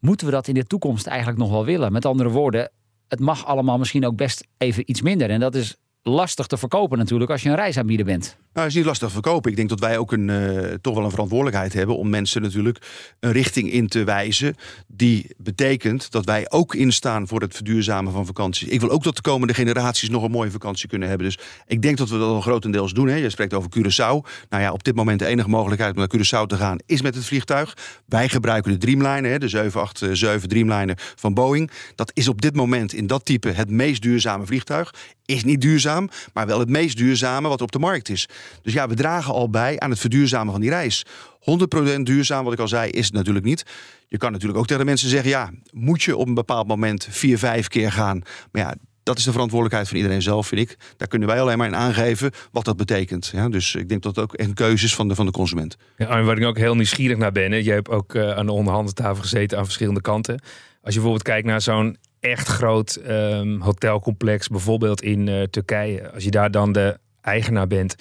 Moeten 0.00 0.26
we 0.26 0.32
dat 0.32 0.48
in 0.48 0.54
de 0.54 0.64
toekomst 0.64 1.06
eigenlijk 1.06 1.38
nog 1.38 1.50
wel 1.50 1.64
willen? 1.64 1.92
Met 1.92 2.04
andere 2.04 2.28
woorden, 2.28 2.70
het 3.08 3.20
mag 3.20 3.46
allemaal 3.46 3.78
misschien 3.78 4.06
ook 4.06 4.16
best 4.16 4.46
even 4.58 4.90
iets 4.90 5.02
minder. 5.02 5.30
En 5.30 5.40
dat 5.40 5.54
is 5.54 5.76
lastig 6.04 6.46
te 6.46 6.56
verkopen 6.56 6.98
natuurlijk 6.98 7.30
als 7.30 7.42
je 7.42 7.48
een 7.48 7.54
reisaanbieder 7.54 8.06
bent. 8.06 8.38
Nou, 8.54 8.66
is 8.66 8.74
niet 8.74 8.84
lastig 8.84 9.12
verkopen. 9.12 9.50
Ik 9.50 9.56
denk 9.56 9.68
dat 9.68 9.80
wij 9.80 9.98
ook 9.98 10.12
een, 10.12 10.30
eh, 10.30 10.74
toch 10.80 10.94
wel 10.94 11.04
een 11.04 11.10
verantwoordelijkheid 11.10 11.72
hebben 11.72 11.96
om 11.96 12.08
mensen 12.08 12.42
natuurlijk 12.42 12.78
een 13.20 13.32
richting 13.32 13.72
in 13.72 13.88
te 13.88 14.04
wijzen. 14.04 14.56
Die 14.86 15.34
betekent 15.36 16.10
dat 16.10 16.24
wij 16.24 16.50
ook 16.50 16.74
instaan 16.74 17.28
voor 17.28 17.40
het 17.40 17.54
verduurzamen 17.54 18.12
van 18.12 18.26
vakanties. 18.26 18.68
Ik 18.68 18.80
wil 18.80 18.90
ook 18.90 19.02
dat 19.02 19.16
de 19.16 19.22
komende 19.22 19.54
generaties 19.54 20.08
nog 20.08 20.22
een 20.22 20.30
mooie 20.30 20.50
vakantie 20.50 20.88
kunnen 20.88 21.08
hebben. 21.08 21.26
Dus 21.26 21.38
ik 21.66 21.82
denk 21.82 21.96
dat 21.96 22.08
we 22.08 22.18
dat 22.18 22.28
al 22.28 22.40
grotendeels 22.40 22.92
doen. 22.92 23.08
Hè. 23.08 23.16
Je 23.16 23.30
spreekt 23.30 23.54
over 23.54 23.70
Curaçao. 23.78 24.30
Nou 24.48 24.62
ja, 24.62 24.72
op 24.72 24.84
dit 24.84 24.94
moment 24.94 25.18
de 25.18 25.26
enige 25.26 25.48
mogelijkheid 25.48 25.92
om 25.94 25.98
naar 25.98 26.10
Curaçao 26.16 26.46
te 26.46 26.56
gaan 26.56 26.78
is 26.86 27.02
met 27.02 27.14
het 27.14 27.24
vliegtuig. 27.24 27.76
Wij 28.06 28.28
gebruiken 28.28 28.72
de 28.72 28.78
Dreamliner, 28.78 29.30
hè, 29.30 29.38
de 29.38 29.48
787 29.48 30.48
Dreamliner 30.48 30.98
van 31.16 31.34
Boeing. 31.34 31.70
Dat 31.94 32.10
is 32.14 32.28
op 32.28 32.40
dit 32.40 32.54
moment 32.54 32.92
in 32.92 33.06
dat 33.06 33.24
type 33.24 33.48
het 33.48 33.70
meest 33.70 34.02
duurzame 34.02 34.46
vliegtuig. 34.46 34.94
Is 35.26 35.44
niet 35.44 35.60
duurzaam, 35.60 36.08
maar 36.32 36.46
wel 36.46 36.58
het 36.58 36.68
meest 36.68 36.96
duurzame 36.96 37.48
wat 37.48 37.60
op 37.60 37.72
de 37.72 37.78
markt 37.78 38.08
is. 38.08 38.28
Dus 38.62 38.72
ja, 38.72 38.88
we 38.88 38.94
dragen 38.94 39.34
al 39.34 39.50
bij 39.50 39.78
aan 39.78 39.90
het 39.90 39.98
verduurzamen 39.98 40.52
van 40.52 40.60
die 40.60 40.70
reis. 40.70 41.04
100% 41.96 42.00
duurzaam, 42.02 42.44
wat 42.44 42.52
ik 42.52 42.58
al 42.58 42.68
zei, 42.68 42.90
is 42.90 43.04
het 43.04 43.14
natuurlijk 43.14 43.44
niet. 43.44 43.64
Je 44.08 44.16
kan 44.16 44.32
natuurlijk 44.32 44.58
ook 44.58 44.66
tegen 44.66 44.84
mensen 44.84 45.08
zeggen: 45.08 45.30
ja, 45.30 45.50
moet 45.70 46.02
je 46.02 46.16
op 46.16 46.26
een 46.26 46.34
bepaald 46.34 46.66
moment 46.66 47.06
vier, 47.10 47.38
vijf 47.38 47.68
keer 47.68 47.92
gaan? 47.92 48.22
Maar 48.52 48.62
ja, 48.62 48.74
dat 49.04 49.18
is 49.18 49.24
de 49.24 49.32
verantwoordelijkheid 49.32 49.88
van 49.88 49.96
iedereen 49.96 50.22
zelf, 50.22 50.46
vind 50.46 50.60
ik. 50.60 50.76
Daar 50.96 51.08
kunnen 51.08 51.28
wij 51.28 51.40
alleen 51.40 51.58
maar 51.58 51.66
in 51.66 51.76
aangeven 51.76 52.30
wat 52.52 52.64
dat 52.64 52.76
betekent. 52.76 53.30
Ja, 53.34 53.48
dus 53.48 53.74
ik 53.74 53.88
denk 53.88 54.02
dat 54.02 54.16
het 54.16 54.24
ook 54.24 54.38
een 54.38 54.54
keuze 54.54 54.84
is 54.84 54.94
van 54.94 55.08
de, 55.08 55.14
van 55.14 55.26
de 55.26 55.32
consument. 55.32 55.76
Ja, 55.96 56.08
en 56.08 56.24
waar 56.24 56.38
ik 56.38 56.44
ook 56.44 56.58
heel 56.58 56.74
nieuwsgierig 56.74 57.16
naar 57.16 57.32
ben. 57.32 57.62
Jij 57.62 57.74
hebt 57.74 57.88
ook 57.88 58.14
eh, 58.14 58.30
aan 58.30 58.46
de 58.46 58.52
onderhandeltafel 58.52 59.22
gezeten 59.22 59.58
aan 59.58 59.64
verschillende 59.64 60.00
kanten. 60.00 60.34
Als 60.82 60.94
je 60.94 61.00
bijvoorbeeld 61.00 61.22
kijkt 61.22 61.46
naar 61.46 61.60
zo'n 61.60 61.96
echt 62.20 62.48
groot 62.48 62.94
ehm, 62.94 63.60
hotelcomplex, 63.60 64.48
bijvoorbeeld 64.48 65.02
in 65.02 65.28
eh, 65.28 65.42
Turkije. 65.42 66.10
Als 66.10 66.24
je 66.24 66.30
daar 66.30 66.50
dan 66.50 66.72
de 66.72 66.98
eigenaar 67.20 67.66
bent. 67.66 67.94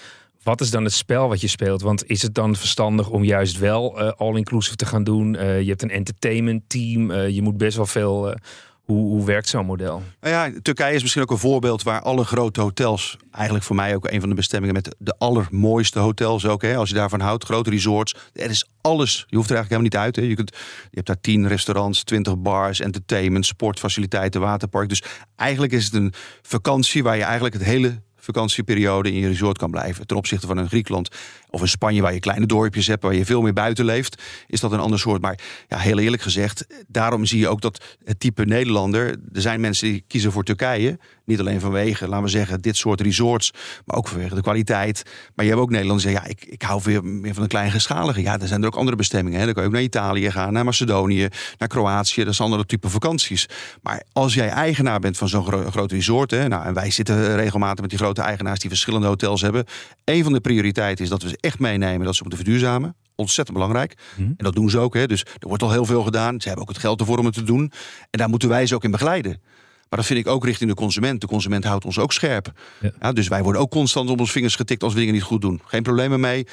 Wat 0.43 0.61
is 0.61 0.71
dan 0.71 0.83
het 0.83 0.93
spel 0.93 1.27
wat 1.27 1.41
je 1.41 1.47
speelt? 1.47 1.81
Want 1.81 2.09
is 2.09 2.21
het 2.21 2.35
dan 2.35 2.55
verstandig 2.55 3.09
om 3.09 3.23
juist 3.23 3.57
wel 3.59 3.99
eh, 3.99 4.11
all-inclusive 4.17 4.75
te 4.75 4.85
gaan 4.85 5.03
doen? 5.03 5.35
Eh, 5.35 5.61
je 5.61 5.69
hebt 5.69 5.81
een 5.81 5.89
entertainment 5.89 6.63
team. 6.67 7.11
eh, 7.11 7.29
je 7.29 7.41
moet 7.41 7.57
best 7.57 7.75
wel 7.75 7.85
veel. 7.85 8.35
hoe, 8.83 9.07
hoe 9.07 9.25
werkt 9.25 9.47
zo'n 9.47 9.65
model? 9.65 10.01
Nou 10.21 10.33
ja, 10.33 10.59
Turkije 10.61 10.95
is 10.95 11.01
misschien 11.01 11.21
ook 11.21 11.31
een 11.31 11.37
voorbeeld 11.37 11.83
waar 11.83 12.01
alle 12.01 12.23
grote 12.23 12.61
hotels, 12.61 13.17
eigenlijk 13.31 13.65
voor 13.65 13.75
mij 13.75 13.95
ook 13.95 14.11
een 14.11 14.19
van 14.19 14.29
de 14.29 14.35
bestemmingen 14.35 14.75
met 14.75 14.95
de 14.99 15.15
allermooiste 15.17 15.99
hotels 15.99 16.45
ook, 16.45 16.61
hè, 16.61 16.75
als 16.75 16.89
je 16.89 16.95
daarvan 16.95 17.19
houdt, 17.19 17.43
grote 17.43 17.69
resorts, 17.69 18.15
er 18.33 18.49
is 18.49 18.67
alles. 18.81 19.25
Je 19.27 19.35
hoeft 19.35 19.49
er 19.49 19.55
eigenlijk 19.55 19.69
helemaal 19.69 19.81
niet 19.81 19.97
uit. 19.97 20.15
Hè. 20.15 20.21
Je, 20.21 20.35
kunt, 20.35 20.49
je 20.83 20.95
hebt 20.95 21.07
daar 21.07 21.21
tien 21.21 21.47
restaurants, 21.47 22.03
twintig 22.03 22.37
bars, 22.37 22.79
entertainment, 22.79 23.45
sportfaciliteiten, 23.45 24.41
waterpark. 24.41 24.89
Dus 24.89 25.03
eigenlijk 25.35 25.73
is 25.73 25.85
het 25.85 25.93
een 25.93 26.13
vakantie 26.41 27.03
waar 27.03 27.17
je 27.17 27.23
eigenlijk 27.23 27.53
het 27.53 27.63
hele 27.63 28.01
vakantieperiode 28.23 29.11
in 29.11 29.19
je 29.19 29.27
resort 29.27 29.57
kan 29.57 29.71
blijven. 29.71 30.07
Ten 30.07 30.17
opzichte 30.17 30.47
van 30.47 30.57
een 30.57 30.67
Griekenland 30.67 31.09
of 31.53 31.61
een 31.61 31.67
Spanje 31.67 32.01
waar 32.01 32.13
je 32.13 32.19
kleine 32.19 32.45
dorpjes 32.45 32.87
hebt, 32.87 33.03
waar 33.03 33.13
je 33.13 33.25
veel 33.25 33.41
meer 33.41 33.53
buiten 33.53 33.85
leeft, 33.85 34.21
is 34.47 34.59
dat 34.59 34.71
een 34.71 34.79
ander 34.79 34.99
soort. 34.99 35.21
Maar 35.21 35.39
ja, 35.67 35.77
heel 35.77 35.99
eerlijk 35.99 36.21
gezegd, 36.21 36.65
daarom 36.87 37.25
zie 37.25 37.39
je 37.39 37.47
ook 37.47 37.61
dat 37.61 37.97
het 38.03 38.19
type 38.19 38.45
Nederlander, 38.45 39.09
er 39.33 39.41
zijn 39.41 39.61
mensen 39.61 39.87
die 39.87 40.03
kiezen 40.07 40.31
voor 40.31 40.43
Turkije, 40.43 40.97
niet 41.25 41.39
alleen 41.39 41.59
vanwege, 41.59 42.07
laten 42.07 42.23
we 42.23 42.29
zeggen, 42.29 42.61
dit 42.61 42.77
soort 42.77 43.01
resorts, 43.01 43.51
maar 43.85 43.97
ook 43.97 44.07
vanwege 44.07 44.35
de 44.35 44.41
kwaliteit. 44.41 45.03
Maar 45.35 45.45
je 45.45 45.51
hebt 45.51 45.63
ook 45.63 45.69
Nederlanders 45.69 46.07
die 46.07 46.15
ja, 46.15 46.25
ik, 46.25 46.45
ik 46.45 46.61
hou 46.61 46.81
weer 46.83 47.03
meer 47.03 47.33
van 47.33 47.43
een 47.43 47.49
kleinschalige. 47.49 48.21
Ja, 48.21 48.39
er 48.39 48.47
zijn 48.47 48.61
er 48.61 48.67
ook 48.67 48.75
andere 48.75 48.97
bestemmingen. 48.97 49.39
Hè. 49.39 49.45
Dan 49.45 49.53
kan 49.53 49.63
je 49.63 49.69
ook 49.69 49.75
naar 49.75 49.83
Italië 49.83 50.31
gaan, 50.31 50.53
naar 50.53 50.65
Macedonië, 50.65 51.27
naar 51.57 51.67
Kroatië. 51.67 52.23
Dat 52.23 52.35
zijn 52.35 52.47
andere 52.47 52.67
type 52.67 52.89
vakanties. 52.89 53.49
Maar 53.81 54.03
als 54.11 54.33
jij 54.33 54.49
eigenaar 54.49 54.99
bent 54.99 55.17
van 55.17 55.29
zo'n 55.29 55.45
gro 55.45 55.69
groot 55.69 55.91
resort, 55.91 56.31
hè, 56.31 56.47
nou, 56.47 56.65
en 56.65 56.73
wij 56.73 56.91
zitten 56.91 57.35
regelmatig 57.35 57.81
met 57.81 57.89
die 57.89 57.99
grote 57.99 58.21
eigenaars 58.21 58.59
die 58.59 58.69
verschillende 58.69 59.07
hotels 59.07 59.41
hebben. 59.41 59.65
Een 60.03 60.23
van 60.23 60.33
de 60.33 60.41
prioriteiten 60.41 61.03
is 61.03 61.09
dat 61.09 61.21
we 61.21 61.37
echt 61.43 61.59
meenemen 61.59 62.05
dat 62.05 62.15
ze 62.15 62.21
moeten 62.21 62.43
verduurzamen. 62.43 62.95
Ontzettend 63.15 63.57
belangrijk. 63.57 63.97
En 64.17 64.35
dat 64.37 64.55
doen 64.55 64.69
ze 64.69 64.79
ook. 64.79 64.93
Hè. 64.93 65.07
Dus 65.07 65.21
er 65.21 65.47
wordt 65.47 65.63
al 65.63 65.71
heel 65.71 65.85
veel 65.85 66.03
gedaan. 66.03 66.41
Ze 66.41 66.47
hebben 66.47 66.65
ook 66.65 66.73
het 66.73 66.81
geld 66.81 66.99
ervoor 66.99 67.17
om 67.17 67.25
het 67.25 67.33
te 67.33 67.43
doen. 67.43 67.71
En 68.09 68.19
daar 68.19 68.29
moeten 68.29 68.49
wij 68.49 68.65
ze 68.65 68.75
ook 68.75 68.83
in 68.83 68.91
begeleiden. 68.91 69.41
Maar 69.89 69.99
dat 69.99 70.05
vind 70.05 70.19
ik 70.19 70.27
ook 70.27 70.45
richting 70.45 70.69
de 70.69 70.75
consument. 70.75 71.21
De 71.21 71.27
consument 71.27 71.63
houdt 71.63 71.85
ons 71.85 71.99
ook 71.99 72.13
scherp. 72.13 72.51
Ja. 72.81 72.91
Ja, 72.99 73.11
dus 73.11 73.27
wij 73.27 73.43
worden 73.43 73.61
ook 73.61 73.69
constant 73.69 74.09
op 74.09 74.19
ons 74.19 74.31
vingers 74.31 74.55
getikt 74.55 74.83
als 74.83 74.93
we 74.93 74.99
dingen 74.99 75.13
niet 75.13 75.23
goed 75.23 75.41
doen. 75.41 75.61
Geen 75.65 75.83
problemen 75.83 76.19
mee. 76.19 76.47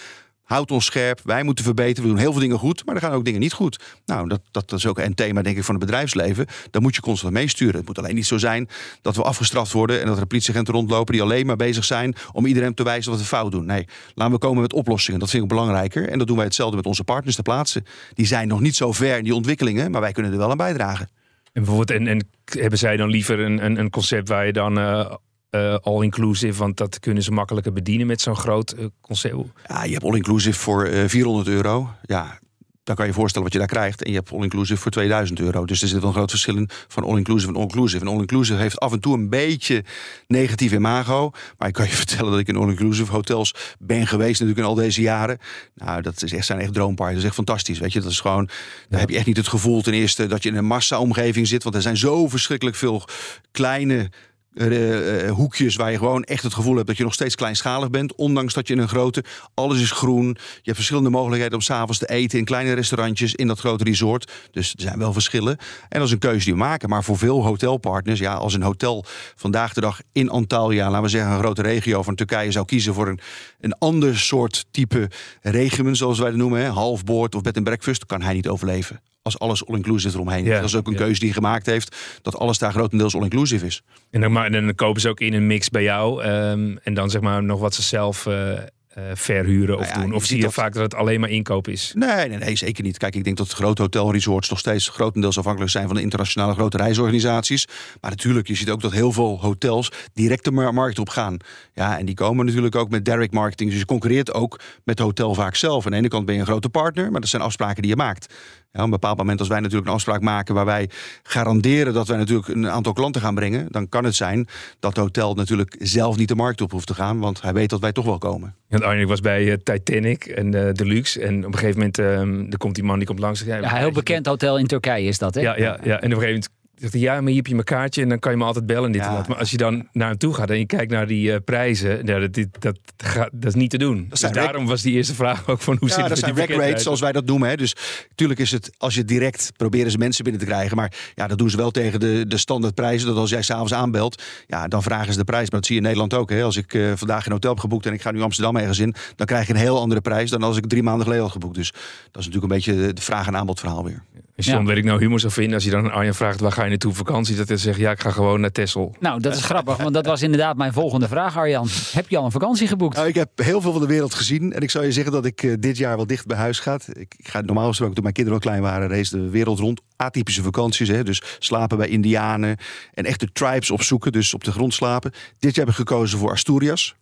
Houd 0.51 0.71
ons 0.71 0.85
scherp. 0.85 1.21
Wij 1.25 1.43
moeten 1.43 1.65
verbeteren. 1.65 2.03
We 2.03 2.09
doen 2.09 2.19
heel 2.19 2.33
veel 2.33 2.41
dingen 2.41 2.59
goed, 2.59 2.85
maar 2.87 2.95
er 2.95 3.01
gaan 3.01 3.13
ook 3.13 3.25
dingen 3.25 3.41
niet 3.41 3.53
goed. 3.53 3.81
Nou, 4.07 4.29
dat, 4.29 4.41
dat 4.51 4.73
is 4.73 4.87
ook 4.87 4.99
een 4.99 5.15
thema, 5.15 5.43
denk 5.43 5.57
ik, 5.57 5.65
van 5.65 5.75
het 5.75 5.85
bedrijfsleven. 5.85 6.47
Daar 6.71 6.83
moet 6.83 6.95
je 6.95 7.01
constant 7.01 7.33
meesturen. 7.33 7.77
Het 7.77 7.87
moet 7.87 7.99
alleen 7.99 8.15
niet 8.15 8.27
zo 8.27 8.39
zijn 8.39 8.69
dat 9.03 9.17
we 9.17 9.23
afgestraft 9.23 9.73
worden 9.73 10.01
en 10.01 10.07
dat 10.07 10.19
er 10.19 10.27
politieagenten 10.27 10.75
rondlopen 10.75 11.13
die 11.13 11.23
alleen 11.23 11.47
maar 11.47 11.57
bezig 11.57 11.85
zijn 11.85 12.15
om 12.33 12.47
iedereen 12.47 12.75
te 12.75 12.83
wijzen 12.83 13.11
wat 13.11 13.21
we 13.21 13.27
fout 13.27 13.53
doen. 13.53 13.67
Nee, 13.67 13.87
laten 14.15 14.35
we 14.35 14.39
komen 14.39 14.63
met 14.63 14.73
oplossingen. 14.73 15.21
Dat 15.21 15.31
vind 15.31 15.43
ik 15.43 15.49
belangrijker. 15.49 16.09
En 16.09 16.19
dat 16.19 16.27
doen 16.27 16.37
wij 16.37 16.45
hetzelfde 16.45 16.77
met 16.77 16.87
onze 16.87 17.05
partners 17.05 17.35
ter 17.35 17.45
plaatse. 17.45 17.83
Die 18.15 18.27
zijn 18.27 18.49
nog 18.49 18.61
niet 18.61 18.77
zo 18.77 18.93
ver 18.93 19.17
in 19.17 19.25
die 19.25 19.35
ontwikkelingen, 19.35 19.91
maar 19.91 20.01
wij 20.01 20.13
kunnen 20.13 20.33
er 20.33 20.39
wel 20.39 20.51
aan 20.51 20.57
bijdragen. 20.57 21.09
En 21.53 21.63
bijvoorbeeld, 21.65 21.91
en, 21.91 22.07
en 22.07 22.29
hebben 22.45 22.79
zij 22.79 22.97
dan 22.97 23.09
liever 23.09 23.41
een, 23.41 23.65
een, 23.65 23.79
een 23.79 23.91
concept 23.91 24.29
waar 24.29 24.47
je 24.47 24.53
dan 24.53 24.79
eh, 24.79 25.15
eh, 25.51 25.77
all-inclusive, 25.83 26.59
want 26.59 26.77
dat 26.77 27.01
kunnen 27.01 27.23
ze 27.23 27.31
makkelijker 27.31 27.73
bedienen 27.73 28.07
met 28.07 28.21
zo'n 28.21 28.37
groot 28.37 28.71
eh, 28.71 28.85
concept. 29.01 29.35
Ja, 29.67 29.85
je 29.85 29.93
hebt 29.93 30.05
all-inclusive 30.05 30.59
voor 30.59 30.85
eh, 30.85 31.09
400 31.09 31.49
euro. 31.49 31.91
Ja, 32.03 32.39
dan 32.85 32.95
kan 32.95 33.05
je 33.05 33.11
je 33.11 33.19
voorstellen 33.19 33.47
wat 33.47 33.53
je 33.53 33.59
daar 33.59 33.77
krijgt. 33.77 34.03
En 34.03 34.11
je 34.11 34.17
hebt 34.17 34.33
all-inclusive 34.33 34.81
voor 34.81 34.91
2000 34.91 35.41
euro. 35.41 35.65
Dus 35.65 35.83
er 35.83 35.89
zit 35.89 35.99
wel 35.99 36.09
een 36.09 36.15
groot 36.15 36.31
verschil 36.31 36.57
in 36.57 36.69
van 36.89 37.05
all-inclusive 37.05 37.49
en 37.49 37.57
all-inclusive. 37.57 38.05
En 38.05 38.11
all-inclusive 38.11 38.59
heeft 38.59 38.79
af 38.79 38.93
en 38.93 39.01
toe 39.01 39.15
een 39.15 39.29
beetje 39.29 39.85
negatief 40.27 40.73
imago. 40.73 41.31
Maar 41.59 41.69
ik 41.69 41.75
kan 41.75 41.87
je 41.87 41.93
vertellen 42.05 42.31
dat 42.31 42.41
ik 42.41 42.49
in 42.49 42.57
all-inclusive 42.57 43.13
hotels 43.13 43.55
ben 43.79 44.07
geweest 44.07 44.41
natuurlijk 44.41 44.59
in 44.59 44.65
al 44.65 44.75
deze 44.75 45.01
jaren. 45.01 45.39
Nou, 45.75 46.03
dat 46.03 46.23
is 46.23 46.33
echt, 46.33 46.47
zijn 46.47 46.61
echt 46.61 46.75
droomparties. 46.75 47.15
Dat 47.15 47.23
is 47.23 47.29
echt 47.29 47.47
fantastisch, 47.47 47.79
weet 47.79 47.93
je. 47.93 48.01
Dat 48.01 48.11
is 48.11 48.21
gewoon, 48.21 48.49
daar 48.89 49.01
heb 49.01 49.09
je 49.09 49.17
echt 49.17 49.27
niet 49.27 49.37
het 49.37 49.49
gevoel 49.49 49.83
ten 49.83 49.93
eerste 49.93 50.27
dat 50.27 50.43
je 50.43 50.49
in 50.49 50.57
een 50.57 50.65
massa-omgeving 50.65 51.47
zit. 51.47 51.63
Want 51.63 51.75
er 51.75 51.83
zijn 51.83 51.97
zo 51.97 52.29
verschrikkelijk 52.29 52.77
veel 52.77 53.05
kleine 53.51 54.11
eh, 54.55 55.27
eh, 55.27 55.33
hoekjes 55.33 55.77
waar 55.77 55.91
je 55.91 55.99
gewoon 55.99 56.25
echt 56.25 56.43
het 56.43 56.55
gevoel 56.55 56.75
hebt 56.75 56.87
dat 56.87 56.97
je 56.97 57.03
nog 57.03 57.15
steeds 57.15 57.35
kleinschalig 57.35 57.91
bent. 57.91 58.15
Ondanks 58.15 58.55
dat 58.55 58.69
je 58.69 58.75
in 58.75 58.81
een 58.81 58.89
grote, 58.89 59.25
alles 59.55 59.81
is 59.81 59.91
groen. 59.91 60.27
Je 60.27 60.61
hebt 60.63 60.77
verschillende 60.77 61.11
mogelijkheden 61.11 61.55
om 61.55 61.61
s'avonds 61.61 61.99
te 61.99 62.09
eten 62.09 62.39
in 62.39 62.45
kleine 62.45 62.73
restaurantjes 62.73 63.35
in 63.35 63.47
dat 63.47 63.59
grote 63.59 63.85
resort. 63.85 64.33
Dus 64.51 64.73
er 64.73 64.81
zijn 64.81 64.99
wel 64.99 65.13
verschillen. 65.13 65.57
En 65.89 65.99
dat 65.99 66.07
is 66.07 66.13
een 66.13 66.19
keuze 66.19 66.45
die 66.45 66.53
we 66.53 66.59
maken. 66.59 66.89
Maar 66.89 67.05
voor 67.05 67.19
veel 67.19 67.45
hotelpartners, 67.45 68.19
ja, 68.19 68.35
als 68.35 68.55
een 68.55 68.63
hotel 68.63 69.05
vandaag 69.37 69.73
de 69.73 69.81
dag 69.81 70.01
in 70.13 70.31
Antalya, 70.31 70.87
laten 70.87 71.03
we 71.03 71.09
zeggen 71.09 71.33
een 71.33 71.39
grote 71.39 71.63
regio 71.63 72.03
van 72.03 72.15
Turkije, 72.15 72.53
zou 72.53 72.65
kiezen 72.65 72.95
voor 72.95 73.09
een, 73.09 73.21
een 73.61 73.79
ander 73.79 74.19
soort 74.19 74.67
type 74.71 75.11
regimen, 75.43 75.97
zoals 75.97 76.19
wij 76.19 76.29
het 76.29 76.37
noemen, 76.37 76.71
halfboord 76.71 77.35
of 77.35 77.43
bed 77.43 77.57
and 77.57 77.65
breakfast, 77.65 78.07
kan 78.07 78.23
hij 78.23 78.35
niet 78.35 78.49
overleven 78.49 79.01
als 79.23 79.39
alles 79.39 79.67
all-inclusive 79.67 80.15
eromheen. 80.15 80.45
Ja, 80.45 80.55
dat 80.55 80.69
is 80.69 80.77
ook 80.77 80.87
een 80.87 80.93
ja. 80.93 80.99
keuze 80.99 81.19
die 81.19 81.29
hij 81.29 81.43
gemaakt 81.43 81.67
heeft, 81.67 81.97
dat 82.23 82.37
alles 82.39 82.59
daar 82.59 82.73
grotendeels 82.73 83.15
all-inclusive 83.15 83.67
is. 83.67 83.83
En 84.11 84.21
dan, 84.21 84.33
maar, 84.33 84.51
dan 84.51 84.75
kopen 84.75 85.01
ze 85.01 85.09
ook 85.09 85.21
in 85.21 85.35
een 85.35 85.47
mix 85.47 85.69
bij 85.69 85.83
jou. 85.83 86.23
ehm, 86.23 86.77
en 86.83 86.95
dan 86.95 87.11
zeg 87.11 87.21
maar 87.21 87.43
nog 87.43 87.61
wat 87.61 87.75
ze 87.75 87.83
zelf 87.83 88.27
eh, 88.27 88.53
eh, 88.91 89.05
verhuren 89.15 89.79
of 89.79 89.87
Nou 89.89 89.99
ja, 90.01 90.05
doen. 90.07 90.15
Of 90.15 90.25
zie 90.25 90.37
je 90.37 90.43
dat- 90.43 90.53
vaak 90.53 90.73
dat 90.73 90.83
het 90.83 90.95
alleen 90.95 91.21
maar 91.21 91.29
inkoop 91.31 91.69
is? 91.69 91.93
Nee, 91.97 92.29
nee, 92.29 92.39
nee, 92.39 92.57
zeker 92.57 92.83
niet. 92.85 92.99
Kijk, 92.99 93.15
ik 93.15 93.25
denk 93.25 93.37
dat 93.37 93.53
grote 93.53 93.83
hotelresorts 93.83 94.49
nog 94.51 94.59
steeds 94.59 94.89
grotendeels 94.89 95.39
afhankelijk 95.39 95.71
zijn 95.73 95.87
van 95.87 95.97
de 95.97 96.03
internationale 96.03 96.53
grote 96.55 96.77
reisorganisaties. 96.77 97.67
Maar 98.01 98.11
natuurlijk, 98.11 98.47
je 98.49 98.55
ziet 98.55 98.71
ook 98.71 98.81
dat 98.81 98.93
heel 98.93 99.13
veel 99.13 99.39
hotels 99.41 99.93
direct 100.13 100.45
de 100.45 100.51
mar- 100.51 100.75
markt 100.75 100.99
op 100.99 101.09
gaan. 101.09 101.37
Ja, 101.75 101.99
en 101.99 102.07
die 102.07 102.15
komen 102.15 102.47
natuurlijk 102.47 102.75
ook 102.75 102.91
met 102.91 103.05
direct 103.05 103.33
marketing. 103.33 103.71
Dus 103.71 103.79
je 103.79 103.85
concurreert 103.85 104.35
ook 104.35 104.59
met 104.85 104.99
het 104.99 105.07
hotel 105.07 105.35
vaak 105.35 105.55
zelf. 105.55 105.85
Aan 105.85 105.91
de 105.91 105.97
ene 105.97 106.09
kant 106.09 106.25
ben 106.27 106.35
je 106.35 106.41
een 106.41 106.47
grote 106.47 106.69
partner, 106.69 107.11
maar 107.11 107.21
dat 107.21 107.31
zijn 107.31 107.43
afspraken 107.43 107.83
die 107.83 107.91
je 107.91 107.97
maakt. 107.97 108.35
Ja, 108.73 108.79
op 108.79 108.85
een 108.85 108.91
bepaald 108.91 109.17
moment 109.19 109.39
als 109.39 109.49
wij 109.49 109.61
natuurlijk 109.61 109.87
een 109.89 109.95
afspraak 109.95 110.21
maken 110.21 110.55
waar 110.55 110.65
wij 110.65 110.91
garanderen 111.23 111.93
dat 111.95 112.09
wij 112.09 112.17
natuurlijk 112.19 112.49
een 112.49 112.69
aantal 112.71 112.93
klanten 112.93 113.21
gaan 113.21 113.35
brengen, 113.35 113.67
dan 113.71 113.89
kan 113.89 114.05
het 114.05 114.15
zijn 114.15 114.49
dat 114.81 114.91
het 114.97 115.05
hotel 115.05 115.35
natuurlijk 115.35 115.77
zelf 115.79 116.17
niet 116.17 116.29
de 116.29 116.35
markt 116.35 116.61
op 116.61 116.71
hoeft 116.71 116.87
te 116.87 116.95
gaan, 116.95 117.19
want 117.19 117.43
hij 117.43 117.53
weet 117.53 117.71
dat 117.71 117.81
wij 117.81 117.93
toch 117.93 118.05
wel 118.05 118.19
komen. 118.19 118.55
Want 118.81 118.93
Arjen, 118.93 119.03
ik 119.03 119.09
was 119.09 119.21
bij 119.21 119.51
eh, 119.51 119.57
Titanic 119.63 120.25
en 120.25 120.55
eh 120.55 120.73
Deluxe. 120.73 121.21
En 121.21 121.39
op 121.39 121.53
een 121.53 121.59
gegeven 121.59 121.79
moment 121.79 121.99
ehm 121.99 122.51
er 122.51 122.59
komt 122.59 122.75
die 122.75 122.85
man 122.85 122.99
die 122.99 123.07
komt 123.07 123.19
langs. 123.19 123.43
Ja, 123.43 123.77
heel 123.77 123.93
bekend 123.93 124.27
hotel 124.27 124.59
in 124.59 124.67
Turkije 124.67 125.07
is 125.07 125.19
dat, 125.19 125.35
hè? 125.35 125.41
Ja, 125.41 125.57
ja, 125.57 125.65
ja. 125.65 125.73
En 125.73 125.97
op 125.97 126.03
een 126.03 126.03
gegeven 126.03 126.27
moment 126.27 126.49
zegt 126.81 126.93
hij, 126.93 127.03
ja, 127.03 127.15
maar 127.15 127.27
hier 127.27 127.37
heb 127.37 127.47
je 127.47 127.53
mijn 127.55 127.65
kaartje 127.65 128.03
en 128.03 128.09
dan 128.09 128.19
kan 128.19 128.33
je 128.33 128.39
me 128.39 128.45
altijd 128.45 128.67
bellen 128.67 128.85
en 128.85 128.93
dit 128.93 129.01
Ja. 129.01 129.09
en 129.09 129.15
dat. 129.15 129.29
Maar 129.29 129.37
als 129.39 129.51
je 129.51 129.57
dan 129.57 129.89
naar 129.93 130.09
hem 130.09 130.19
toe 130.19 130.35
gaat 130.35 130.51
en 130.51 130.59
je 130.59 130.67
kijkt 130.67 130.91
naar 130.93 131.07
die 131.07 131.33
eh, 131.33 131.39
prijzen, 131.45 132.07
ja, 132.07 132.19
dat, 132.19 132.33
dit- 132.33 132.57
dat, 132.61 132.79
gaat, 132.97 133.29
dat 133.33 133.45
is 133.49 133.55
niet 133.55 133.71
te 133.71 133.79
doen. 133.79 134.07
Dus 134.09 134.21
daarom 134.21 134.67
was 134.67 134.83
die 134.83 134.93
eerste 134.93 135.15
vraag 135.15 135.49
ook 135.49 135.61
van 135.61 135.77
hoe 135.81 135.89
zit 135.89 135.97
Ja, 135.99 136.03
het 136.05 136.11
dat 136.15 136.25
zijn 136.25 136.37
rack 136.37 136.49
rates, 136.49 136.83
zoals 136.83 137.01
wij 137.01 137.13
dat 137.13 137.27
noemen. 137.27 137.49
Hè. 137.49 137.57
Dus 137.57 137.75
natuurlijk 138.09 138.41
is 138.41 138.51
het, 138.51 138.71
als 138.79 138.95
je 138.95 139.05
direct 139.05 139.53
proberen 139.57 139.91
ze 139.91 139.99
mensen 139.99 140.25
binnen 140.25 140.43
te 140.43 140.49
krijgen. 140.49 140.77
Maar 140.77 140.93
ja, 141.15 141.27
dat 141.27 141.39
doen 141.39 141.51
ze 141.51 141.57
wel 141.57 141.71
tegen 141.71 142.01
de, 142.01 142.25
de 142.29 142.37
standaardprijzen. 142.37 143.07
Dat 143.09 143.17
als 143.17 143.31
jij 143.31 143.43
s'avonds 143.43 143.75
aanbelt, 143.75 144.23
ja, 144.47 144.69
dan 144.69 144.83
vragen 144.83 145.13
ze 145.13 145.19
de 145.19 145.25
prijs. 145.25 145.51
Maar 145.51 145.61
dat 145.61 145.67
zie 145.67 145.75
je 145.75 145.81
in 145.81 145.87
Nederland 145.87 146.15
ook. 146.15 146.31
Hè. 146.31 146.43
Als 146.43 146.57
ik 146.57 146.75
eh, 146.75 146.93
vandaag 146.95 147.27
een 147.27 147.33
hotel 147.33 147.51
heb 147.51 147.61
geboekt 147.61 147.87
en 147.87 147.93
ik 147.93 148.03
ga 148.03 148.11
nu 148.11 148.21
Amsterdam 148.23 148.57
ergens 148.57 148.79
in, 148.79 148.95
dan 149.17 149.27
krijg 149.27 149.47
je 149.47 149.53
een 149.53 149.59
heel 149.59 149.79
andere 149.81 150.01
prijs 150.01 150.31
dan 150.31 150.43
als 150.43 150.57
ik 150.57 150.67
drie 150.67 150.83
maanden 150.83 151.03
geleden 151.03 151.23
had 151.25 151.33
geboekt. 151.33 151.55
Dus 151.55 151.71
dat 152.11 152.23
is 152.23 152.27
natuurlijk 152.27 152.43
een 152.43 152.59
beetje 152.59 152.87
de, 152.87 152.93
de 152.93 153.03
vraag- 153.03 153.27
en 153.27 153.37
aanbod 153.37 153.61
verhaal 153.61 153.85
weer. 153.85 154.03
En 154.47 154.53
John, 154.53 154.61
Ja. 154.61 154.69
weet 154.69 154.77
ik 154.77 154.85
nou 154.85 155.01
humor 155.01 155.21
zou 155.21 155.33
vinden 155.33 155.55
als 155.55 155.65
je 155.65 155.71
dan 155.71 155.85
aan 155.85 155.91
Arjen 155.93 156.15
vraagt 156.15 156.41
waar 156.41 156.53
ga 156.53 156.63
je 156.63 156.69
naartoe 156.69 156.91
op 156.91 156.97
vakantie, 156.97 157.37
dat 157.37 157.49
hij 157.49 157.57
zegt 157.57 157.79
ja, 157.79 157.91
ik 157.91 158.01
ga 158.01 158.11
gewoon 158.11 158.41
naar 158.41 158.53
Texel. 158.53 158.95
Nou, 159.01 159.21
dat 159.21 159.37
is 159.37 159.45
grappig, 159.45 159.77
want 159.77 159.95
dat 159.95 160.07
was 160.07 160.23
inderdaad 160.23 160.57
mijn 160.57 160.73
volgende 160.73 161.09
vraag, 161.09 161.37
Arjan. 161.37 161.69
Heb 161.93 162.09
je 162.09 162.17
al 162.17 162.25
een 162.25 162.31
vakantie 162.31 162.67
geboekt? 162.67 162.97
Nou, 162.97 163.09
ik 163.09 163.15
heb 163.15 163.31
heel 163.35 163.61
veel 163.61 163.73
van 163.73 163.81
de 163.81 163.87
wereld 163.87 164.15
gezien. 164.15 164.53
En 164.53 164.61
ik 164.61 164.71
zou 164.71 164.85
je 164.85 164.93
zeggen 164.93 165.13
dat 165.13 165.25
ik 165.25 165.43
eh, 165.43 165.53
dit 165.59 165.77
jaar 165.77 165.97
wel 165.97 166.07
dicht 166.07 166.27
bij 166.27 166.37
huis 166.37 166.59
ga. 166.59 166.79
Ik, 166.93 167.15
ik 167.17 167.29
ga 167.29 167.41
normaal 167.41 167.69
gesproken, 167.69 167.95
toen 167.95 168.03
mijn 168.03 168.15
kinderen 168.15 168.41
nog 168.41 168.49
klein 168.51 168.63
waren, 168.73 168.89
race 168.89 169.17
de 169.17 169.29
wereld 169.29 169.59
rond. 169.59 169.81
Atypische 169.97 170.43
vakanties, 170.43 170.89
hè? 170.89 171.05
dus 171.05 171.23
slapen 171.39 171.77
bij 171.79 171.89
indianen 171.89 172.57
en 172.95 173.05
echt 173.05 173.21
de 173.21 173.33
tribes 173.33 173.71
opzoeken, 173.71 174.13
dus 174.13 174.35
op 174.35 174.45
de 174.45 174.53
grond 174.53 174.75
slapen. 174.75 175.13
Dit 175.39 175.55
jaar 175.55 175.65
heb 175.65 175.75
ik 175.75 175.81
gekozen 175.81 176.19
voor 176.19 176.31
Asturias. 176.31 176.95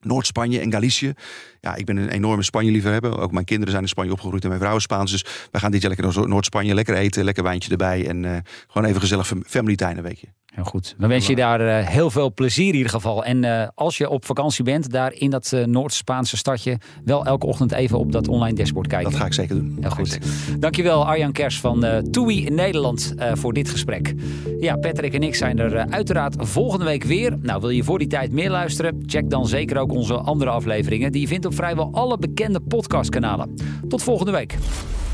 Noord-Spanje 0.00 0.60
en 0.60 0.72
Galicië. 0.72 1.12
Ja, 1.60 1.74
ik 1.74 1.84
ben 1.84 1.96
een 1.96 2.08
enorme 2.08 2.42
Spanje-liefhebber. 2.42 3.18
Ook 3.20 3.32
mijn 3.32 3.44
kinderen 3.44 3.70
zijn 3.70 3.82
in 3.82 3.88
Spanje 3.88 4.12
opgegroeid 4.12 4.42
en 4.42 4.48
mijn 4.48 4.60
vrouw 4.60 4.76
is 4.76 4.82
Spaans. 4.82 5.10
Dus 5.10 5.24
wij 5.50 5.60
gaan 5.60 5.70
dit 5.70 5.82
lekker 5.82 6.14
naar 6.14 6.28
Noord-Spanje. 6.28 6.74
Lekker 6.74 6.94
eten, 6.94 7.24
lekker 7.24 7.42
wijntje 7.42 7.70
erbij. 7.70 8.08
En 8.08 8.24
eh, 8.24 8.36
gewoon 8.68 8.88
even 8.88 9.00
gezellig 9.00 9.26
fam- 9.26 9.44
family 9.46 9.76
time 9.76 9.96
een 9.96 10.02
weekje. 10.02 10.26
Heel 10.58 10.66
goed. 10.66 10.94
We 10.98 11.06
wensen 11.06 11.30
je 11.30 11.40
daar 11.40 11.60
eh, 11.60 11.86
heel 11.86 12.10
veel 12.10 12.32
plezier 12.34 12.68
in 12.68 12.74
ieder 12.74 12.90
geval. 12.90 13.24
En 13.24 13.44
eh, 13.44 13.68
als 13.74 13.98
je 13.98 14.08
op 14.08 14.24
vakantie 14.24 14.64
bent, 14.64 14.90
daar 14.90 15.12
in 15.12 15.30
dat 15.30 15.52
eh, 15.52 15.64
Noord-Spaanse 15.64 16.36
stadje, 16.36 16.78
wel 17.04 17.24
elke 17.24 17.46
ochtend 17.46 17.72
even 17.72 17.98
op 17.98 18.12
dat 18.12 18.28
online 18.28 18.56
dashboard 18.56 18.86
kijken. 18.86 19.10
Dat 19.10 19.20
ga 19.20 19.26
ik 19.26 19.32
zeker 19.32 19.54
doen. 19.54 19.78
Heel 19.80 19.90
goed. 19.90 20.08
zeker. 20.08 20.28
Dankjewel 20.58 21.06
Arjan 21.06 21.32
Kers 21.32 21.60
van 21.60 21.84
eh 21.84 21.98
TUI 21.98 22.46
in 22.46 22.54
Nederland 22.54 23.14
eh, 23.16 23.30
voor 23.34 23.52
dit 23.52 23.68
gesprek. 23.68 24.14
Ja, 24.60 24.76
Patrick 24.76 25.14
en 25.14 25.22
ik 25.22 25.34
zijn 25.34 25.58
er 25.58 25.88
uiteraard 25.90 26.34
volgende 26.38 26.84
week 26.84 27.04
weer. 27.04 27.36
Nou, 27.42 27.60
wil 27.60 27.70
je 27.70 27.84
voor 27.84 27.98
die 27.98 28.08
tijd 28.08 28.32
meer 28.32 28.50
luisteren? 28.50 29.02
Check 29.06 29.30
dan 29.30 29.46
zeker 29.46 29.78
ook 29.78 29.92
onze 29.92 30.14
andere 30.14 30.50
afleveringen. 30.50 31.12
Die 31.12 31.20
je 31.20 31.28
vindt 31.28 31.46
op 31.46 31.54
vrijwel 31.54 31.90
alle 31.92 32.18
bekende 32.18 32.60
podcastkanalen. 32.60 33.54
Tot 33.88 34.02
volgende 34.02 34.32
week. 34.32 34.56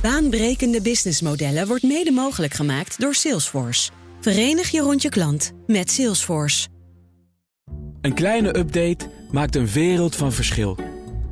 Baanbrekende 0.03 0.83
businessmodellen 0.83 1.67
wordt 1.67 1.83
mede 1.83 2.11
mogelijk 2.11 2.55
gemaakt 2.55 3.01
door 3.01 3.15
Salesforce. 3.15 3.91
Verenig 4.25 4.71
je 4.71 4.81
rond 4.81 5.03
je 5.03 5.09
klant 5.09 5.53
met 5.67 5.91
Salesforce. 5.91 6.69
Een 8.01 8.15
kleine 8.15 8.59
update 8.59 9.11
maakt 9.31 9.57
een 9.57 9.67
wereld 9.67 10.17
van 10.17 10.33
verschil. 10.33 10.79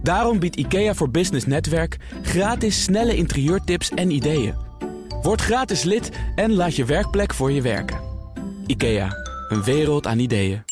Daarom 0.02 0.38
biedt 0.38 0.56
IKEA 0.56 0.94
voor 0.94 1.10
Business 1.10 1.46
Netwerk 1.46 1.96
gratis 2.22 2.82
snelle 2.82 3.16
interieurtips 3.16 3.90
en 3.90 4.10
ideeën. 4.10 4.54
Word 5.22 5.40
gratis 5.40 5.82
lid 5.82 6.10
en 6.34 6.52
laat 6.52 6.76
je 6.76 6.84
werkplek 6.84 7.34
voor 7.34 7.52
je 7.52 7.62
werken. 7.62 8.00
IKEA, 8.66 9.16
een 9.48 9.62
wereld 9.62 10.06
aan 10.06 10.18
ideeën. 10.18 10.71